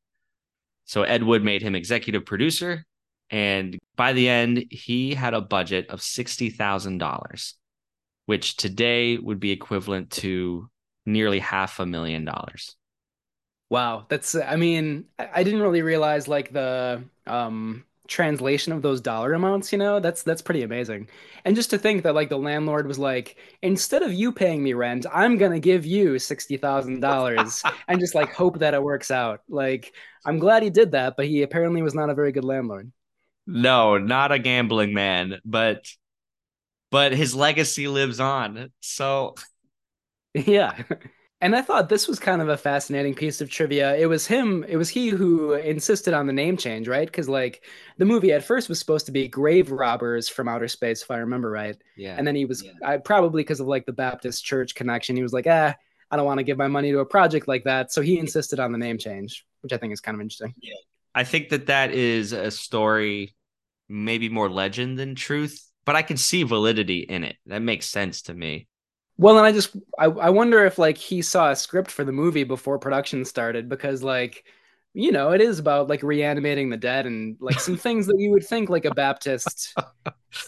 So 0.85 1.03
Ed 1.03 1.23
Wood 1.23 1.43
made 1.43 1.61
him 1.61 1.75
executive 1.75 2.25
producer. 2.25 2.85
And 3.29 3.77
by 3.95 4.13
the 4.13 4.29
end, 4.29 4.65
he 4.69 5.13
had 5.13 5.33
a 5.33 5.41
budget 5.41 5.89
of 5.89 6.01
$60,000, 6.01 7.53
which 8.25 8.57
today 8.57 9.17
would 9.17 9.39
be 9.39 9.51
equivalent 9.51 10.11
to 10.11 10.69
nearly 11.05 11.39
half 11.39 11.79
a 11.79 11.85
million 11.85 12.25
dollars. 12.25 12.75
Wow, 13.69 14.05
that's 14.07 14.35
I 14.35 14.55
mean, 14.55 15.05
I 15.17 15.43
didn't 15.43 15.61
really 15.61 15.81
realize 15.81 16.27
like 16.27 16.53
the 16.53 17.03
um 17.25 17.85
translation 18.07 18.73
of 18.73 18.81
those 18.81 19.01
dollar 19.01 19.33
amounts, 19.33 19.71
you 19.71 19.77
know? 19.77 19.99
That's 19.99 20.23
that's 20.23 20.41
pretty 20.41 20.63
amazing. 20.63 21.07
And 21.45 21.55
just 21.55 21.69
to 21.71 21.77
think 21.77 22.03
that 22.03 22.15
like 22.15 22.29
the 22.29 22.37
landlord 22.37 22.87
was 22.87 22.99
like, 22.99 23.37
instead 23.61 24.03
of 24.03 24.13
you 24.13 24.31
paying 24.31 24.63
me 24.63 24.73
rent, 24.73 25.05
I'm 25.11 25.37
gonna 25.37 25.59
give 25.59 25.85
you 25.85 26.19
sixty 26.19 26.57
thousand 26.57 26.99
dollars 26.99 27.63
and 27.87 27.99
just 27.99 28.15
like 28.15 28.33
hope 28.33 28.59
that 28.59 28.73
it 28.73 28.83
works 28.83 29.11
out. 29.11 29.41
Like, 29.49 29.93
I'm 30.25 30.39
glad 30.39 30.63
he 30.63 30.69
did 30.69 30.91
that, 30.91 31.15
but 31.17 31.27
he 31.27 31.41
apparently 31.41 31.81
was 31.81 31.95
not 31.95 32.09
a 32.09 32.15
very 32.15 32.31
good 32.31 32.45
landlord. 32.45 32.91
No, 33.45 33.97
not 33.97 34.31
a 34.31 34.39
gambling 34.39 34.93
man, 34.93 35.39
but 35.43 35.85
but 36.91 37.13
his 37.13 37.33
legacy 37.33 37.87
lives 37.87 38.19
on. 38.19 38.71
So 38.81 39.35
Yeah. 40.45 40.81
And 41.41 41.57
I 41.57 41.61
thought 41.61 41.89
this 41.89 42.07
was 42.07 42.19
kind 42.19 42.41
of 42.41 42.47
a 42.47 42.55
fascinating 42.55 43.13
piece 43.15 43.41
of 43.41 43.49
trivia. 43.49 43.97
It 43.97 44.05
was 44.05 44.25
him, 44.25 44.63
it 44.65 44.77
was 44.77 44.87
he 44.87 45.09
who 45.09 45.55
insisted 45.55 46.13
on 46.13 46.25
the 46.25 46.31
name 46.31 46.55
change, 46.55 46.87
right? 46.87 47.05
Because 47.05 47.27
like 47.27 47.65
the 47.97 48.05
movie 48.05 48.31
at 48.31 48.45
first 48.45 48.69
was 48.69 48.79
supposed 48.79 49.07
to 49.07 49.11
be 49.11 49.27
Grave 49.27 49.69
Robbers 49.69 50.29
from 50.29 50.47
Outer 50.47 50.69
Space, 50.69 51.01
if 51.03 51.11
I 51.11 51.17
remember 51.17 51.51
right. 51.51 51.75
Yeah. 51.97 52.15
And 52.17 52.25
then 52.25 52.35
he 52.35 52.45
was 52.45 52.63
yeah. 52.63 52.71
I, 52.81 52.95
probably 52.95 53.43
because 53.43 53.59
of 53.59 53.67
like 53.67 53.85
the 53.85 53.91
Baptist 53.91 54.45
church 54.45 54.73
connection, 54.73 55.17
he 55.17 55.21
was 55.21 55.33
like, 55.33 55.45
ah, 55.45 55.75
I 56.09 56.15
don't 56.15 56.25
want 56.25 56.37
to 56.37 56.45
give 56.45 56.57
my 56.57 56.69
money 56.69 56.91
to 56.93 56.99
a 56.99 57.05
project 57.05 57.47
like 57.47 57.65
that. 57.65 57.91
So 57.91 58.01
he 58.01 58.19
insisted 58.19 58.61
on 58.61 58.71
the 58.71 58.77
name 58.77 58.97
change, 58.97 59.45
which 59.59 59.73
I 59.73 59.77
think 59.77 59.91
is 59.91 59.99
kind 59.99 60.15
of 60.15 60.21
interesting. 60.21 60.53
Yeah. 60.61 60.75
I 61.13 61.25
think 61.25 61.49
that 61.49 61.65
that 61.65 61.91
is 61.91 62.31
a 62.31 62.51
story, 62.51 63.35
maybe 63.89 64.29
more 64.29 64.49
legend 64.49 64.97
than 64.97 65.15
truth, 65.15 65.61
but 65.83 65.97
I 65.97 66.03
can 66.03 66.15
see 66.15 66.43
validity 66.43 66.99
in 66.99 67.25
it. 67.25 67.35
That 67.47 67.61
makes 67.61 67.87
sense 67.87 68.21
to 68.23 68.33
me. 68.33 68.67
Well, 69.17 69.37
and 69.37 69.45
I 69.45 69.51
just 69.51 69.75
I, 69.97 70.05
I 70.05 70.29
wonder 70.29 70.65
if 70.65 70.77
like 70.77 70.97
he 70.97 71.21
saw 71.21 71.51
a 71.51 71.55
script 71.55 71.91
for 71.91 72.03
the 72.03 72.11
movie 72.11 72.43
before 72.43 72.79
production 72.79 73.25
started 73.25 73.69
because 73.69 74.03
like 74.03 74.45
you 74.95 75.11
know 75.11 75.31
it 75.31 75.41
is 75.41 75.59
about 75.59 75.87
like 75.87 76.03
reanimating 76.03 76.69
the 76.69 76.77
dead 76.77 77.05
and 77.05 77.37
like 77.39 77.59
some 77.59 77.77
things 77.85 78.07
that 78.07 78.19
you 78.19 78.31
would 78.31 78.45
think 78.45 78.69
like 78.69 78.85
a 78.85 78.93
Baptist, 78.93 79.75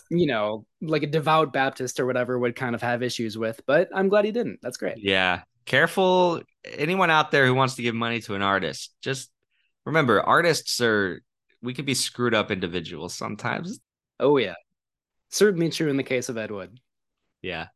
you 0.10 0.28
know, 0.28 0.66
like 0.82 1.04
a 1.04 1.08
devout 1.08 1.54
Baptist 1.54 2.00
or 2.00 2.06
whatever 2.06 2.40
would 2.40 2.56
kind 2.56 2.76
of 2.76 2.82
have 2.82 3.04
issues 3.04 3.38
with. 3.38 3.62
But 3.66 3.90
I'm 3.94 4.10
glad 4.10 4.26
he 4.26 4.32
didn't. 4.32 4.60
That's 4.62 4.78
great. 4.78 4.98
Yeah, 4.98 5.42
careful 5.66 6.42
anyone 6.64 7.10
out 7.10 7.32
there 7.32 7.46
who 7.46 7.54
wants 7.54 7.76
to 7.76 7.82
give 7.82 7.96
money 7.96 8.20
to 8.20 8.36
an 8.36 8.42
artist 8.42 8.96
just 9.02 9.32
remember 9.86 10.22
artists 10.22 10.80
are 10.80 11.22
we 11.62 11.74
could 11.74 11.86
be 11.86 11.94
screwed 11.94 12.34
up 12.34 12.52
individuals 12.52 13.14
sometimes 13.14 13.80
oh 14.20 14.38
yeah 14.38 14.54
certainly 15.30 15.70
true 15.70 15.90
in 15.90 15.98
the 15.98 16.04
case 16.04 16.30
of 16.30 16.38
ed 16.38 16.52
wood 16.52 16.80
yeah 17.42 17.68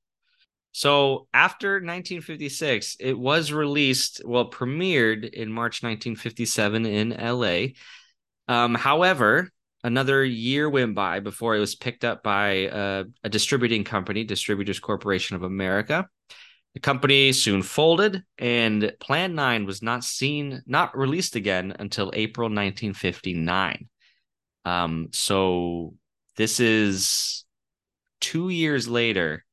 so 0.72 1.28
after 1.34 1.74
1956 1.74 2.98
it 3.00 3.18
was 3.18 3.52
released 3.52 4.22
well 4.26 4.50
premiered 4.50 5.28
in 5.30 5.52
march 5.52 5.84
1957 5.84 6.86
in 6.86 7.10
la 7.10 7.66
um, 8.48 8.76
however 8.76 9.50
another 9.84 10.24
year 10.24 10.70
went 10.70 10.96
by 10.96 11.20
before 11.20 11.56
it 11.56 11.60
was 11.60 11.76
picked 11.76 12.04
up 12.04 12.24
by 12.24 12.68
uh, 12.68 13.04
a 13.24 13.30
distributing 13.30 13.84
company 13.84 14.24
distributors 14.24 14.80
corporation 14.80 15.36
of 15.36 15.44
america 15.44 16.08
the 16.76 16.80
company 16.80 17.34
soon 17.34 17.64
folded, 17.64 18.24
and 18.38 18.94
Plan 19.00 19.34
9 19.34 19.66
was 19.66 19.82
not 19.82 20.04
seen, 20.04 20.62
not 20.68 20.96
released 20.96 21.36
again 21.36 21.76
until 21.80 22.12
April 22.14 22.46
1959. 22.46 23.90
Um, 24.66 25.08
so 25.12 25.96
this 26.36 26.60
is 26.60 27.46
two 28.22 28.50
years 28.50 28.88
later 28.88 29.46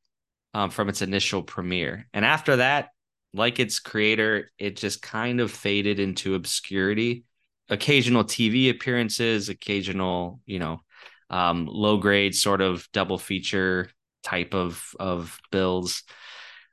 um, 0.57 0.71
from 0.71 0.89
its 0.89 1.03
initial 1.03 1.43
premiere. 1.43 2.09
And 2.15 2.25
after 2.25 2.57
that, 2.57 2.89
like 3.35 3.61
its 3.61 3.79
creator, 3.79 4.51
it 4.59 4.77
just 4.77 5.03
kind 5.03 5.39
of 5.39 5.51
faded 5.51 6.01
into 6.01 6.35
obscurity. 6.35 7.25
Occasional 7.69 8.25
TV 8.25 8.71
appearances, 8.71 9.51
occasional, 9.51 10.41
you 10.47 10.59
know, 10.59 10.81
um, 11.29 11.67
low 11.67 11.99
grade 11.99 12.35
sort 12.35 12.63
of 12.63 12.89
double 12.95 13.19
feature 13.19 13.91
type 14.23 14.55
of 14.55 14.83
of 14.99 15.39
bills. 15.53 16.05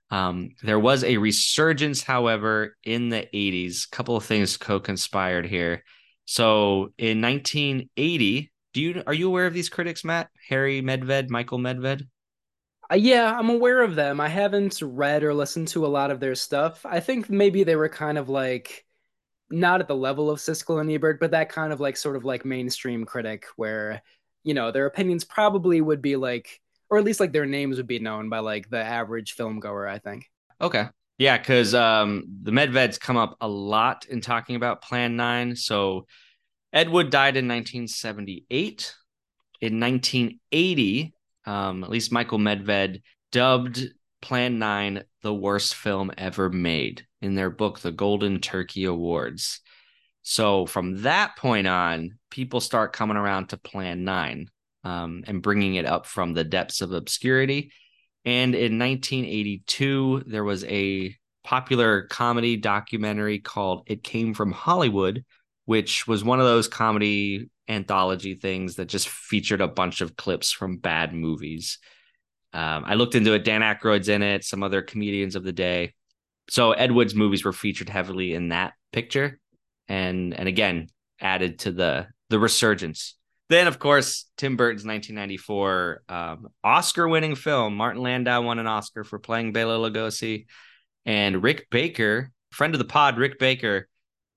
Um, 0.09 0.51
there 0.61 0.79
was 0.79 1.03
a 1.03 1.17
resurgence, 1.17 2.03
however, 2.03 2.77
in 2.85 3.09
the 3.09 3.27
80s. 3.33 3.87
A 3.87 3.89
couple 3.89 4.15
of 4.15 4.23
things 4.23 4.55
co-conspired 4.55 5.45
here. 5.45 5.83
So 6.23 6.93
in 6.97 7.19
1980, 7.19 8.49
do 8.73 8.81
you 8.81 9.03
are 9.05 9.13
you 9.13 9.27
aware 9.27 9.45
of 9.45 9.53
these 9.53 9.67
critics, 9.67 10.05
Matt? 10.05 10.29
Harry 10.47 10.81
Medved, 10.81 11.29
Michael 11.29 11.59
Medved? 11.59 12.03
Uh, 12.91 12.95
yeah, 12.95 13.37
I'm 13.37 13.49
aware 13.49 13.81
of 13.81 13.95
them. 13.95 14.19
I 14.19 14.27
haven't 14.27 14.81
read 14.81 15.23
or 15.23 15.33
listened 15.33 15.69
to 15.69 15.85
a 15.85 15.87
lot 15.87 16.11
of 16.11 16.19
their 16.19 16.35
stuff. 16.35 16.85
I 16.85 16.99
think 16.99 17.29
maybe 17.29 17.63
they 17.63 17.75
were 17.75 17.89
kind 17.89 18.17
of 18.17 18.29
like 18.29 18.85
not 19.49 19.81
at 19.81 19.87
the 19.87 19.95
level 19.95 20.29
of 20.29 20.39
Siskel 20.39 20.81
and 20.81 20.89
Ebert, 20.89 21.19
but 21.19 21.31
that 21.31 21.49
kind 21.49 21.71
of 21.71 21.79
like 21.79 21.97
sort 21.97 22.15
of 22.15 22.25
like 22.25 22.45
mainstream 22.45 23.05
critic 23.05 23.45
where, 23.55 24.01
you 24.43 24.53
know, 24.53 24.71
their 24.71 24.85
opinions 24.85 25.23
probably 25.23 25.79
would 25.79 26.01
be 26.01 26.15
like 26.15 26.61
or 26.93 26.99
at 26.99 27.03
least 27.03 27.19
like 27.19 27.31
their 27.31 27.47
names 27.47 27.77
would 27.77 27.87
be 27.87 27.97
known 27.97 28.29
by 28.29 28.37
like 28.37 28.69
the 28.69 28.77
average 28.77 29.33
film 29.33 29.59
goer, 29.59 29.87
I 29.87 29.97
think. 29.97 30.29
Okay. 30.61 30.85
Yeah, 31.17 31.39
because 31.39 31.73
um, 31.73 32.25
the 32.43 32.51
Medveds 32.51 32.99
come 32.99 33.17
up 33.17 33.35
a 33.41 33.47
lot 33.47 34.05
in 34.05 34.21
talking 34.21 34.55
about 34.55 34.83
Plan 34.83 35.15
9. 35.15 35.55
So 35.55 36.05
Ed 36.71 36.89
Wood 36.89 37.09
died 37.09 37.35
in 37.35 37.47
1978. 37.47 38.93
In 39.61 39.79
1980, 39.79 41.13
um, 41.45 41.83
at 41.83 41.89
least 41.89 42.11
Michael 42.11 42.39
Medved 42.39 43.01
dubbed 43.31 43.83
Plan 44.21 44.57
9 44.57 45.03
the 45.21 45.33
worst 45.33 45.75
film 45.75 46.11
ever 46.17 46.49
made 46.49 47.05
in 47.21 47.35
their 47.35 47.49
book, 47.49 47.79
The 47.79 47.91
Golden 47.91 48.39
Turkey 48.39 48.85
Awards. 48.85 49.59
So 50.21 50.65
from 50.65 51.01
that 51.01 51.35
point 51.37 51.67
on, 51.67 52.19
people 52.29 52.61
start 52.61 52.93
coming 52.93 53.17
around 53.17 53.49
to 53.49 53.57
Plan 53.57 54.05
9 54.05 54.47
um, 54.85 55.23
and 55.27 55.41
bringing 55.41 55.75
it 55.75 55.85
up 55.85 56.05
from 56.05 56.33
the 56.33 56.43
depths 56.43 56.81
of 56.81 56.93
obscurity. 56.93 57.71
And 58.25 58.55
in 58.55 58.79
1982, 58.79 60.23
there 60.27 60.43
was 60.43 60.63
a 60.65 61.15
popular 61.43 62.03
comedy 62.03 62.55
documentary 62.55 63.39
called 63.39 63.83
It 63.87 64.03
Came 64.03 64.33
from 64.33 64.53
Hollywood, 64.53 65.25
which 65.65 66.07
was 66.07 66.23
one 66.23 66.39
of 66.39 66.45
those 66.45 66.69
comedy 66.69 67.49
anthology 67.67 68.35
things 68.35 68.75
that 68.75 68.89
just 68.89 69.09
featured 69.09 69.61
a 69.61 69.67
bunch 69.67 70.01
of 70.01 70.15
clips 70.15 70.51
from 70.51 70.77
bad 70.77 71.13
movies. 71.13 71.79
Um, 72.53 72.83
I 72.85 72.95
looked 72.95 73.15
into 73.15 73.33
it. 73.33 73.43
Dan 73.43 73.61
Aykroyd's 73.61 74.09
in 74.09 74.21
it, 74.21 74.43
some 74.43 74.63
other 74.63 74.81
comedians 74.81 75.35
of 75.35 75.43
the 75.43 75.53
day. 75.53 75.93
So 76.49 76.73
Ed 76.73 76.91
Wood's 76.91 77.15
movies 77.15 77.45
were 77.45 77.53
featured 77.53 77.89
heavily 77.89 78.33
in 78.33 78.49
that 78.49 78.73
picture, 78.91 79.39
and 79.87 80.33
and 80.33 80.47
again 80.47 80.89
added 81.19 81.59
to 81.59 81.71
the 81.71 82.07
the 82.29 82.39
resurgence 82.39 83.15
then, 83.53 83.67
of 83.67 83.77
course, 83.77 84.25
Tim 84.37 84.55
Burton's 84.55 84.85
1994 84.85 86.03
um, 86.09 86.47
Oscar-winning 86.63 87.35
film. 87.35 87.75
Martin 87.75 88.01
Landau 88.01 88.41
won 88.41 88.57
an 88.57 88.65
Oscar 88.65 89.03
for 89.03 89.19
playing 89.19 89.51
Bela 89.51 89.77
Lugosi, 89.77 90.45
and 91.05 91.43
Rick 91.43 91.67
Baker, 91.69 92.31
friend 92.51 92.73
of 92.73 92.79
the 92.79 92.85
pod, 92.85 93.17
Rick 93.17 93.37
Baker, 93.39 93.87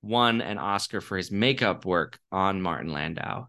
won 0.06 0.40
an 0.40 0.58
Oscar 0.58 1.00
for 1.00 1.16
his 1.16 1.30
makeup 1.30 1.84
work 1.84 2.18
on 2.30 2.62
Martin 2.62 2.92
Landau. 2.92 3.46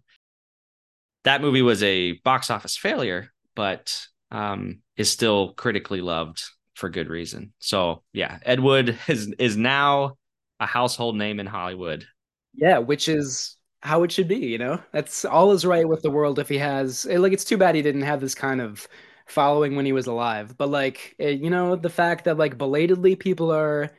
That 1.24 1.42
movie 1.42 1.62
was 1.62 1.84
a 1.84 2.14
box 2.24 2.50
office 2.50 2.78
failure, 2.78 3.32
but 3.56 4.06
um, 4.32 4.80
is 4.96 5.10
still 5.12 5.54
critically 5.54 6.02
loved 6.02 6.44
for 6.76 6.90
good 6.90 7.10
reason. 7.10 7.54
So, 7.60 8.04
yeah, 8.14 8.40
Ed 8.44 8.60
Wood 8.60 8.98
is 9.08 9.34
is 9.40 9.58
now 9.58 10.18
a 10.60 10.66
household 10.66 11.16
name 11.16 11.40
in 11.40 11.46
Hollywood. 11.46 12.06
Yeah, 12.54 12.80
which 12.80 13.08
is 13.08 13.58
how 13.82 14.04
it 14.04 14.12
should 14.12 14.28
be, 14.28 14.38
you 14.38 14.58
know? 14.58 14.82
That's 14.92 15.26
all 15.26 15.52
is 15.52 15.66
right 15.66 15.88
with 15.88 16.02
the 16.02 16.12
world 16.12 16.40
if 16.40 16.50
he 16.50 16.58
has 16.58 17.06
eh, 17.10 17.18
like 17.20 17.34
it's 17.34 17.46
too 17.46 17.58
bad 17.58 17.76
he 17.76 17.82
didn't 17.82 18.02
have 18.02 18.22
this 18.22 18.36
kind 18.36 18.62
of 18.62 18.88
following 19.28 19.76
when 19.76 19.86
he 19.86 19.94
was 19.94 20.08
alive. 20.08 20.58
But 20.58 20.70
like 20.70 21.16
eh, 21.20 21.30
you 21.30 21.50
know, 21.50 21.76
the 21.76 21.90
fact 21.90 22.26
that 22.26 22.38
like 22.38 22.58
belatedly 22.58 23.16
people 23.16 23.52
are 23.52 23.92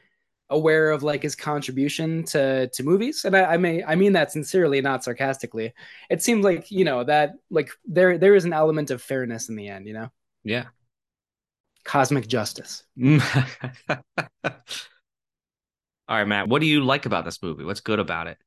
aware 0.51 0.91
of 0.91 1.03
like 1.03 1.23
his 1.23 1.35
contribution 1.35 2.25
to 2.25 2.69
to 2.69 2.83
movies 2.83 3.25
and 3.25 3.37
I, 3.37 3.55
I 3.55 3.57
may 3.59 3.85
i 3.85 3.95
mean 3.95 4.15
that 4.15 4.33
sincerely 4.33 4.81
not 4.81 5.05
sarcastically. 5.05 5.75
It 6.09 6.23
seems 6.23 6.45
like 6.45 6.71
you 6.71 6.85
know 6.85 7.05
that 7.05 7.35
like 7.51 7.71
there 7.85 8.17
there 8.17 8.35
is 8.35 8.45
an 8.45 8.53
element 8.53 8.91
of 8.91 9.03
fairness 9.03 9.49
in 9.49 9.57
the 9.57 9.69
end 9.69 9.87
you 9.87 9.95
know? 9.95 10.11
Yeah. 10.45 10.67
Cosmic 11.85 12.27
justice. 12.29 12.85
All 13.03 13.19
right 16.09 16.27
matt 16.27 16.49
what 16.49 16.61
do 16.61 16.67
you 16.67 16.83
like 16.83 17.07
about 17.07 17.25
this 17.25 17.43
movie? 17.43 17.65
What's 17.65 17.81
good 17.81 17.99
about 17.99 18.27
it? 18.27 18.39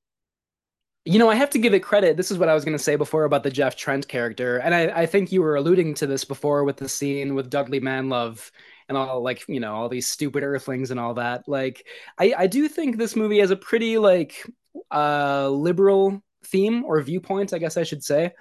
You 1.03 1.17
know, 1.17 1.31
I 1.31 1.35
have 1.35 1.49
to 1.51 1.57
give 1.57 1.73
it 1.73 1.79
credit. 1.79 2.15
This 2.15 2.29
is 2.29 2.37
what 2.37 2.47
I 2.47 2.53
was 2.53 2.63
going 2.63 2.77
to 2.77 2.83
say 2.83 2.95
before 2.95 3.23
about 3.23 3.41
the 3.41 3.49
Jeff 3.49 3.75
Trent 3.75 4.07
character. 4.07 4.57
And 4.57 4.75
I, 4.75 5.01
I 5.01 5.05
think 5.07 5.31
you 5.31 5.41
were 5.41 5.55
alluding 5.55 5.95
to 5.95 6.05
this 6.05 6.23
before 6.23 6.63
with 6.63 6.77
the 6.77 6.87
scene 6.87 7.33
with 7.33 7.49
Dudley 7.49 7.81
Manlove 7.81 8.51
and 8.91 8.97
all 8.97 9.23
like, 9.23 9.47
you 9.47 9.59
know, 9.61 9.73
all 9.73 9.89
these 9.89 10.07
stupid 10.07 10.43
earthlings 10.43 10.91
and 10.91 10.99
all 10.99 11.13
that. 11.15 11.47
Like, 11.47 11.87
I, 12.19 12.33
I 12.37 12.47
do 12.47 12.67
think 12.67 12.97
this 12.97 13.15
movie 13.15 13.39
has 13.39 13.51
a 13.51 13.55
pretty 13.55 13.97
like 13.97 14.45
uh 14.91 15.49
liberal 15.49 16.21
theme 16.45 16.83
or 16.85 17.01
viewpoint, 17.01 17.53
I 17.53 17.57
guess 17.57 17.77
I 17.77 17.83
should 17.83 18.03
say. 18.03 18.33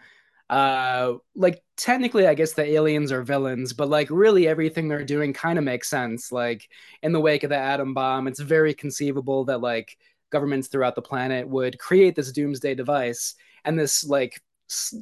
Uh 0.49 1.15
like 1.37 1.63
technically 1.77 2.27
I 2.27 2.35
guess 2.35 2.55
the 2.55 2.65
aliens 2.65 3.13
are 3.13 3.23
villains, 3.23 3.73
but 3.73 3.89
like 3.89 4.11
really 4.11 4.49
everything 4.49 4.89
they're 4.89 5.05
doing 5.05 5.33
kind 5.33 5.59
of 5.59 5.65
makes 5.65 5.89
sense. 5.89 6.33
Like 6.33 6.69
in 7.03 7.13
the 7.13 7.21
wake 7.21 7.45
of 7.45 7.51
the 7.51 7.57
atom 7.57 7.95
bomb, 7.95 8.27
it's 8.27 8.41
very 8.41 8.75
conceivable 8.75 9.45
that 9.47 9.61
like 9.61 9.97
governments 10.31 10.69
throughout 10.69 10.97
the 10.97 11.03
planet 11.03 11.49
would 11.49 11.79
create 11.79 12.17
this 12.17 12.33
doomsday 12.33 12.75
device 12.75 13.35
and 13.65 13.79
this 13.79 14.05
like 14.05 14.41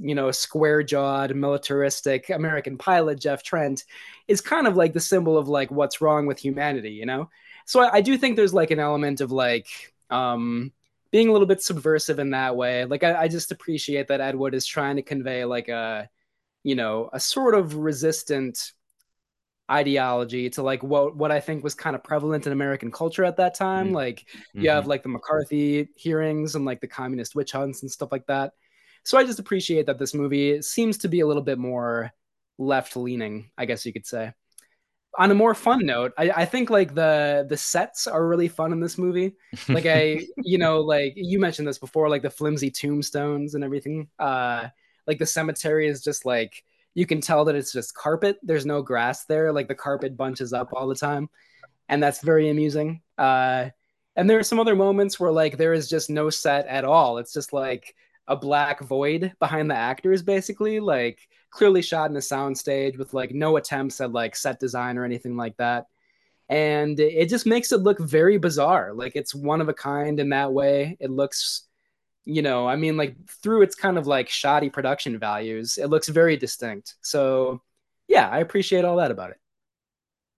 you 0.01 0.15
know 0.15 0.31
square 0.31 0.83
jawed 0.83 1.35
militaristic 1.35 2.31
american 2.31 2.79
pilot 2.79 3.21
jeff 3.21 3.43
trent 3.43 3.85
is 4.27 4.41
kind 4.41 4.67
of 4.67 4.77
like 4.77 4.93
the 4.93 5.01
symbol 5.01 5.37
of 5.37 5.49
like 5.49 5.71
what's 5.71 6.01
wrong 6.01 6.27
with 6.27 6.39
humanity 6.39 6.91
you 6.91 7.07
know 7.07 7.29
so 7.67 7.81
i, 7.81 7.97
I 7.97 8.01
do 8.01 8.17
think 8.17 8.37
there's 8.37 8.55
like 8.55 8.71
an 8.71 8.81
element 8.81 9.21
of 9.21 9.31
like 9.31 9.67
um 10.11 10.73
being 11.11 11.29
a 11.29 11.33
little 11.33 11.47
bit 11.47 11.63
subversive 11.63 12.19
in 12.19 12.31
that 12.31 12.57
way 12.57 12.85
like 12.85 13.03
I, 13.03 13.23
I 13.23 13.29
just 13.29 13.53
appreciate 13.53 14.09
that 14.09 14.21
ed 14.21 14.35
wood 14.35 14.55
is 14.55 14.67
trying 14.67 14.97
to 14.97 15.03
convey 15.03 15.45
like 15.45 15.69
a 15.69 16.09
you 16.63 16.75
know 16.75 17.11
a 17.13 17.21
sort 17.21 17.55
of 17.55 17.77
resistant 17.77 18.73
ideology 19.71 20.49
to 20.49 20.63
like 20.63 20.83
what 20.83 21.15
what 21.17 21.31
I 21.31 21.41
think 21.41 21.63
was 21.63 21.75
kind 21.75 21.95
of 21.95 22.03
prevalent 22.03 22.47
in 22.47 22.53
American 22.53 22.91
culture 22.91 23.25
at 23.25 23.37
that 23.37 23.55
time. 23.55 23.87
Mm-hmm. 23.87 23.95
Like 23.95 24.27
you 24.55 24.63
mm-hmm. 24.63 24.69
have 24.69 24.87
like 24.87 25.03
the 25.03 25.11
McCarthy 25.11 25.89
hearings 25.95 26.55
and 26.55 26.65
like 26.65 26.81
the 26.81 26.87
communist 26.87 27.35
witch 27.35 27.53
hunts 27.53 27.83
and 27.83 27.91
stuff 27.91 28.11
like 28.11 28.27
that. 28.27 28.53
So 29.09 29.17
I 29.17 29.25
just 29.25 29.39
appreciate 29.39 29.87
that 29.87 29.99
this 29.99 30.13
movie 30.13 30.61
seems 30.61 30.99
to 30.99 31.09
be 31.09 31.21
a 31.21 31.27
little 31.27 31.43
bit 31.43 31.57
more 31.57 32.13
left 32.59 32.95
leaning, 32.95 33.51
I 33.57 33.65
guess 33.65 33.87
you 33.87 33.93
could 33.95 34.05
say. 34.05 34.35
on 35.19 35.31
a 35.31 35.35
more 35.35 35.55
fun 35.55 35.87
note, 35.87 36.13
I, 36.19 36.31
I 36.31 36.45
think 36.45 36.69
like 36.69 36.95
the 36.95 37.47
the 37.49 37.57
sets 37.57 38.07
are 38.07 38.27
really 38.29 38.49
fun 38.49 38.71
in 38.71 38.81
this 38.81 38.99
movie. 38.99 39.35
Like 39.71 39.87
I, 39.87 40.27
you 40.37 40.59
know, 40.59 40.81
like 40.83 41.15
you 41.17 41.41
mentioned 41.41 41.67
this 41.67 41.79
before, 41.79 42.11
like 42.11 42.21
the 42.21 42.29
flimsy 42.29 42.71
tombstones 42.71 43.55
and 43.55 43.65
everything. 43.65 44.09
Uh, 44.19 44.69
like 45.07 45.19
the 45.19 45.25
cemetery 45.27 45.89
is 45.89 46.03
just 46.05 46.27
like 46.27 46.63
you 46.95 47.07
can 47.07 47.23
tell 47.23 47.47
that 47.47 47.57
it's 47.57 47.73
just 47.73 47.95
carpet. 47.95 48.37
There's 48.43 48.67
no 48.67 48.83
grass 48.83 49.25
there. 49.25 49.53
Like 49.53 49.69
the 49.69 49.75
carpet 49.75 50.19
bunches 50.19 50.53
up 50.53 50.75
all 50.75 50.87
the 50.87 50.95
time, 50.95 51.31
and 51.89 52.03
that's 52.03 52.21
very 52.21 52.51
amusing. 52.51 53.01
Uh, 53.17 53.71
and 54.17 54.29
there 54.29 54.39
are 54.39 54.45
some 54.45 54.61
other 54.61 54.77
moments 54.77 55.19
where 55.19 55.33
like 55.33 55.57
there 55.57 55.73
is 55.73 55.89
just 55.89 56.11
no 56.11 56.29
set 56.29 56.67
at 56.67 56.85
all. 56.85 57.17
It's 57.17 57.33
just 57.33 57.55
like 57.55 57.95
a 58.29 58.37
black 58.37 58.83
void 58.83 59.33
behind 59.41 59.71
the 59.71 59.75
actors, 59.75 60.23
basically. 60.23 60.79
Like 60.79 61.19
clearly 61.51 61.83
shot 61.83 62.11
in 62.11 62.17
a 62.17 62.21
soundstage 62.21 62.99
with 62.99 63.15
like 63.15 63.33
no 63.33 63.57
attempts 63.57 64.01
at 64.01 64.13
like 64.13 64.37
set 64.37 64.61
design 64.61 64.99
or 64.99 65.05
anything 65.05 65.37
like 65.37 65.57
that. 65.57 65.87
And 66.51 66.99
it 67.01 67.29
just 67.29 67.47
makes 67.47 67.73
it 67.73 67.81
look 67.81 67.99
very 67.99 68.39
bizarre. 68.39 68.93
Like 68.95 69.17
it's 69.17 69.35
one 69.35 69.61
of 69.61 69.69
a 69.69 69.75
kind 69.75 70.21
in 70.21 70.31
that 70.31 70.53
way. 70.53 70.97
It 71.01 71.11
looks, 71.11 71.67
you 72.25 72.43
know, 72.43 72.69
I 72.69 72.77
mean, 72.77 72.97
like 72.97 73.17
through 73.43 73.63
its 73.63 73.75
kind 73.75 73.99
of 73.99 74.07
like 74.07 74.29
shoddy 74.29 74.71
production 74.71 75.19
values, 75.19 75.79
it 75.79 75.89
looks 75.89 76.09
very 76.09 76.37
distinct. 76.37 76.95
So 77.03 77.63
yeah, 78.07 78.29
I 78.29 78.39
appreciate 78.39 78.85
all 78.85 78.97
that 78.97 79.11
about 79.11 79.31
it. 79.31 79.39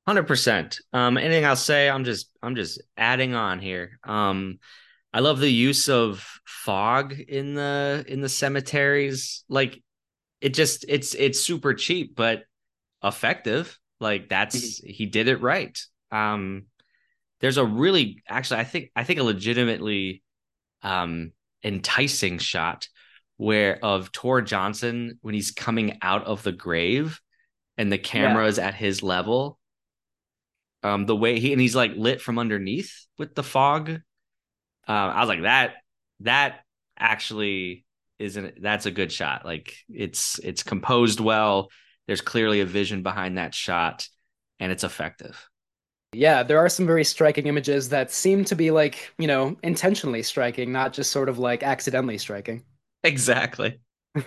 Hundred 0.07 0.27
percent. 0.27 0.81
Um, 0.93 1.19
anything 1.19 1.45
I'll 1.45 1.55
say, 1.55 1.89
I'm 1.89 2.05
just 2.05 2.31
I'm 2.43 2.57
just 2.57 2.83
adding 2.97 3.35
on 3.35 3.61
here. 3.61 4.01
Um, 4.03 4.59
I 5.13 5.21
love 5.21 5.41
the 5.41 5.51
use 5.51 5.89
of 5.89 6.25
fog 6.45 7.13
in 7.13 7.55
the 7.55 8.05
in 8.07 8.21
the 8.21 8.29
cemeteries. 8.29 9.45
Like 9.49 9.83
it 10.41 10.55
just 10.55 10.85
it's 10.89 11.15
it's 11.15 11.41
super 11.41 11.75
cheap 11.75 12.15
but 12.15 12.45
effective. 13.03 13.79
Like 13.99 14.29
that's 14.29 14.57
mm-hmm. 14.57 14.91
he 14.91 15.07
did 15.07 15.29
it 15.29 15.41
right. 15.41 15.79
Um 16.13 16.67
there's 17.41 17.57
a 17.57 17.65
really 17.65 18.23
actually 18.29 18.61
I 18.61 18.65
think 18.65 18.91
I 18.95 19.05
think 19.05 19.19
a 19.19 19.25
legitimately 19.25 20.23
um 20.83 21.33
enticing 21.65 22.39
shot 22.39 22.89
where 23.37 23.85
of 23.85 24.13
Tor 24.13 24.43
Johnson 24.43 25.19
when 25.23 25.35
he's 25.35 25.51
coming 25.51 25.99
out 26.03 26.25
of 26.25 26.43
the 26.43 26.53
grave 26.53 27.21
and 27.77 27.91
the 27.91 27.99
camera 27.99 28.47
is 28.47 28.59
yeah. 28.59 28.69
at 28.69 28.75
his 28.75 29.03
level. 29.03 29.59
Um 30.85 31.07
the 31.07 31.17
way 31.17 31.41
he 31.41 31.53
and 31.53 31.61
he's 31.61 31.75
like 31.75 31.93
lit 31.97 32.21
from 32.21 32.39
underneath 32.39 33.07
with 33.19 33.35
the 33.35 33.43
fog. 33.43 34.01
Uh, 34.89 34.93
I 34.93 35.21
was 35.21 35.29
like 35.29 35.43
that 35.43 35.75
that 36.21 36.61
actually 36.99 37.85
isn't 38.19 38.63
that's 38.63 38.87
a 38.87 38.91
good 38.91 39.11
shot. 39.11 39.45
Like 39.45 39.75
it's 39.89 40.39
it's 40.41 40.63
composed 40.63 41.21
well. 41.21 41.71
There's 42.07 42.21
clearly 42.21 42.61
a 42.61 42.67
vision 42.67 43.03
behind 43.03 43.39
that 43.39 43.55
shot 43.55 44.09
and 44.59 44.71
it's 44.71 44.85
effective. 44.85 45.49
Yeah, 46.13 46.43
there 46.43 46.59
are 46.59 46.69
some 46.69 46.87
very 46.87 47.05
striking 47.05 47.47
images 47.47 47.89
that 47.91 48.11
seem 48.11 48.45
to 48.47 48.57
be 48.57 48.73
like, 48.73 49.13
you 49.17 49.29
know, 49.29 49.57
intentionally 49.63 50.23
striking, 50.23 50.73
not 50.73 50.93
just 50.93 51.13
sort 51.13 51.29
of 51.29 51.39
like 51.39 51.63
accidentally 51.63 52.19
striking. 52.19 52.65
Exactly. 53.05 53.81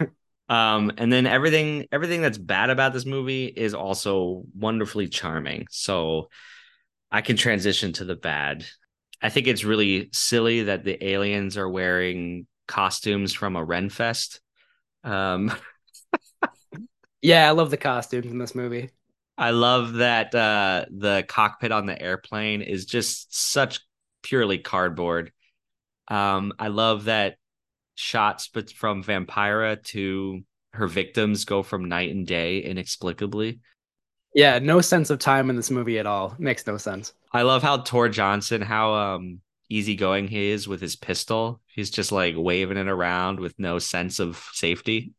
um 0.49 0.91
and 0.97 1.12
then 1.12 1.26
everything 1.26 1.88
everything 1.91 2.22
that's 2.22 2.38
bad 2.38 2.70
about 2.70 2.91
this 2.91 3.06
movie 3.06 3.45
is 3.45 3.74
also 3.74 4.43
wonderfully 4.56 5.08
charming. 5.08 5.68
So 5.70 6.30
I 7.12 7.22
can 7.22 7.38
transition 7.38 7.93
to 7.93 8.06
the 8.06 8.16
bad. 8.16 8.66
I 9.24 9.30
think 9.30 9.47
it's 9.47 9.63
really 9.63 10.09
silly 10.11 10.63
that 10.63 10.84
the 10.84 11.01
aliens 11.03 11.57
are 11.57 11.69
wearing 11.69 12.45
costumes 12.67 13.32
from 13.32 13.55
a 13.55 13.65
Renfest. 13.65 14.41
Um, 15.05 15.51
yeah, 17.21 17.47
I 17.47 17.51
love 17.51 17.71
the 17.71 17.78
costumes 17.78 18.26
in 18.26 18.38
this 18.38 18.53
movie. 18.53 18.89
I 19.38 19.51
love 19.51 19.93
that 19.93 20.36
uh, 20.36 20.86
the 20.91 21.24
cockpit 21.28 21.71
on 21.71 21.86
the 21.86 21.99
airplane 21.99 22.61
is 22.61 22.86
just 22.86 23.34
such 23.34 23.80
purely 24.24 24.57
cardboard. 24.57 25.32
Um, 26.09 26.51
I 26.59 26.67
love 26.67 27.05
that 27.05 27.38
shots 27.95 28.49
but 28.53 28.71
from 28.71 29.03
Vampira 29.03 29.82
to 29.84 30.41
her 30.74 30.88
victims 30.88 31.45
go 31.45 31.63
from 31.63 31.86
night 31.86 32.11
and 32.11 32.28
day 32.28 32.59
inexplicably. 32.59 33.61
Yeah, 34.36 34.59
no 34.59 34.81
sense 34.81 35.09
of 35.09 35.19
time 35.19 35.49
in 35.49 35.55
this 35.55 35.71
movie 35.71 35.99
at 35.99 36.05
all. 36.05 36.36
Makes 36.39 36.65
no 36.65 36.77
sense. 36.77 37.13
I 37.31 37.43
love 37.43 37.61
how 37.61 37.77
Tor 37.77 38.09
Johnson, 38.09 38.61
how 38.61 38.93
um 38.93 39.41
easygoing 39.69 40.27
he 40.27 40.49
is 40.49 40.67
with 40.67 40.81
his 40.81 40.95
pistol. 40.95 41.61
He's 41.67 41.89
just 41.89 42.11
like 42.11 42.36
waving 42.38 42.77
it 42.77 42.88
around 42.88 43.39
with 43.39 43.57
no 43.57 43.79
sense 43.79 44.19
of 44.19 44.38
safety. 44.53 45.13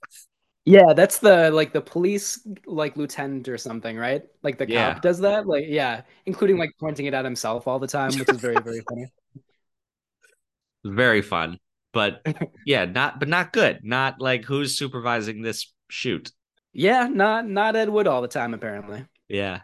yeah, 0.64 0.92
that's 0.94 1.18
the 1.18 1.50
like 1.50 1.72
the 1.72 1.80
police 1.80 2.46
like 2.66 2.96
lieutenant 2.96 3.48
or 3.48 3.58
something, 3.58 3.96
right? 3.96 4.22
Like 4.42 4.58
the 4.58 4.68
yeah. 4.68 4.94
cop 4.94 5.02
does 5.02 5.20
that. 5.20 5.46
Like 5.46 5.64
yeah, 5.68 6.02
including 6.26 6.58
like 6.58 6.70
pointing 6.80 7.06
it 7.06 7.14
at 7.14 7.24
himself 7.24 7.66
all 7.66 7.78
the 7.78 7.86
time, 7.86 8.10
which 8.18 8.28
is 8.28 8.40
very 8.40 8.60
very 8.62 8.82
funny. 8.88 9.06
Very 10.84 11.22
fun. 11.22 11.58
But 11.92 12.24
yeah, 12.66 12.84
not 12.84 13.18
but 13.18 13.28
not 13.28 13.52
good. 13.52 13.80
Not 13.82 14.20
like 14.20 14.44
who's 14.44 14.78
supervising 14.78 15.42
this 15.42 15.72
shoot. 15.88 16.30
Yeah, 16.76 17.08
not 17.08 17.48
not 17.48 17.74
Ed 17.74 17.88
Wood 17.88 18.06
all 18.06 18.22
the 18.22 18.28
time 18.28 18.54
apparently. 18.54 19.06
Yeah. 19.28 19.60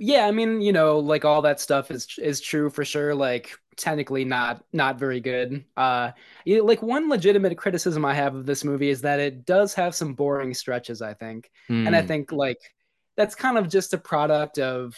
Yeah, 0.00 0.26
I 0.26 0.30
mean, 0.30 0.60
you 0.60 0.72
know, 0.72 1.00
like 1.00 1.24
all 1.24 1.42
that 1.42 1.60
stuff 1.60 1.90
is 1.90 2.06
is 2.18 2.40
true 2.40 2.70
for 2.70 2.84
sure. 2.84 3.16
Like 3.16 3.50
technically 3.76 4.24
not 4.24 4.62
not 4.72 4.96
very 4.96 5.18
good. 5.18 5.64
Uh, 5.76 6.12
you 6.44 6.58
know, 6.58 6.64
like 6.64 6.82
one 6.82 7.08
legitimate 7.08 7.58
criticism 7.58 8.04
I 8.04 8.14
have 8.14 8.36
of 8.36 8.46
this 8.46 8.62
movie 8.62 8.90
is 8.90 9.00
that 9.00 9.18
it 9.18 9.44
does 9.44 9.74
have 9.74 9.96
some 9.96 10.14
boring 10.14 10.54
stretches. 10.54 11.02
I 11.02 11.14
think, 11.14 11.50
mm. 11.68 11.84
and 11.84 11.96
I 11.96 12.02
hmm. 12.02 12.06
think 12.06 12.30
like 12.30 12.60
that's 13.16 13.34
kind 13.34 13.58
of 13.58 13.68
just 13.68 13.92
a 13.92 13.98
product 13.98 14.60
of 14.60 14.94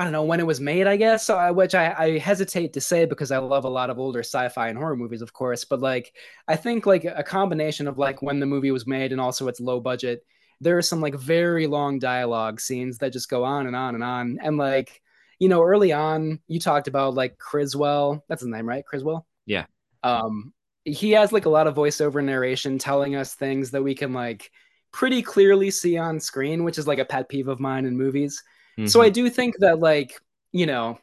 I 0.00 0.04
don't 0.04 0.12
know 0.12 0.24
when 0.24 0.40
it 0.40 0.46
was 0.46 0.60
made, 0.60 0.86
I 0.86 0.96
guess, 0.96 1.26
so 1.26 1.36
I, 1.36 1.50
which 1.50 1.74
I, 1.74 1.92
I, 1.92 2.18
hesitate 2.18 2.72
to 2.72 2.80
say 2.80 3.04
because 3.04 3.30
I 3.30 3.38
love 3.38 3.64
a 3.64 3.68
lot 3.68 3.90
of 3.90 3.98
older 3.98 4.20
sci-fi 4.20 4.68
and 4.68 4.78
horror 4.78 4.96
movies, 4.96 5.20
of 5.20 5.34
course. 5.34 5.64
But 5.64 5.80
like, 5.80 6.14
I 6.48 6.56
think 6.56 6.86
like 6.86 7.04
a 7.04 7.22
combination 7.22 7.86
of 7.86 7.98
like 7.98 8.22
when 8.22 8.40
the 8.40 8.46
movie 8.46 8.70
was 8.70 8.86
made 8.86 9.12
and 9.12 9.20
also 9.20 9.46
its 9.46 9.60
low 9.60 9.78
budget 9.78 10.24
there 10.60 10.76
are 10.76 10.82
some 10.82 11.00
like 11.00 11.14
very 11.14 11.66
long 11.66 11.98
dialogue 11.98 12.60
scenes 12.60 12.98
that 12.98 13.12
just 13.12 13.30
go 13.30 13.44
on 13.44 13.66
and 13.66 13.74
on 13.74 13.94
and 13.94 14.04
on. 14.04 14.38
And 14.42 14.58
like, 14.58 15.00
you 15.38 15.48
know, 15.48 15.62
early 15.62 15.92
on, 15.92 16.40
you 16.48 16.60
talked 16.60 16.86
about 16.86 17.14
like 17.14 17.38
Criswell. 17.38 18.22
That's 18.28 18.42
his 18.42 18.50
name, 18.50 18.68
right? 18.68 18.84
Criswell. 18.84 19.26
Yeah. 19.46 19.64
Um, 20.02 20.52
he 20.84 21.12
has 21.12 21.32
like 21.32 21.46
a 21.46 21.50
lot 21.50 21.66
of 21.66 21.74
voiceover 21.74 22.22
narration 22.22 22.78
telling 22.78 23.16
us 23.16 23.34
things 23.34 23.70
that 23.70 23.82
we 23.82 23.94
can 23.94 24.12
like 24.12 24.50
pretty 24.92 25.22
clearly 25.22 25.70
see 25.70 25.96
on 25.96 26.20
screen, 26.20 26.64
which 26.64 26.78
is 26.78 26.86
like 26.86 26.98
a 26.98 27.04
pet 27.04 27.28
peeve 27.28 27.48
of 27.48 27.60
mine 27.60 27.86
in 27.86 27.96
movies. 27.96 28.42
Mm-hmm. 28.80 28.86
So 28.86 29.02
I 29.02 29.10
do 29.10 29.28
think 29.28 29.56
that 29.58 29.78
like, 29.78 30.18
you 30.52 30.64
know, 30.64 30.98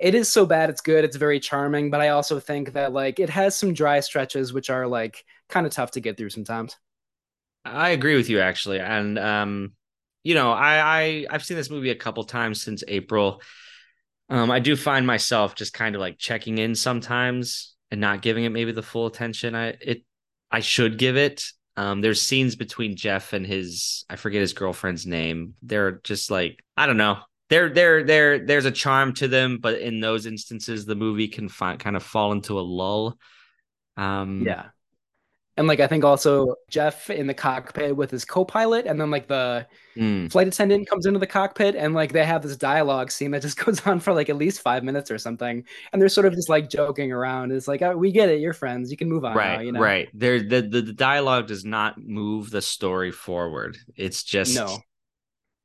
it 0.00 0.16
is 0.16 0.28
so 0.28 0.44
bad 0.44 0.68
it's 0.68 0.80
good. 0.80 1.04
It's 1.04 1.16
very 1.16 1.38
charming, 1.38 1.90
but 1.90 2.00
I 2.00 2.08
also 2.08 2.40
think 2.40 2.72
that 2.72 2.92
like 2.92 3.20
it 3.20 3.30
has 3.30 3.56
some 3.56 3.72
dry 3.72 4.00
stretches 4.00 4.52
which 4.52 4.68
are 4.68 4.88
like 4.88 5.24
kind 5.48 5.64
of 5.64 5.72
tough 5.72 5.92
to 5.92 6.00
get 6.00 6.16
through 6.16 6.30
sometimes. 6.30 6.76
I 7.64 7.90
agree 7.90 8.16
with 8.16 8.28
you 8.28 8.40
actually, 8.40 8.80
and 8.80 9.16
um, 9.16 9.74
you 10.24 10.34
know, 10.34 10.50
I, 10.50 11.02
I 11.02 11.26
I've 11.30 11.44
seen 11.44 11.56
this 11.56 11.70
movie 11.70 11.90
a 11.90 11.94
couple 11.94 12.24
times 12.24 12.60
since 12.60 12.82
April. 12.88 13.40
Um, 14.28 14.50
I 14.50 14.58
do 14.58 14.74
find 14.74 15.06
myself 15.06 15.54
just 15.54 15.72
kind 15.72 15.94
of 15.94 16.00
like 16.00 16.18
checking 16.18 16.58
in 16.58 16.74
sometimes 16.74 17.76
and 17.92 18.00
not 18.00 18.22
giving 18.22 18.42
it 18.42 18.48
maybe 18.48 18.72
the 18.72 18.82
full 18.82 19.06
attention 19.06 19.54
I 19.54 19.76
it 19.80 20.02
I 20.50 20.60
should 20.60 20.98
give 20.98 21.16
it. 21.16 21.44
Um, 21.76 22.00
there's 22.00 22.20
scenes 22.20 22.56
between 22.56 22.96
Jeff 22.96 23.32
and 23.32 23.46
his 23.46 24.04
I 24.10 24.16
forget 24.16 24.40
his 24.40 24.52
girlfriend's 24.52 25.06
name. 25.06 25.54
They're 25.62 26.00
just 26.04 26.30
like 26.30 26.62
I 26.76 26.86
don't 26.86 26.96
know. 26.96 27.18
There, 27.48 27.68
there, 27.68 28.02
there, 28.02 28.38
there's 28.46 28.64
a 28.64 28.70
charm 28.70 29.12
to 29.14 29.28
them, 29.28 29.58
but 29.60 29.78
in 29.78 30.00
those 30.00 30.24
instances, 30.24 30.86
the 30.86 30.94
movie 30.94 31.28
can 31.28 31.50
kind 31.50 31.96
of 31.96 32.02
fall 32.02 32.32
into 32.32 32.58
a 32.58 32.62
lull. 32.62 33.18
Um, 33.98 34.44
yeah, 34.46 34.68
and 35.62 35.68
like 35.68 35.78
I 35.78 35.86
think 35.86 36.02
also 36.02 36.56
Jeff 36.68 37.08
in 37.08 37.28
the 37.28 37.34
cockpit 37.34 37.96
with 37.96 38.10
his 38.10 38.24
co-pilot, 38.24 38.84
and 38.84 39.00
then 39.00 39.12
like 39.12 39.28
the 39.28 39.64
mm. 39.96 40.30
flight 40.30 40.48
attendant 40.48 40.88
comes 40.88 41.06
into 41.06 41.20
the 41.20 41.26
cockpit, 41.26 41.76
and 41.76 41.94
like 41.94 42.12
they 42.12 42.24
have 42.24 42.42
this 42.42 42.56
dialogue 42.56 43.12
scene 43.12 43.30
that 43.30 43.42
just 43.42 43.56
goes 43.64 43.86
on 43.86 44.00
for 44.00 44.12
like 44.12 44.28
at 44.28 44.36
least 44.36 44.60
five 44.60 44.82
minutes 44.82 45.08
or 45.08 45.18
something, 45.18 45.64
and 45.92 46.02
they're 46.02 46.08
sort 46.08 46.26
of 46.26 46.34
just 46.34 46.48
like 46.48 46.68
joking 46.68 47.12
around. 47.12 47.52
It's 47.52 47.68
like, 47.68 47.80
oh, 47.80 47.96
we 47.96 48.10
get 48.10 48.28
it, 48.28 48.40
you're 48.40 48.52
friends, 48.52 48.90
you 48.90 48.96
can 48.96 49.08
move 49.08 49.24
on. 49.24 49.36
Right, 49.36 49.58
now, 49.58 49.60
you 49.60 49.70
know? 49.70 49.80
right. 49.80 50.08
There, 50.12 50.40
the, 50.40 50.62
the 50.62 50.82
the 50.82 50.92
dialogue 50.92 51.46
does 51.46 51.64
not 51.64 51.96
move 51.96 52.50
the 52.50 52.60
story 52.60 53.12
forward. 53.12 53.78
It's 53.94 54.24
just 54.24 54.56
no. 54.56 54.78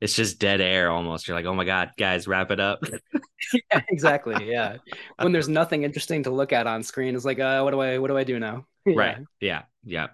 It's 0.00 0.14
just 0.14 0.38
dead 0.38 0.60
air 0.60 0.90
almost. 0.90 1.26
You're 1.26 1.36
like, 1.36 1.46
oh 1.46 1.54
my 1.54 1.64
god, 1.64 1.90
guys, 1.98 2.28
wrap 2.28 2.50
it 2.50 2.60
up. 2.60 2.84
yeah, 3.52 3.80
exactly. 3.88 4.48
Yeah, 4.48 4.76
when 5.18 5.32
there's 5.32 5.48
nothing 5.48 5.82
interesting 5.82 6.22
to 6.22 6.30
look 6.30 6.52
at 6.52 6.66
on 6.66 6.82
screen, 6.82 7.16
it's 7.16 7.24
like, 7.24 7.40
uh, 7.40 7.62
what 7.62 7.72
do 7.72 7.80
I, 7.80 7.98
what 7.98 8.08
do 8.08 8.16
I 8.16 8.24
do 8.24 8.38
now? 8.38 8.66
yeah. 8.86 8.96
Right. 8.96 9.18
Yeah. 9.40 9.62
Yeah. 9.84 10.08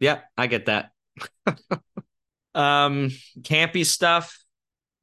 Yeah. 0.00 0.20
I 0.36 0.46
get 0.46 0.66
that. 0.66 0.90
um, 2.54 3.10
campy 3.40 3.84
stuff. 3.86 4.38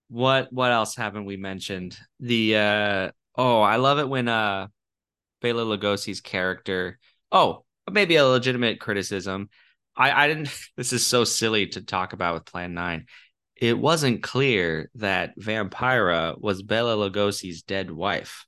What 0.10 0.54
what 0.54 0.72
else 0.72 0.96
haven't 0.96 1.26
we 1.26 1.38
mentioned? 1.38 1.98
The 2.20 2.56
uh 2.56 3.12
oh, 3.36 3.62
I 3.62 3.78
love 3.78 3.98
it 3.98 4.08
when 4.08 4.28
uh 4.28 4.68
Bela 5.42 5.64
Lugosi's 5.64 6.22
character. 6.22 7.00
Oh, 7.32 7.66
maybe 7.92 8.18
a 8.18 8.26
legitimate 8.26 8.80
criticism. 8.80 9.50
I 9.96 10.12
I 10.12 10.28
didn't. 10.28 10.50
This 10.78 10.94
is 10.94 11.06
so 11.06 11.24
silly 11.24 11.68
to 11.68 11.82
talk 11.82 12.14
about 12.14 12.36
with 12.36 12.46
Plan 12.46 12.76
Nine. 12.76 13.08
It 13.64 13.80
wasn't 13.80 14.22
clear 14.22 14.92
that 14.96 15.40
Vampira 15.40 16.36
was 16.38 16.62
Bela 16.62 16.98
Lugosi's 16.98 17.62
dead 17.62 17.90
wife 17.90 18.46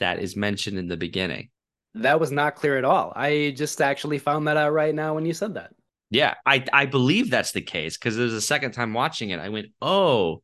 that 0.00 0.18
is 0.18 0.34
mentioned 0.34 0.76
in 0.76 0.88
the 0.88 0.96
beginning. 0.96 1.50
That 1.94 2.18
was 2.18 2.32
not 2.32 2.56
clear 2.56 2.76
at 2.76 2.84
all. 2.84 3.12
I 3.14 3.54
just 3.56 3.80
actually 3.80 4.18
found 4.18 4.48
that 4.48 4.56
out 4.56 4.72
right 4.72 4.92
now 4.92 5.14
when 5.14 5.24
you 5.24 5.34
said 5.34 5.54
that. 5.54 5.70
Yeah, 6.10 6.34
I 6.44 6.64
I 6.72 6.86
believe 6.86 7.30
that's 7.30 7.52
the 7.52 7.60
case 7.60 7.96
because 7.96 8.18
it 8.18 8.22
was 8.22 8.32
a 8.32 8.40
second 8.40 8.72
time 8.72 8.92
watching 8.92 9.30
it. 9.30 9.38
I 9.38 9.50
went, 9.50 9.68
"Oh, 9.80 10.42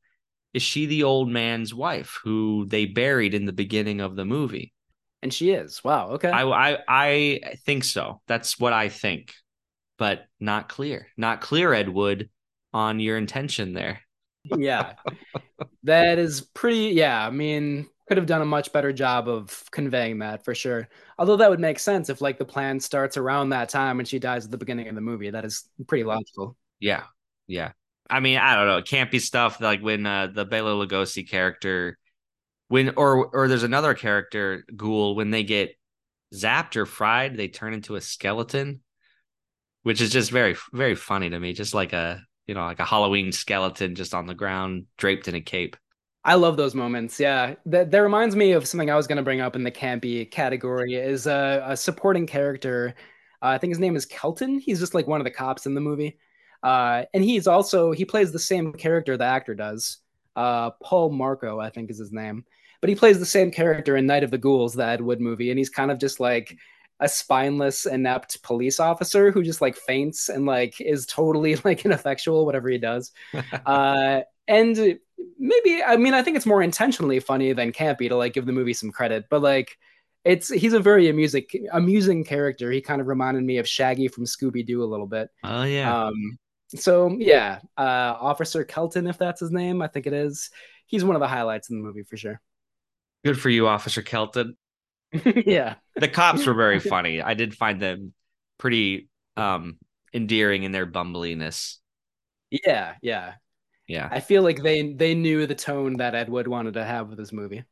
is 0.55 0.63
she 0.63 0.87
the 0.87 1.03
old 1.03 1.29
man's 1.29 1.75
wife 1.75 2.21
who 2.23 2.65
they 2.69 2.87
buried 2.87 3.35
in 3.35 3.45
the 3.45 3.53
beginning 3.53 4.01
of 4.01 4.15
the 4.15 4.25
movie?" 4.25 4.73
And 5.21 5.35
she 5.35 5.51
is. 5.51 5.83
Wow. 5.83 6.11
Okay. 6.11 6.31
I 6.31 6.45
I 6.45 6.79
I 6.89 7.55
think 7.65 7.83
so. 7.83 8.21
That's 8.29 8.57
what 8.57 8.73
I 8.73 8.89
think, 8.89 9.35
but 9.99 10.27
not 10.39 10.69
clear. 10.69 11.09
Not 11.17 11.41
clear, 11.41 11.75
Ed 11.75 11.89
Wood, 11.89 12.31
on 12.77 13.01
your 13.01 13.17
intention 13.17 13.73
there. 13.73 14.01
yeah, 14.45 14.93
that 15.83 16.19
is 16.19 16.43
pretty. 16.43 16.95
Yeah, 16.95 17.27
I 17.27 17.31
mean, 17.31 17.89
could 18.07 18.17
have 18.17 18.27
done 18.27 18.43
a 18.43 18.47
much 18.47 18.73
better 18.73 18.93
job 18.93 19.29
of 19.29 19.65
conveying 19.73 20.21
that 20.21 20.45
for 20.45 20.55
sure. 20.55 20.89
Although 21.19 21.37
that 21.39 21.51
would 21.51 21.61
make 21.61 21.79
sense 21.79 22.09
if 22.09 22.21
like 22.21 22.39
the 22.39 22.45
plan 22.45 22.79
starts 22.79 23.17
around 23.17 23.51
that 23.51 23.69
time 23.69 23.99
and 23.99 24.07
she 24.07 24.19
dies 24.19 24.45
at 24.45 24.51
the 24.51 24.59
beginning 24.59 24.89
of 24.89 24.95
the 24.95 25.01
movie. 25.01 25.31
That 25.31 25.45
is 25.45 25.69
pretty 25.89 26.05
logical. 26.05 26.57
Yeah. 26.79 27.05
Yeah. 27.49 27.73
I 28.09 28.21
mean, 28.21 28.39
I 28.39 28.55
don't 28.55 28.69
know. 28.69 28.77
It 28.77 28.87
can't 28.87 29.11
be 29.11 29.19
stuff 29.19 29.61
like 29.61 29.81
when 29.81 30.07
uh, 30.07 30.29
the 30.29 30.45
Bela 30.45 30.87
Lugosi 30.87 31.29
character, 31.29 31.99
when 32.69 32.91
or 32.97 33.27
or 33.27 33.49
there's 33.49 33.65
another 33.65 33.95
character, 33.95 34.65
Ghoul, 34.77 35.17
when 35.17 35.31
they 35.31 35.43
get 35.43 35.77
zapped 36.33 36.77
or 36.77 36.87
fried, 36.87 37.37
they 37.37 37.49
turn 37.49 37.75
into 37.75 37.97
a 37.97 38.01
skeleton, 38.01 38.83
which 39.83 40.01
is 40.01 40.13
just 40.13 40.31
very 40.31 40.57
very 40.73 40.95
funny 40.95 41.31
to 41.31 41.41
me. 41.41 41.53
Just 41.53 41.75
like 41.75 41.93
a 41.93 42.23
you 42.47 42.55
know 42.55 42.65
like 42.65 42.81
a 42.81 42.85
Halloween 42.85 43.33
skeleton 43.33 43.95
just 43.95 44.15
on 44.15 44.27
the 44.27 44.35
ground 44.35 44.87
draped 44.97 45.29
in 45.29 45.35
a 45.35 45.41
cape. 45.41 45.77
I 46.25 46.35
love 46.35 46.57
those 46.57 46.75
moments. 46.75 47.21
Yeah, 47.21 47.55
that 47.67 47.91
that 47.91 48.03
reminds 48.03 48.35
me 48.35 48.53
of 48.53 48.67
something 48.67 48.91
I 48.91 48.97
was 48.97 49.07
going 49.07 49.19
to 49.19 49.23
bring 49.23 49.41
up 49.41 49.55
in 49.55 49.63
the 49.63 49.71
campy 49.71 50.29
category 50.29 50.95
is 50.95 51.27
a, 51.27 51.65
a 51.67 51.77
supporting 51.77 52.27
character. 52.27 52.95
Uh, 53.43 53.47
I 53.47 53.59
think 53.59 53.71
his 53.71 53.79
name 53.79 53.95
is 53.95 54.07
Kelton. 54.07 54.59
He's 54.59 54.81
just 54.81 54.95
like 54.95 55.07
one 55.07 55.21
of 55.21 55.25
the 55.25 55.31
cops 55.31 55.67
in 55.67 55.75
the 55.75 55.81
movie, 55.81 56.19
uh, 56.63 57.05
and 57.15 57.23
he's 57.23 57.47
also 57.47 57.93
he 57.93 58.05
plays 58.05 58.33
the 58.33 58.39
same 58.39 58.73
character 58.73 59.17
the 59.17 59.25
actor 59.25 59.55
does. 59.55 59.99
Uh, 60.35 60.71
Paul 60.83 61.11
Marco, 61.11 61.61
I 61.61 61.71
think 61.71 61.91
is 61.91 61.99
his 61.99 62.13
name, 62.13 62.45
but 62.81 62.91
he 62.91 62.97
plays 62.97 63.19
the 63.19 63.27
same 63.27 63.51
character 63.51 63.97
in 63.97 64.07
Night 64.07 64.25
of 64.25 64.31
the 64.31 64.39
Ghouls, 64.39 64.75
the 64.75 64.85
Ed 64.85 65.01
Wood 65.01 65.21
movie, 65.21 65.51
and 65.51 65.59
he's 65.59 65.71
kind 65.71 65.91
of 65.91 65.99
just 65.99 66.19
like 66.19 66.57
a 67.01 67.09
spineless, 67.09 67.87
inept 67.87 68.43
police 68.43 68.81
officer 68.81 69.31
who 69.31 69.43
just 69.43 69.61
like 69.61 69.77
faints 69.77 70.29
and 70.29 70.47
like 70.47 70.81
is 70.81 71.07
totally 71.07 71.57
like 71.65 71.85
ineffectual 71.85 72.47
whatever 72.47 72.69
he 72.69 72.79
does. 72.79 73.13
uh, 73.67 74.21
and 74.49 74.99
maybe 75.39 75.83
I 75.83 75.97
mean 75.97 76.15
I 76.15 76.23
think 76.23 76.37
it's 76.37 76.47
more 76.47 76.63
intentionally 76.63 77.21
funny 77.21 77.53
than 77.53 77.73
campy 77.73 78.09
to 78.09 78.17
like 78.17 78.33
give 78.33 78.47
the 78.47 78.53
movie 78.53 78.75
some 78.75 78.91
credit, 78.91 79.27
but 79.29 79.43
like 79.43 79.77
it's 80.25 80.49
he's 80.49 80.73
a 80.73 80.81
very 80.81 81.09
amusing 81.09 81.45
amusing 81.73 82.25
character. 82.25 82.71
He 82.73 82.81
kind 82.81 83.01
of 83.01 83.07
reminded 83.07 83.45
me 83.45 83.59
of 83.59 83.69
Shaggy 83.69 84.09
from 84.09 84.25
Scooby 84.25 84.67
Doo 84.67 84.83
a 84.83 84.87
little 84.87 85.07
bit. 85.07 85.31
Oh 85.45 85.63
yeah. 85.63 86.07
Um, 86.07 86.39
so 86.69 87.17
yeah, 87.19 87.61
uh, 87.79 88.17
Officer 88.19 88.65
Kelton, 88.65 89.07
if 89.07 89.19
that's 89.19 89.41
his 89.41 89.53
name, 89.53 89.81
I 89.83 89.87
think 89.87 90.07
it 90.07 90.13
is. 90.13 90.51
He's 90.87 91.05
one 91.05 91.17
of 91.17 91.21
the 91.21 91.29
highlights 91.29 91.71
in 91.71 91.79
the 91.79 91.83
movie 91.83 92.03
for 92.03 92.17
sure. 92.17 92.41
Good 93.25 93.41
for 93.41 93.51
you, 93.51 93.69
Officer 93.69 94.03
Kelton. 94.03 94.57
yeah, 95.47 95.77
the 95.97 96.09
cops 96.09 96.47
were 96.47 96.55
very 96.55 96.81
funny. 96.81 97.23
I 97.23 97.35
did 97.35 97.55
find 97.55 97.81
them 97.81 98.13
pretty 98.59 99.09
um 99.37 99.79
endearing 100.13 100.63
in 100.63 100.73
their 100.73 100.87
bumbliness. 100.87 101.79
Yeah, 102.51 102.95
yeah. 103.03 103.35
Yeah. 103.87 104.09
I 104.11 104.21
feel 104.21 104.43
like 104.43 104.63
they 104.63 104.93
they 104.93 105.15
knew 105.15 105.47
the 105.47 105.55
tone 105.55 105.99
that 105.99 106.15
Ed 106.15 106.29
Wood 106.29 106.49
wanted 106.49 106.75
to 106.75 106.85
have 106.85 107.09
with 107.09 107.19
this 107.19 107.33
movie. 107.33 107.65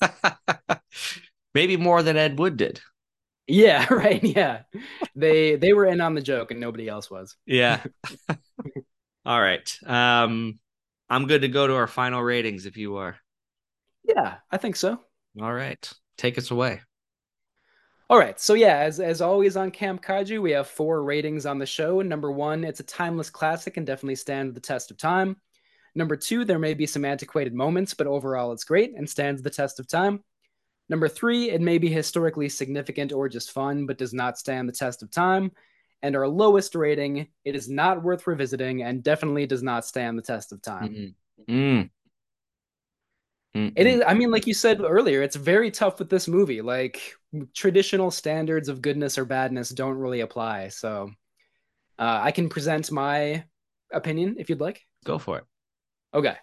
Maybe 1.54 1.76
more 1.76 2.02
than 2.02 2.16
Ed 2.16 2.38
Wood 2.38 2.56
did. 2.56 2.80
Yeah, 3.46 3.92
right. 3.92 4.22
Yeah. 4.22 4.62
they 5.14 5.56
they 5.56 5.72
were 5.72 5.86
in 5.86 6.00
on 6.00 6.14
the 6.14 6.20
joke 6.20 6.50
and 6.50 6.60
nobody 6.60 6.88
else 6.88 7.10
was. 7.10 7.36
Yeah. 7.46 7.82
All 9.24 9.40
right. 9.40 9.78
Um 9.86 10.58
I'm 11.08 11.26
good 11.26 11.42
to 11.42 11.48
go 11.48 11.66
to 11.66 11.74
our 11.74 11.86
final 11.86 12.22
ratings 12.22 12.66
if 12.66 12.76
you 12.76 12.96
are. 12.96 13.16
Yeah, 14.04 14.36
I 14.50 14.56
think 14.56 14.76
so. 14.76 15.00
All 15.40 15.52
right. 15.52 15.92
Take 16.16 16.38
us 16.38 16.50
away. 16.50 16.80
All 18.08 18.18
right. 18.18 18.38
So 18.38 18.54
yeah, 18.54 18.78
as 18.78 19.00
as 19.00 19.20
always 19.20 19.56
on 19.56 19.70
Camp 19.70 20.02
Kaiju, 20.02 20.40
we 20.40 20.52
have 20.52 20.68
four 20.68 21.02
ratings 21.02 21.44
on 21.44 21.58
the 21.58 21.66
show. 21.66 22.00
Number 22.02 22.30
one, 22.30 22.62
it's 22.62 22.80
a 22.80 22.84
timeless 22.84 23.30
classic 23.30 23.76
and 23.76 23.86
definitely 23.86 24.14
stand 24.14 24.54
the 24.54 24.60
test 24.60 24.90
of 24.90 24.96
time. 24.96 25.36
Number 25.96 26.14
two, 26.14 26.44
there 26.44 26.58
may 26.58 26.74
be 26.74 26.86
some 26.86 27.04
antiquated 27.04 27.54
moments, 27.54 27.94
but 27.94 28.06
overall 28.06 28.52
it's 28.52 28.64
great 28.64 28.94
and 28.94 29.08
stands 29.08 29.42
the 29.42 29.50
test 29.50 29.80
of 29.80 29.88
time. 29.88 30.22
Number 30.88 31.08
three, 31.08 31.50
it 31.50 31.60
may 31.60 31.78
be 31.78 31.88
historically 31.88 32.48
significant 32.48 33.12
or 33.12 33.28
just 33.28 33.50
fun, 33.50 33.86
but 33.86 33.98
does 33.98 34.12
not 34.12 34.38
stand 34.38 34.68
the 34.68 34.74
test 34.74 35.02
of 35.02 35.10
time. 35.10 35.50
And 36.02 36.14
our 36.14 36.28
lowest 36.28 36.74
rating, 36.74 37.28
it 37.44 37.56
is 37.56 37.68
not 37.68 38.02
worth 38.04 38.26
revisiting 38.26 38.82
and 38.82 39.02
definitely 39.02 39.46
does 39.46 39.62
not 39.62 39.84
stand 39.84 40.16
the 40.16 40.22
test 40.22 40.52
of 40.52 40.62
time. 40.62 41.14
Mm-hmm. 41.48 41.52
Mm. 41.52 41.90
It 43.76 43.86
is, 43.86 44.02
I 44.06 44.14
mean, 44.14 44.30
like 44.30 44.46
you 44.46 44.54
said 44.54 44.80
earlier, 44.80 45.22
it's 45.22 45.36
very 45.36 45.70
tough 45.70 45.98
with 45.98 46.10
this 46.10 46.28
movie. 46.28 46.62
Like 46.62 47.14
traditional 47.54 48.10
standards 48.10 48.68
of 48.68 48.82
goodness 48.82 49.18
or 49.18 49.24
badness 49.24 49.70
don't 49.70 49.98
really 49.98 50.20
apply. 50.20 50.68
So 50.68 51.10
uh, 51.98 52.20
I 52.22 52.30
can 52.30 52.48
present 52.48 52.90
my 52.90 53.44
opinion 53.92 54.36
if 54.38 54.48
you'd 54.48 54.60
like. 54.60 54.82
Go 55.04 55.18
for 55.18 55.38
it. 55.38 55.44
Okay. 56.14 56.36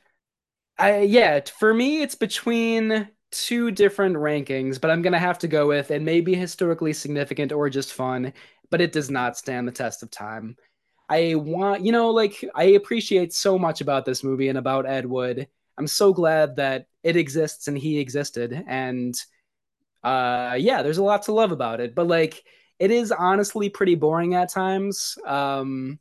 I 0.77 1.01
yeah, 1.01 1.39
for 1.59 1.73
me 1.73 2.01
it's 2.01 2.15
between 2.15 3.07
two 3.31 3.71
different 3.71 4.15
rankings, 4.15 4.79
but 4.79 4.91
I'm 4.91 5.01
going 5.01 5.13
to 5.13 5.19
have 5.19 5.39
to 5.39 5.47
go 5.47 5.67
with 5.67 5.91
it 5.91 6.01
may 6.01 6.21
be 6.21 6.35
historically 6.35 6.93
significant 6.93 7.51
or 7.51 7.69
just 7.69 7.93
fun, 7.93 8.33
but 8.69 8.81
it 8.81 8.91
does 8.91 9.09
not 9.09 9.37
stand 9.37 9.67
the 9.67 9.71
test 9.71 10.03
of 10.03 10.11
time. 10.11 10.55
I 11.09 11.35
want, 11.35 11.85
you 11.85 11.91
know, 11.91 12.09
like 12.09 12.43
I 12.55 12.63
appreciate 12.63 13.33
so 13.33 13.59
much 13.59 13.81
about 13.81 14.05
this 14.05 14.23
movie 14.23 14.47
and 14.47 14.57
about 14.57 14.87
Ed 14.87 15.05
Wood. 15.05 15.47
I'm 15.77 15.87
so 15.87 16.13
glad 16.13 16.57
that 16.57 16.87
it 17.03 17.15
exists 17.15 17.67
and 17.67 17.77
he 17.77 17.99
existed 17.99 18.63
and 18.67 19.15
uh 20.03 20.55
yeah, 20.59 20.81
there's 20.83 20.97
a 20.97 21.03
lot 21.03 21.23
to 21.23 21.33
love 21.33 21.51
about 21.51 21.79
it, 21.81 21.95
but 21.95 22.07
like 22.07 22.43
it 22.79 22.91
is 22.91 23.11
honestly 23.11 23.69
pretty 23.69 23.95
boring 23.95 24.35
at 24.35 24.49
times. 24.49 25.17
Um 25.25 25.99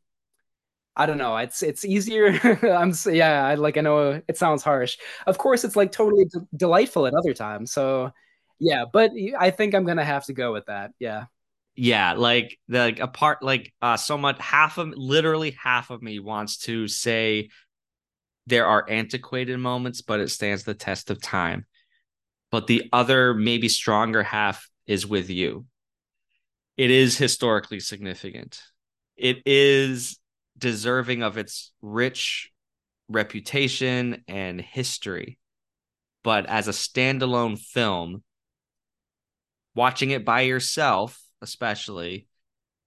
I 0.97 1.07
don't 1.07 1.19
know. 1.19 1.37
It's 1.39 1.63
it's 1.63 1.85
easier. 1.85 2.29
I'm 2.63 2.93
yeah. 3.07 3.47
I 3.47 3.55
like. 3.55 3.79
I 3.79 3.81
know 3.81 4.21
it 4.29 4.37
sounds 4.37 4.63
harsh. 4.63 4.99
Of 5.27 5.39
course, 5.39 5.65
it's 5.65 5.77
like 5.77 5.91
totally 5.93 6.27
d- 6.27 6.41
delightful 6.57 7.07
at 7.07 7.15
other 7.15 7.33
times. 7.33 7.73
So 7.73 8.13
yeah, 8.59 8.85
but 8.93 9.11
I 9.39 9.51
think 9.51 9.75
I'm 9.75 9.85
gonna 9.85 10.05
have 10.05 10.27
to 10.27 10.33
go 10.35 10.53
with 10.53 10.67
that. 10.67 10.93
Yeah. 10.99 11.27
Yeah, 11.75 12.13
like 12.13 12.59
the 12.69 12.79
like 12.81 13.01
a 13.01 13.09
part 13.09 13.43
like 13.43 13.73
uh 13.81 13.97
so 13.97 14.19
much 14.19 14.39
half 14.39 14.77
of 14.77 14.93
literally 14.95 15.53
half 15.53 15.91
of 15.91 16.03
me 16.03 16.19
wants 16.19 16.59
to 16.59 16.87
say 16.87 17.49
there 18.47 18.67
are 18.67 18.89
antiquated 18.89 19.59
moments, 19.59 20.03
but 20.03 20.21
it 20.21 20.31
stands 20.31 20.65
the 20.65 20.75
test 20.75 21.11
of 21.11 21.21
time. 21.21 21.67
But 22.51 22.67
the 22.67 22.89
other 22.93 23.35
maybe 23.35 23.69
stronger 23.69 24.23
half 24.23 24.69
is 24.87 25.07
with 25.07 25.31
you. 25.31 25.67
It 26.77 26.91
is 26.91 27.17
historically 27.17 27.81
significant. 27.81 28.61
It 29.17 29.43
is 29.47 30.19
deserving 30.59 31.23
of 31.23 31.39
its 31.39 31.73
rich 31.81 32.51
reputation 33.09 34.25
and 34.27 34.61
history. 34.61 35.39
But 36.25 36.47
as 36.47 36.69
a 36.69 36.73
standalone 36.73 37.59
film, 37.59 38.23
watching 39.75 40.11
it 40.11 40.25
by 40.25 40.43
yourself, 40.43 41.21
especially, 41.41 42.27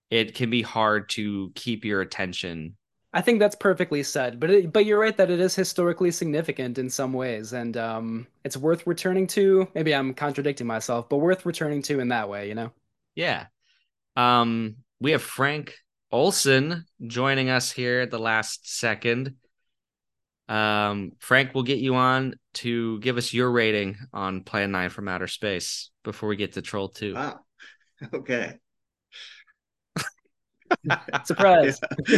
it 0.10 0.36
can 0.36 0.50
be 0.50 0.62
hard 0.62 1.10
to 1.10 1.52
keep 1.56 1.84
your 1.86 2.02
attention. 2.02 2.78
I 3.16 3.22
think 3.22 3.40
that's 3.40 3.56
perfectly 3.56 4.04
said, 4.04 4.42
but 4.42 4.50
it, 4.50 4.74
but 4.74 4.86
you're 4.86 5.00
right 5.00 5.16
that 5.16 5.32
it 5.32 5.40
is 5.40 5.56
historically 5.56 6.12
significant 6.12 6.78
in 6.78 6.90
some 6.90 7.14
ways, 7.14 7.54
and 7.54 7.78
um, 7.78 8.28
it's 8.44 8.58
worth 8.58 8.86
returning 8.86 9.26
to. 9.28 9.70
Maybe 9.74 9.96
I'm 9.96 10.14
contradicting 10.14 10.68
myself, 10.68 11.08
but 11.08 11.20
worth 11.20 11.46
returning 11.46 11.82
to 11.84 12.02
in 12.02 12.10
that 12.10 12.28
way, 12.28 12.50
you 12.50 12.56
know. 12.56 12.74
Yeah. 13.16 13.46
Um, 14.18 14.76
we 15.00 15.12
have 15.12 15.22
Frank 15.22 15.76
Olson 16.12 16.84
joining 17.08 17.50
us 17.50 17.72
here 17.72 18.02
at 18.02 18.12
the 18.12 18.20
last 18.20 18.70
second. 18.78 19.36
Um, 20.50 21.14
Frank, 21.20 21.52
we'll 21.54 21.64
get 21.64 21.80
you 21.80 21.96
on 21.96 22.34
to 22.56 23.00
give 23.00 23.16
us 23.16 23.34
your 23.34 23.50
rating 23.50 23.96
on 24.12 24.44
Plan 24.44 24.72
9 24.72 24.90
from 24.90 25.08
Outer 25.08 25.28
Space 25.28 25.90
before 26.04 26.28
we 26.28 26.36
get 26.36 26.54
to 26.54 26.62
Troll 26.62 26.90
2. 26.90 27.14
Wow. 27.14 27.40
Okay. 28.14 28.56
Surprise. 31.26 31.80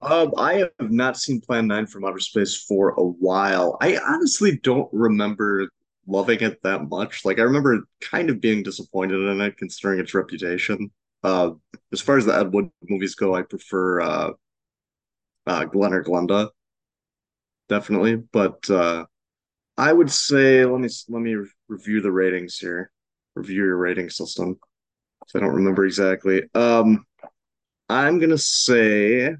um, 0.00 0.32
I 0.36 0.54
have 0.78 0.90
not 0.90 1.16
seen 1.16 1.40
Plan 1.40 1.66
9 1.66 1.86
from 1.86 2.04
Outer 2.04 2.20
Space 2.20 2.56
for 2.56 2.90
a 2.90 3.02
while. 3.02 3.76
I 3.80 3.98
honestly 3.98 4.58
don't 4.62 4.88
remember 4.92 5.68
loving 6.06 6.40
it 6.40 6.62
that 6.62 6.88
much. 6.88 7.24
Like, 7.24 7.38
I 7.38 7.42
remember 7.42 7.86
kind 8.00 8.30
of 8.30 8.40
being 8.40 8.62
disappointed 8.62 9.20
in 9.28 9.40
it 9.40 9.56
considering 9.56 10.00
its 10.00 10.14
reputation. 10.14 10.90
Uh, 11.22 11.50
as 11.92 12.00
far 12.00 12.16
as 12.18 12.26
the 12.26 12.36
Ed 12.38 12.52
Wood 12.52 12.70
movies 12.88 13.14
go, 13.14 13.34
I 13.34 13.42
prefer 13.42 14.00
uh, 14.00 14.30
uh, 15.46 15.64
Glen 15.64 15.92
or 15.92 16.04
Glenda, 16.04 16.50
definitely. 17.68 18.16
But 18.16 18.68
uh, 18.70 19.06
I 19.76 19.92
would 19.92 20.10
say 20.10 20.64
let 20.64 20.80
me 20.80 20.88
let 21.08 21.22
me 21.22 21.36
review 21.68 22.00
the 22.00 22.12
ratings 22.12 22.58
here. 22.58 22.90
Review 23.34 23.64
your 23.64 23.76
rating 23.76 24.10
system. 24.10 24.58
So 25.26 25.38
I 25.38 25.42
don't 25.42 25.54
remember 25.54 25.84
exactly. 25.84 26.42
Um, 26.54 27.04
I'm 27.88 28.18
gonna 28.18 28.38
say 28.38 29.34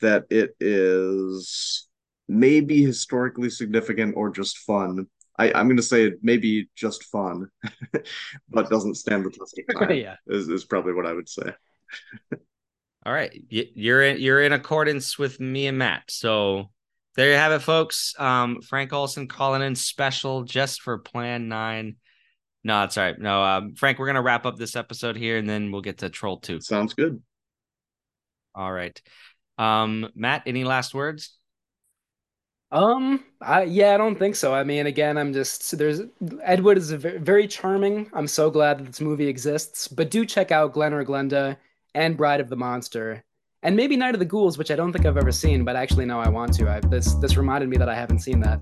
that 0.00 0.24
it 0.30 0.54
is 0.60 1.88
maybe 2.28 2.82
historically 2.82 3.50
significant 3.50 4.14
or 4.16 4.30
just 4.30 4.58
fun. 4.58 5.06
I, 5.38 5.52
I'm 5.52 5.68
gonna 5.68 5.82
say 5.82 6.12
maybe 6.22 6.68
just 6.74 7.04
fun, 7.04 7.48
but 8.48 8.70
doesn't 8.70 8.96
stand 8.96 9.24
the 9.24 9.30
test 9.30 9.60
of 9.68 9.80
time. 9.88 9.96
yeah. 9.96 10.16
Is, 10.26 10.48
is 10.48 10.64
probably 10.64 10.92
what 10.92 11.06
I 11.06 11.12
would 11.12 11.28
say. 11.28 11.52
All 13.04 13.12
right, 13.12 13.32
you're 13.48 14.02
in, 14.02 14.20
you're 14.20 14.42
in 14.42 14.52
accordance 14.52 15.18
with 15.18 15.40
me 15.40 15.66
and 15.66 15.76
Matt. 15.76 16.04
So 16.08 16.70
there 17.16 17.30
you 17.30 17.36
have 17.36 17.50
it, 17.50 17.58
folks. 17.58 18.14
Um, 18.16 18.60
Frank 18.62 18.92
Olson 18.92 19.26
calling 19.26 19.62
in 19.62 19.74
special 19.74 20.44
just 20.44 20.82
for 20.82 20.98
Plan 20.98 21.48
Nine. 21.48 21.96
No, 22.64 22.84
it's 22.84 22.96
all 22.96 23.04
right. 23.04 23.18
No, 23.18 23.42
um, 23.42 23.74
Frank, 23.74 23.98
we're 23.98 24.06
gonna 24.06 24.22
wrap 24.22 24.46
up 24.46 24.56
this 24.56 24.76
episode 24.76 25.16
here, 25.16 25.36
and 25.36 25.48
then 25.48 25.72
we'll 25.72 25.82
get 25.82 25.98
to 25.98 26.10
Troll 26.10 26.38
Two. 26.38 26.60
Sounds 26.60 26.94
good. 26.94 27.20
All 28.54 28.72
right, 28.72 29.00
um, 29.58 30.08
Matt. 30.14 30.42
Any 30.46 30.64
last 30.64 30.94
words? 30.94 31.38
Um, 32.70 33.22
I 33.40 33.64
yeah, 33.64 33.94
I 33.94 33.98
don't 33.98 34.18
think 34.18 34.36
so. 34.36 34.54
I 34.54 34.64
mean, 34.64 34.86
again, 34.86 35.18
I'm 35.18 35.32
just 35.32 35.76
there's 35.76 36.00
Ed 36.42 36.60
Wood 36.62 36.78
is 36.78 36.90
a 36.90 36.96
very, 36.96 37.18
very 37.18 37.46
charming. 37.48 38.08
I'm 38.14 38.26
so 38.26 38.50
glad 38.50 38.78
that 38.78 38.84
this 38.84 39.00
movie 39.00 39.28
exists. 39.28 39.88
But 39.88 40.10
do 40.10 40.24
check 40.24 40.50
out 40.50 40.72
Glen 40.72 40.94
or 40.94 41.04
Glenda 41.04 41.56
and 41.94 42.16
Bride 42.16 42.40
of 42.40 42.48
the 42.48 42.56
Monster, 42.56 43.24
and 43.62 43.76
maybe 43.76 43.96
Night 43.96 44.14
of 44.14 44.20
the 44.20 44.24
Ghouls, 44.24 44.56
which 44.56 44.70
I 44.70 44.76
don't 44.76 44.92
think 44.92 45.04
I've 45.04 45.18
ever 45.18 45.32
seen, 45.32 45.64
but 45.64 45.76
actually 45.76 46.06
now 46.06 46.20
I 46.20 46.28
want 46.28 46.54
to. 46.54 46.70
I, 46.70 46.80
this 46.80 47.12
this 47.14 47.36
reminded 47.36 47.68
me 47.68 47.76
that 47.76 47.90
I 47.90 47.94
haven't 47.94 48.20
seen 48.20 48.40
that. 48.40 48.60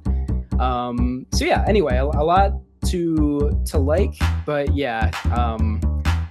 Um, 0.58 1.26
so 1.32 1.44
yeah. 1.44 1.64
Anyway, 1.68 1.96
a, 1.96 2.04
a 2.04 2.24
lot 2.24 2.54
to 2.86 3.62
to 3.66 3.78
like, 3.78 4.14
but 4.44 4.74
yeah, 4.74 5.10
um, 5.34 5.80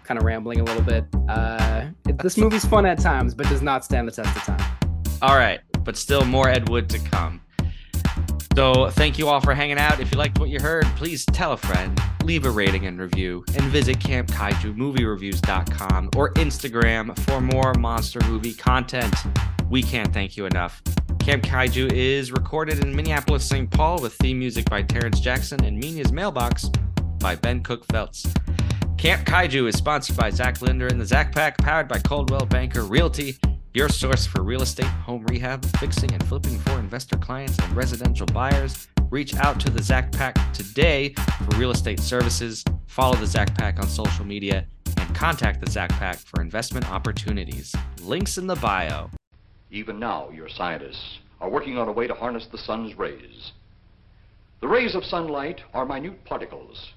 kind 0.04 0.18
of 0.18 0.24
rambling 0.24 0.60
a 0.60 0.64
little 0.64 0.82
bit. 0.82 1.06
Uh, 1.28 1.88
this 2.24 2.38
movie's 2.38 2.66
fun 2.66 2.86
at 2.86 3.00
times, 3.00 3.36
but 3.36 3.48
does 3.48 3.62
not 3.62 3.86
stand 3.86 4.08
the 4.08 4.12
test 4.12 4.36
of 4.36 4.44
time. 4.44 4.78
All 5.22 5.36
right, 5.36 5.60
but 5.84 5.98
still 5.98 6.26
more 6.26 6.50
Ed 6.50 6.70
Wood 6.70 6.90
to 6.90 7.00
come. 7.00 7.42
So 8.56 8.90
thank 8.90 9.18
you 9.18 9.30
all 9.30 9.40
for 9.40 9.54
hanging 9.54 9.78
out. 9.78 10.00
If 10.00 10.12
you 10.12 10.18
liked 10.18 10.40
what 10.40 10.50
you 10.50 10.60
heard, 10.60 10.86
please 10.98 11.24
tell 11.26 11.54
a 11.54 11.58
friend, 11.58 12.02
leave 12.24 12.46
a 12.46 12.52
rating 12.52 12.88
and 12.88 13.00
review, 13.00 13.46
and 13.56 13.64
visit 13.66 14.00
campkaijumoviereviews.com 14.00 16.10
or 16.16 16.34
Instagram 16.34 17.18
for 17.20 17.40
more 17.40 17.74
monster 17.76 18.20
movie 18.28 18.54
content. 18.54 19.14
We 19.70 19.84
can't 19.84 20.14
thank 20.14 20.38
you 20.38 20.46
enough. 20.46 20.82
Camp 21.20 21.44
Kaiju 21.44 21.92
is 21.92 22.32
recorded 22.32 22.80
in 22.80 22.96
Minneapolis, 22.96 23.48
St. 23.48 23.70
Paul 23.70 24.02
with 24.02 24.14
theme 24.16 24.40
music 24.40 24.70
by 24.70 24.82
Terrence 24.82 25.20
Jackson 25.20 25.64
and 25.64 25.82
Minya's 25.82 26.12
Mailbox 26.12 26.70
by 27.20 27.36
Ben 27.36 27.62
Cook 27.62 27.86
Feltz. 27.86 28.34
Camp 28.98 29.26
Kaiju 29.26 29.68
is 29.68 29.76
sponsored 29.76 30.18
by 30.18 30.30
Zach 30.30 30.62
Linder 30.62 30.88
and 30.88 31.00
the 31.00 31.06
Zach 31.06 31.34
Pack, 31.34 31.58
powered 31.60 31.88
by 31.88 32.00
Coldwell 32.00 32.46
Banker 32.46 32.84
Realty 32.84 33.38
your 33.74 33.90
source 33.90 34.26
for 34.26 34.42
real 34.42 34.64
estate, 34.64 34.88
home 34.88 35.24
rehab, 35.28 35.64
fixing, 35.78 36.12
and 36.12 36.26
flipping 36.28 36.58
for 36.60 36.80
investor 36.80 37.18
clients 37.18 37.58
and 37.60 37.76
residential 37.76 38.26
buyers. 38.28 38.88
Reach 39.12 39.36
out 39.36 39.60
to 39.60 39.70
the 39.70 39.82
Zach 39.82 40.12
Pack 40.12 40.36
today 40.54 41.14
for 41.14 41.58
real 41.58 41.72
estate 41.72 42.00
services. 42.00 42.64
Follow 42.88 43.16
the 43.16 43.28
Zach 43.28 43.56
Pack 43.56 43.80
on 43.80 43.88
social 43.88 44.26
media 44.26 44.66
and 44.98 45.16
contact 45.16 45.64
the 45.64 45.70
Zach 45.70 45.92
Pack 45.92 46.18
for 46.18 46.42
investment 46.42 46.90
opportunities. 46.92 47.76
Links 48.02 48.38
in 48.38 48.48
the 48.48 48.56
bio. 48.56 49.12
Even 49.72 50.00
now, 50.00 50.30
your 50.30 50.50
scientists 50.50 51.20
are 51.40 51.50
working 51.50 51.78
on 51.78 51.88
a 51.88 51.92
way 51.92 52.08
to 52.08 52.14
harness 52.14 52.48
the 52.52 52.58
sun's 52.58 52.98
rays. 52.98 53.52
The 54.62 54.68
rays 54.68 54.96
of 54.96 55.04
sunlight 55.06 55.62
are 55.74 55.86
minute 55.86 56.26
particles. 56.26 56.94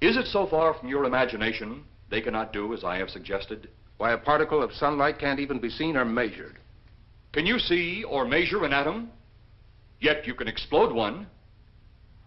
Is 0.00 0.16
it 0.16 0.26
so 0.26 0.46
far 0.46 0.74
from 0.74 0.88
your 0.88 1.04
imagination 1.04 1.84
they 2.10 2.20
cannot 2.20 2.52
do 2.52 2.74
as 2.74 2.84
I 2.84 2.98
have 2.98 3.08
suggested? 3.08 3.68
Why, 3.96 4.12
a 4.12 4.18
particle 4.18 4.62
of 4.62 4.72
sunlight 4.72 5.18
can't 5.18 5.40
even 5.40 5.58
be 5.58 5.70
seen 5.70 5.96
or 5.96 6.04
measured. 6.04 6.58
Can 7.32 7.46
you 7.46 7.58
see 7.58 8.04
or 8.04 8.26
measure 8.26 8.64
an 8.64 8.72
atom? 8.72 9.10
Yet 10.00 10.26
you 10.26 10.34
can 10.34 10.48
explode 10.48 10.92
one. 10.92 11.26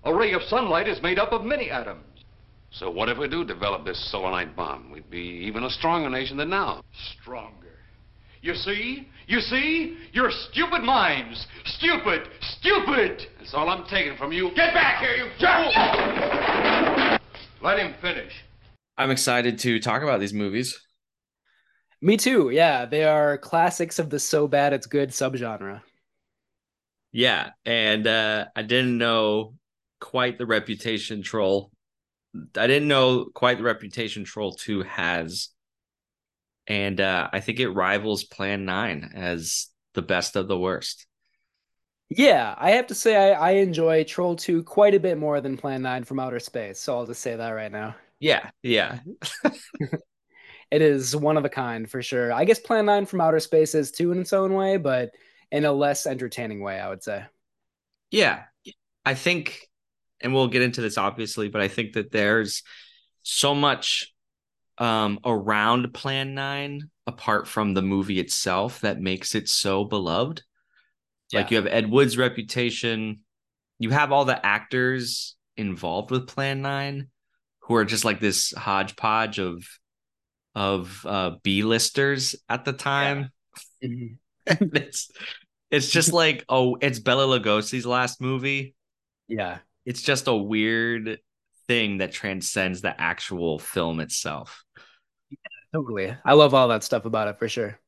A 0.04 0.14
ray 0.14 0.34
of 0.34 0.42
sunlight 0.44 0.88
is 0.88 1.02
made 1.04 1.20
up 1.20 1.32
of 1.32 1.44
many 1.44 1.70
atoms. 1.70 2.04
So 2.72 2.90
what 2.90 3.10
if 3.10 3.18
we 3.18 3.28
do 3.28 3.44
develop 3.44 3.86
this 3.86 4.12
Solaranite 4.14 4.56
bomb? 4.56 4.92
We'd 4.92 5.10
be 5.10 5.18
even 5.20 5.64
a 5.64 5.70
stronger 5.70 6.10
nation 6.10 6.38
than 6.38 6.50
now. 6.50 6.84
Stronger. 7.22 7.78
You 8.42 8.54
see? 8.56 9.08
You 9.30 9.42
see? 9.42 9.96
Your 10.12 10.32
stupid 10.32 10.82
minds. 10.82 11.46
Stupid! 11.64 12.30
Stupid! 12.42 13.28
That's 13.38 13.54
all 13.54 13.70
I'm 13.70 13.86
taking 13.86 14.18
from 14.18 14.32
you. 14.32 14.50
Get 14.56 14.74
back 14.74 15.04
here, 15.04 15.16
you 15.18 15.30
fool! 15.40 15.72
Let 17.62 17.78
him 17.78 17.94
finish. 18.02 18.34
I'm 18.98 19.12
excited 19.12 19.60
to 19.60 19.80
talk 19.80 20.02
about 20.02 20.20
these 20.20 20.34
movies. 20.34 20.84
Me 22.02 22.18
too. 22.18 22.50
Yeah, 22.50 22.86
they 22.86 23.04
are 23.04 23.38
classics 23.38 24.00
of 24.00 24.10
the 24.10 24.18
so 24.18 24.48
bad 24.48 24.74
it's 24.74 24.88
good 24.88 25.10
subgenre. 25.10 25.82
Yeah, 27.12 27.52
and 27.66 28.08
uh, 28.08 28.46
I 28.56 28.64
didn't 28.64 28.98
know 28.98 29.54
quite 30.02 30.40
the 30.40 30.48
reputation 30.48 31.22
Troll. 31.22 31.72
I 32.58 32.66
didn't 32.66 32.88
know 32.88 33.26
quite 33.26 33.60
the 33.60 33.64
reputation 33.64 34.24
Troll 34.24 34.54
Two 34.54 34.82
has, 34.82 35.50
and 36.70 37.02
uh, 37.02 37.30
I 37.34 37.42
think 37.42 37.60
it 37.60 37.70
rivals 37.70 38.24
Plan 38.24 38.64
Nine 38.64 39.12
as 39.14 39.68
the 39.96 40.02
best 40.02 40.38
of 40.38 40.48
the 40.48 40.58
worst. 40.58 41.06
Yeah, 42.10 42.56
I 42.58 42.72
have 42.72 42.88
to 42.88 42.96
say 42.96 43.34
I, 43.34 43.50
I 43.50 43.52
enjoy 43.56 44.04
Troll 44.04 44.36
2 44.36 44.64
quite 44.64 44.96
a 44.96 45.00
bit 45.00 45.18
more 45.18 45.42
than 45.42 45.58
Plan 45.58 45.82
9 45.82 46.06
from 46.06 46.20
Outer 46.20 46.40
Space, 46.40 46.80
so 46.80 46.98
I'll 46.98 47.06
just 47.06 47.22
say 47.22 47.36
that 47.36 47.50
right 47.50 47.72
now. 47.72 47.96
Yeah, 48.20 48.50
yeah. 48.64 49.00
it 50.72 50.82
is 50.82 51.16
one 51.16 51.38
of 51.38 51.46
a 51.46 51.50
kind 51.50 51.90
for 51.90 52.02
sure. 52.02 52.32
I 52.32 52.46
guess 52.46 52.60
Plan 52.60 52.86
9 52.86 53.06
from 53.06 53.22
Outer 53.22 53.40
Space 53.40 53.76
is 53.76 53.92
too 53.92 54.12
in 54.12 54.20
its 54.20 54.34
own 54.34 54.54
way, 54.54 54.78
but 54.78 55.12
in 55.52 55.66
a 55.66 55.72
less 55.72 56.08
entertaining 56.08 56.62
way, 56.62 56.80
I 56.80 56.90
would 56.90 57.04
say. 57.04 57.26
Yeah. 58.12 58.44
I 59.06 59.14
think 59.14 59.70
and 60.22 60.34
we'll 60.34 60.48
get 60.48 60.62
into 60.62 60.82
this 60.82 60.98
obviously, 60.98 61.50
but 61.50 61.62
I 61.62 61.68
think 61.68 61.94
that 61.94 62.12
there's 62.12 62.64
so 63.24 63.56
much 63.56 64.14
um 64.80 65.20
around 65.26 65.94
Plan 65.94 66.34
9 66.34 66.90
apart 67.06 67.48
from 67.48 67.74
the 67.74 67.82
movie 67.82 68.20
itself 68.20 68.82
that 68.82 69.02
makes 69.02 69.36
it 69.36 69.50
so 69.50 69.84
beloved. 69.84 70.44
Like 71.32 71.52
you 71.52 71.58
have 71.58 71.68
Ed 71.68 71.92
Wood's 71.92 72.18
reputation, 72.18 73.20
you 73.78 73.92
have 73.92 74.12
all 74.12 74.26
the 74.26 74.44
actors 74.44 75.36
involved 75.58 76.10
with 76.10 76.28
Plan 76.28 76.62
9 76.62 77.08
who 77.60 77.76
are 77.76 77.86
just 77.86 78.04
like 78.06 78.20
this 78.20 78.52
hodgepodge 78.58 79.40
of 79.40 79.64
of 80.56 81.06
uh 81.06 81.32
B-listers 81.44 82.36
at 82.48 82.66
the 82.66 82.74
time. 82.74 83.32
Yeah. 83.82 83.90
Mm-hmm. 83.90 84.66
it's 84.76 85.12
it's 85.70 85.90
just 85.90 86.12
like 86.14 86.44
oh, 86.50 86.78
it's 86.82 87.00
Bela 87.00 87.40
Lugosi's 87.40 87.86
last 87.86 88.22
movie. 88.22 88.76
Yeah. 89.28 89.60
It's 89.86 90.02
just 90.02 90.28
a 90.28 90.36
weird 90.36 91.20
thing 91.70 92.00
that 92.00 92.12
transcends 92.12 92.82
the 92.82 93.00
actual 93.00 93.60
film 93.60 94.00
itself. 94.00 94.66
Totally. 95.72 96.18
I 96.26 96.34
love 96.34 96.56
all 96.56 96.68
that 96.70 96.84
stuff 96.84 97.06
about 97.06 97.28
it 97.28 97.38
for 97.38 97.48
sure. 97.48 97.80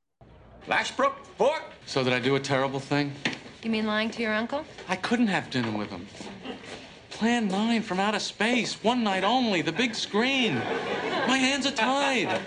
Lashbrook, 0.68 1.16
Fort. 1.36 1.64
So 1.88 2.04
did 2.04 2.14
I 2.14 2.20
do 2.20 2.36
a 2.36 2.40
terrible 2.40 2.80
thing? 2.80 3.12
You 3.64 3.72
mean 3.72 3.88
lying 3.88 4.12
to 4.12 4.22
your 4.22 4.36
uncle? 4.36 4.64
I 4.88 4.98
couldn't 4.98 5.28
have 5.28 5.50
dinner 5.50 5.76
with 5.76 5.90
him. 5.90 6.06
Plan 7.10 7.48
9 7.48 7.82
from 7.82 8.00
outer 8.00 8.20
space, 8.20 8.84
one 8.84 9.04
night 9.04 9.24
only, 9.24 9.64
the 9.64 9.72
big 9.72 9.96
screen. 9.96 10.56
My 11.28 11.38
hands 11.38 11.66
are 11.66 11.72
tied. 11.72 12.40